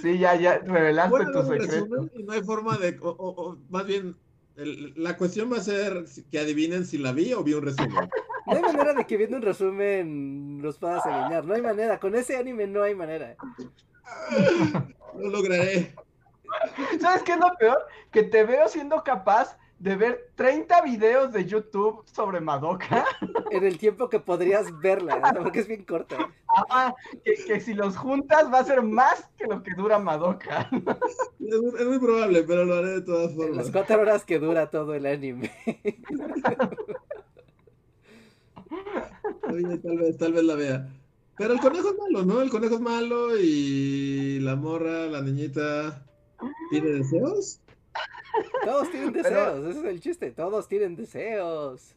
[0.00, 2.08] Sí, ya, ya, revelaste ver tu secreto.
[2.14, 2.98] y no hay forma de.
[3.00, 4.16] o- o- o, más bien,
[4.56, 8.08] el- la cuestión va a ser que adivinen si la vi o vi un resumen.
[8.46, 11.44] No hay manera de que viendo un resumen los puedas adivinar.
[11.44, 11.98] No hay manera.
[12.00, 13.36] Con ese anime no hay manera.
[15.16, 15.94] Lo lograré.
[17.00, 17.78] ¿Sabes qué es lo peor?
[18.10, 23.04] Que te veo siendo capaz de ver 30 videos de YouTube sobre Madoka.
[23.50, 25.42] En el tiempo que podrías verla, ¿no?
[25.42, 26.16] porque es bien corta.
[26.70, 30.70] Ah, que, que si los juntas va a ser más que lo que dura Madoka.
[31.40, 33.56] Es, muy- es muy probable, pero lo haré de todas En formas.
[33.56, 35.50] las cuatro horas que dura todo el anime.
[39.50, 40.88] Oye, tal vez, tal vez la vea.
[41.36, 42.40] Pero el conejo es malo, ¿no?
[42.42, 46.04] El conejo es malo y la morra, la niñita,
[46.70, 47.60] ¿tiene deseos?
[48.64, 50.30] Todos tienen Pero- deseos, ese es el chiste.
[50.30, 51.94] Todos tienen deseos.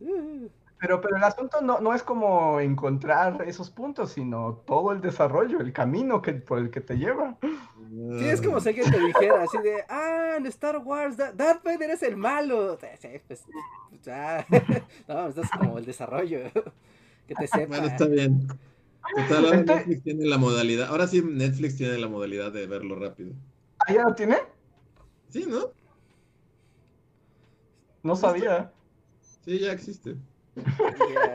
[0.78, 5.62] Pero, pero el asunto no, no es como encontrar esos puntos, sino todo el desarrollo,
[5.62, 7.38] el camino que, por el que te lleva.
[8.20, 11.64] Sí, es como si alguien te dijera así de, ah, en Star Wars, Da- Darth
[11.64, 12.78] Vader es el malo.
[13.00, 13.46] Sí, pues,
[13.90, 14.46] pues, ah,
[15.08, 16.40] no, esto es como el desarrollo.
[17.26, 17.68] Que te sepa.
[17.68, 18.46] Bueno, está bien.
[19.16, 20.90] Total, ahora Estoy- Netflix tiene la modalidad.
[20.90, 23.32] Ahora sí, Netflix tiene la modalidad de verlo rápido.
[23.88, 24.38] ¿Ah, ya lo tiene?
[25.30, 25.72] Sí, ¿no?
[28.04, 28.72] No sabía.
[29.44, 30.16] Sí, ya existe.
[30.56, 30.64] Ya,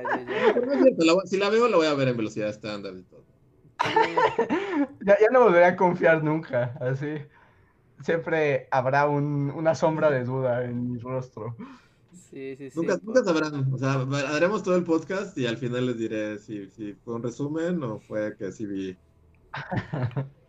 [0.03, 0.55] ya, ya.
[0.55, 2.49] Pero no es cierto, la voy- si la veo, la voy a ver en velocidad
[2.49, 3.25] estándar y todo.
[5.07, 7.15] Ya, ya no volveré a confiar nunca, así.
[8.03, 11.57] Siempre habrá un- una sombra de duda en mi rostro.
[12.13, 12.79] Sí, sí, sí.
[12.79, 13.73] Nunca, nunca sabrán.
[13.73, 13.93] O sea,
[14.35, 17.99] haremos todo el podcast y al final les diré si, si fue un resumen o
[18.01, 18.97] fue que sí vi.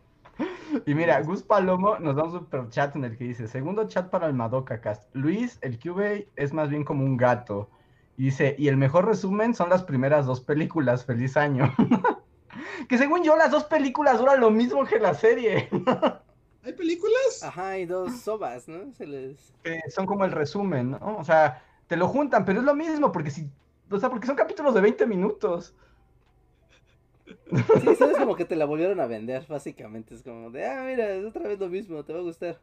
[0.85, 4.09] Y mira, Gus Palomo nos da un super chat en el que dice, segundo chat
[4.09, 5.03] para el Madoka Cast.
[5.13, 7.69] Luis, el QB es más bien como un gato.
[8.17, 11.73] Y dice, y el mejor resumen son las primeras dos películas, feliz año.
[12.89, 15.69] que según yo las dos películas duran lo mismo que la serie.
[16.63, 17.41] ¿Hay películas?
[17.43, 18.91] Ajá, y dos sobas, ¿no?
[18.93, 19.53] Se les...
[19.63, 21.17] que son como el resumen, ¿no?
[21.17, 23.49] O sea, te lo juntan, pero es lo mismo, porque si,
[23.89, 25.73] o sea, porque son capítulos de 20 minutos.
[27.81, 30.15] Sí, sabes como que te la volvieron a vender, básicamente.
[30.15, 32.59] Es como de, ah, mira, es otra vez lo mismo, te va a gustar.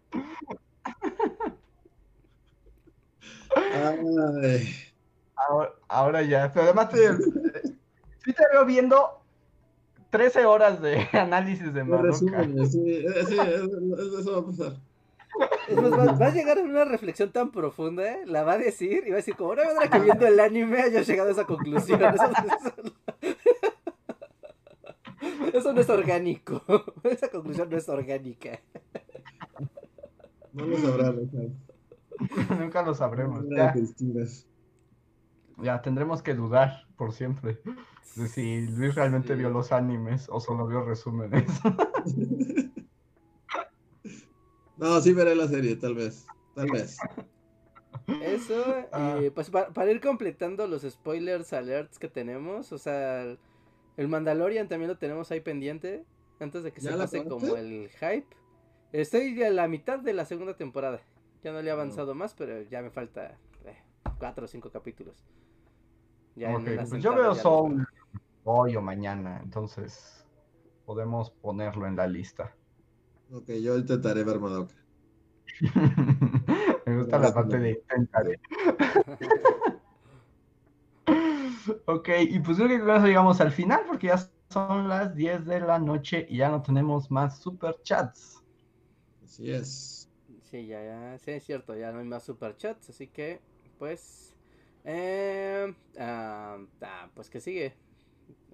[3.54, 4.74] Ay,
[5.36, 7.12] Ahora, ahora ya, pero además te,
[8.24, 9.22] sí te veo viendo
[10.10, 12.44] 13 horas de análisis de Madoka.
[12.66, 14.72] sí, eh, sí, eso va a pasar.
[15.68, 18.22] Es más, va, va a llegar a una reflexión tan profunda, ¿eh?
[18.26, 20.80] la va a decir y va a decir, como, me manera que viendo el anime
[20.80, 22.00] haya llegado a esa conclusión.
[22.14, 22.94] Eso, eso-
[25.52, 26.62] eso no es orgánico.
[27.04, 28.60] Esa conclusión no es orgánica.
[30.52, 31.12] No lo sea,
[32.58, 33.44] Nunca lo sabremos.
[33.44, 34.46] no Ya, que distingas.
[35.58, 37.60] ya tendremos que dudar por siempre
[38.16, 39.38] de si Luis realmente Sí.
[39.38, 41.44] vio los animes o solo vio resúmenes.
[44.76, 46.24] No, sí veré la serie, tal vez.
[46.54, 46.98] Tal vez.
[48.22, 49.18] Eso, Ah.
[49.20, 53.36] y pues pa- para ir completando los spoilers alerts que tenemos, o sea,
[53.98, 56.04] el- Mandalorian también lo tenemos ahí pendiente,
[56.40, 58.26] antes de que ¿Ya se pase como el hype.
[58.92, 61.00] Estoy a la mitad de la segunda temporada,
[61.44, 63.76] ya no le he avanzado más, pero ya me falta eh,
[64.18, 65.22] cuatro o cinco capítulos.
[66.36, 67.86] Ya en Ok, una pues yo veo los Soul
[68.44, 70.24] hoy o mañana, entonces
[70.86, 72.54] podemos ponerlo en la lista.
[73.30, 74.74] Ok, yo intentaré ver Madoka.
[76.86, 78.40] Me gusta la parte de intentaré.
[81.86, 84.18] Ok, y pues creo que con eso llegamos al final porque ya
[84.50, 88.42] son las 10 de la noche y ya no tenemos más super chats.
[89.24, 90.08] Así es.
[90.50, 93.40] Sí, ya, ya, sí, es cierto, ya no hay más superchats, así que,
[93.78, 94.34] pues,
[94.84, 97.74] eh, ah, ah, pues que sigue.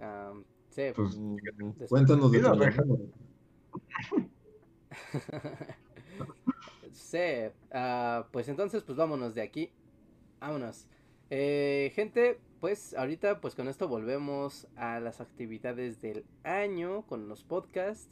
[0.01, 0.32] Ah,
[0.70, 1.16] sí, Pues,
[1.89, 2.73] Cuéntanos de tu amor.
[6.93, 7.19] sí,
[7.73, 9.70] ah, pues entonces, pues vámonos de aquí,
[10.41, 10.86] vámonos.
[11.31, 17.45] Eh, gente, pues ahorita, pues con esto volvemos a las actividades del año con los
[17.45, 18.09] podcasts.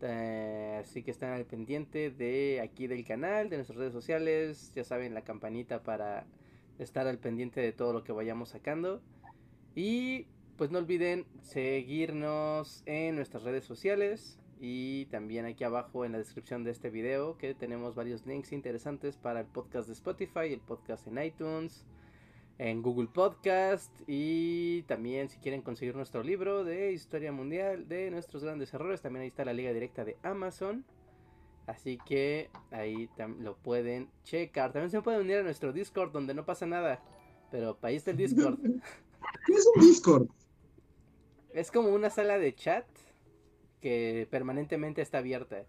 [0.00, 4.84] Eh, así que están al pendiente de aquí del canal, de nuestras redes sociales, ya
[4.84, 6.24] saben la campanita para
[6.78, 9.02] estar al pendiente de todo lo que vayamos sacando.
[9.74, 16.18] Y pues no olviden seguirnos en nuestras redes sociales y también aquí abajo en la
[16.18, 20.60] descripción de este video que tenemos varios links interesantes para el podcast de Spotify, el
[20.60, 21.84] podcast en iTunes,
[22.60, 28.44] en Google Podcast y también si quieren conseguir nuestro libro de historia mundial de nuestros
[28.44, 30.84] grandes errores, también ahí está la liga directa de Amazon.
[31.66, 33.08] Así que ahí
[33.38, 34.72] lo pueden checar.
[34.72, 37.02] También se pueden unir a nuestro Discord donde no pasa nada.
[37.50, 38.58] Pero ahí está el Discord.
[39.46, 40.28] ¿Qué es un Discord?
[41.54, 42.84] Es como una sala de chat
[43.80, 45.64] que permanentemente está abierta.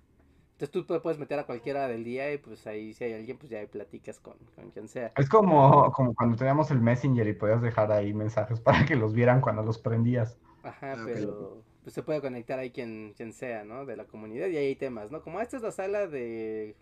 [0.62, 3.36] Entonces tú te puedes meter a cualquiera del día y pues ahí si hay alguien,
[3.36, 4.36] pues ya platicas con,
[4.72, 5.12] quien sea.
[5.18, 9.16] Es como, como cuando teníamos el Messenger y podías dejar ahí mensajes para que los
[9.16, 10.38] vieran cuando los prendías.
[10.62, 13.88] Ajá, ah, pero pues se puede conectar ahí quien, quien sea, ¿no?
[13.88, 15.24] De la comunidad y ahí hay temas, ¿no?
[15.24, 16.76] Como esta es la sala de...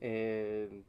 [0.00, 0.82] Eh,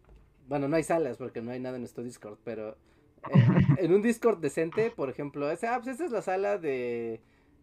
[0.48, 2.78] bueno, no hay salas porque no hay nada en nuestro Discord, pero
[3.78, 7.20] en un Discord decente, por ejemplo, ah, pues esta es la sala de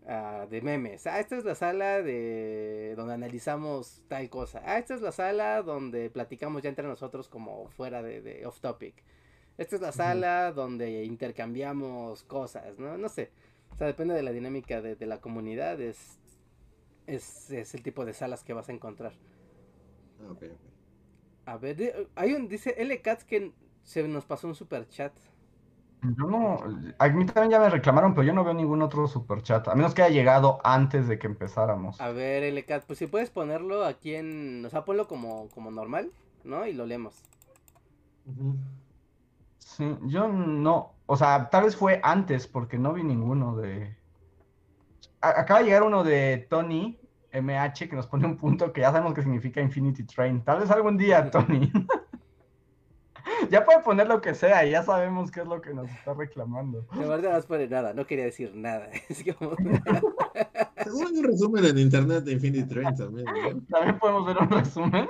[0.09, 1.05] Ah, de memes.
[1.09, 4.63] Ah, esta es la sala de donde analizamos tal cosa.
[4.65, 9.03] Ah, esta es la sala donde platicamos ya entre nosotros como fuera de, off topic.
[9.59, 12.97] Esta es la sala donde intercambiamos cosas, ¿no?
[12.97, 13.33] No sé.
[13.73, 15.81] O sea, depende de la dinámica de, la comunidad.
[15.81, 16.19] Es,
[17.07, 19.13] es, el tipo de salas que vas a encontrar.
[21.47, 23.01] A ver, hay un, dice L.
[23.03, 23.53] Katz que
[23.83, 25.13] se nos pasó un super chat.
[26.03, 26.59] Yo no,
[26.99, 29.75] a mí también ya me reclamaron, pero yo no veo ningún otro super chat, a
[29.75, 32.01] menos que haya llegado antes de que empezáramos.
[32.01, 36.13] A ver, LCAT, pues si puedes ponerlo aquí en, o sea, ponlo como, como normal,
[36.45, 36.67] ¿no?
[36.67, 37.25] Y lo leemos.
[39.59, 43.97] Sí, yo no, o sea, tal vez fue antes, porque no vi ninguno de...
[45.21, 46.99] acaba de llegar uno de Tony
[47.33, 50.43] MH que nos pone un punto que ya sabemos que significa Infinity Train.
[50.43, 51.71] Tal vez algún día, Tony.
[53.51, 56.15] ya puede poner lo que sea y ya sabemos qué es lo que nos está
[56.15, 56.87] reclamando.
[56.93, 58.89] De verdad no pone nada, no quería decir nada.
[59.09, 59.57] Es como...
[60.85, 63.27] Seguro hay un resumen en internet de Infinity Train también.
[63.69, 65.09] También podemos ver un resumen.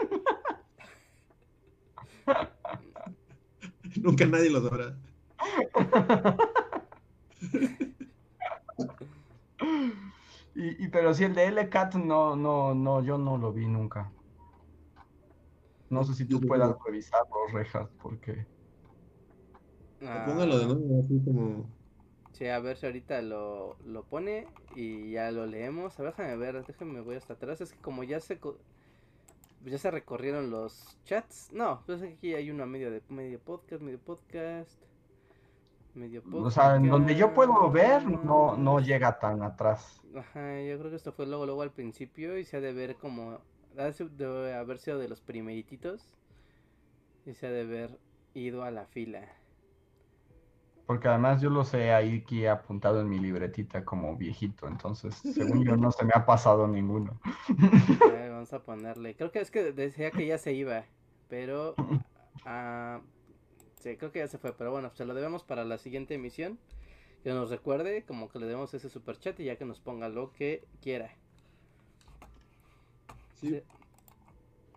[4.01, 4.97] Nunca nadie lo sabrá.
[10.55, 14.11] y, y, pero si el de LCAT no, no, no, yo no lo vi nunca.
[15.89, 18.47] No sé si tú puedas revisar los rejas, porque.
[20.03, 21.67] Ah, Póngalo de nuevo, así como.
[22.33, 25.99] Sí, a ver si ahorita lo, lo pone y ya lo leemos.
[25.99, 27.61] A ver, déjame ver, déjame, voy hasta atrás.
[27.61, 28.39] Es que como ya se
[29.65, 31.51] ya se recorrieron los chats.
[31.53, 34.81] No, pues aquí hay uno a medio de medio podcast, medio podcast.
[35.95, 36.47] Medio podcast.
[36.47, 40.03] O sea, en donde yo puedo ver, no, no llega tan atrás.
[40.15, 42.97] Ajá, yo creo que esto fue luego, luego al principio y se ha de ver
[42.97, 43.39] como
[43.77, 46.15] debe haber sido de los primerititos
[47.25, 47.99] y se ha de haber
[48.35, 49.23] ido a la fila.
[50.87, 55.17] Porque además yo lo sé ahí que he apuntado en mi libretita como viejito, entonces
[55.17, 57.21] según yo no se me ha pasado ninguno.
[58.31, 60.85] vamos a ponerle, creo que es que decía que ya se iba,
[61.29, 63.01] pero uh,
[63.81, 66.59] sí, creo que ya se fue, pero bueno, se lo debemos para la siguiente emisión.
[67.25, 70.09] Que nos recuerde, como que le demos ese super chat y ya que nos ponga
[70.09, 71.11] lo que quiera.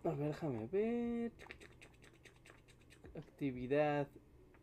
[0.04, 1.32] A ver, déjame ver.
[3.16, 4.08] Actividad.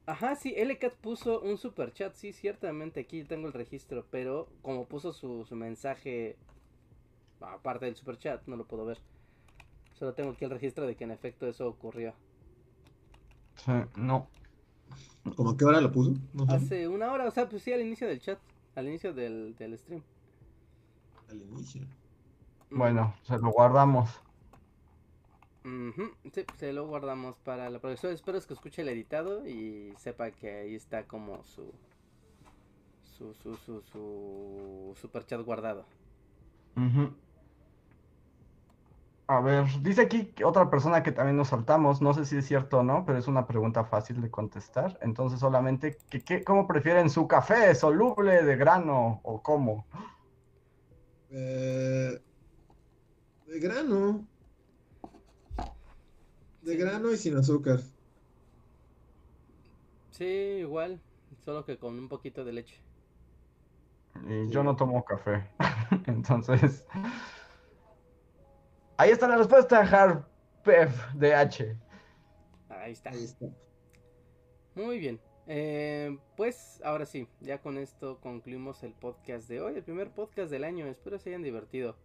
[0.06, 4.86] Ajá, sí, LCAT puso un super chat, sí, ciertamente aquí tengo el registro, pero como
[4.86, 6.38] puso su, su mensaje
[7.41, 8.99] aparte del super chat, no lo puedo ver.
[9.94, 12.14] Solo tengo aquí el registro de que en efecto eso ocurrió.
[13.56, 14.30] Sí, no.
[15.36, 16.14] ¿Cómo a qué hora lo puso?
[16.48, 18.40] Hace una hora, o sea, pues sí, al inicio del chat,
[18.76, 20.03] al inicio del, del stream.
[21.30, 21.82] Al inicio.
[22.69, 24.22] Bueno, se lo guardamos.
[26.34, 28.14] Sí, se lo guardamos para la profesora.
[28.14, 31.73] Espero que escuche el editado y sepa que ahí está como su
[33.02, 35.85] su su su, su super chat guardado.
[39.30, 42.80] A ver, dice aquí otra persona que también nos saltamos, no sé si es cierto
[42.80, 44.98] o no, pero es una pregunta fácil de contestar.
[45.02, 47.76] Entonces solamente, ¿qué, cómo prefieren su café?
[47.76, 49.85] ¿Soluble, de grano o cómo?
[51.30, 52.19] Eh,
[53.48, 54.28] de grano.
[56.61, 57.80] De grano y sin azúcar.
[60.11, 61.02] Sí, igual.
[61.44, 62.82] Solo que con un poquito de leche.
[64.28, 65.49] Y yo no tomo café.
[66.07, 66.86] Entonces.
[68.98, 71.78] Ahí está la respuesta, Harpef de H.
[72.69, 73.11] Ahí está.
[73.11, 73.45] Ahí está.
[74.76, 75.22] Muy bien.
[75.45, 80.52] Eh, pues ahora sí, ya con esto concluimos el podcast de hoy, el primer podcast
[80.52, 80.88] del año.
[80.88, 81.95] Espero se hayan divertido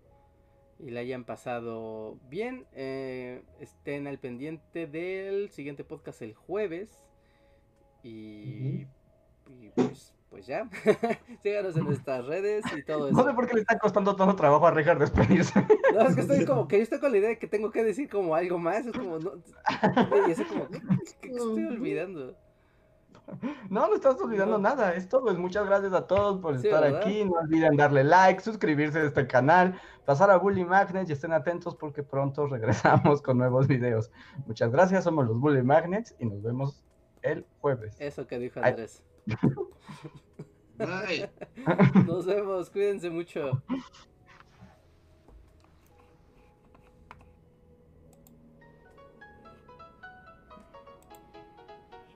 [0.83, 2.67] y la hayan pasado bien.
[2.73, 7.05] Eh, estén al pendiente del siguiente podcast el jueves.
[8.03, 8.87] Y,
[9.77, 10.69] pues, pues ya.
[11.43, 13.17] Síganos en nuestras redes y todo eso.
[13.17, 15.65] No sé por qué le está costando tanto trabajo a Richard despedirse.
[15.95, 17.85] No, es que estoy como que yo estoy con la idea de que tengo que
[17.85, 18.85] decir como algo más.
[18.85, 19.35] Es como, no.
[20.27, 22.37] Y es como, ¿qué, estoy olvidando?
[23.71, 24.69] No, no estás olvidando No.
[24.69, 24.95] nada.
[24.95, 25.31] Es todo.
[25.31, 27.01] Es muchas gracias a todos por Sí, estar ¿verdad?
[27.03, 27.25] aquí.
[27.25, 31.75] No olviden darle like, suscribirse a este canal, pasar a Bully Magnets y estén atentos
[31.77, 34.11] porque pronto regresamos con nuevos videos.
[34.47, 35.05] Muchas gracias.
[35.05, 36.85] Somos los Bully Magnets y nos vemos
[37.23, 37.97] el jueves.
[38.01, 38.61] Eso que dijo.
[38.63, 39.03] Andrés.
[40.79, 41.31] Ay.
[42.07, 43.63] Nos vemos, cuídense mucho.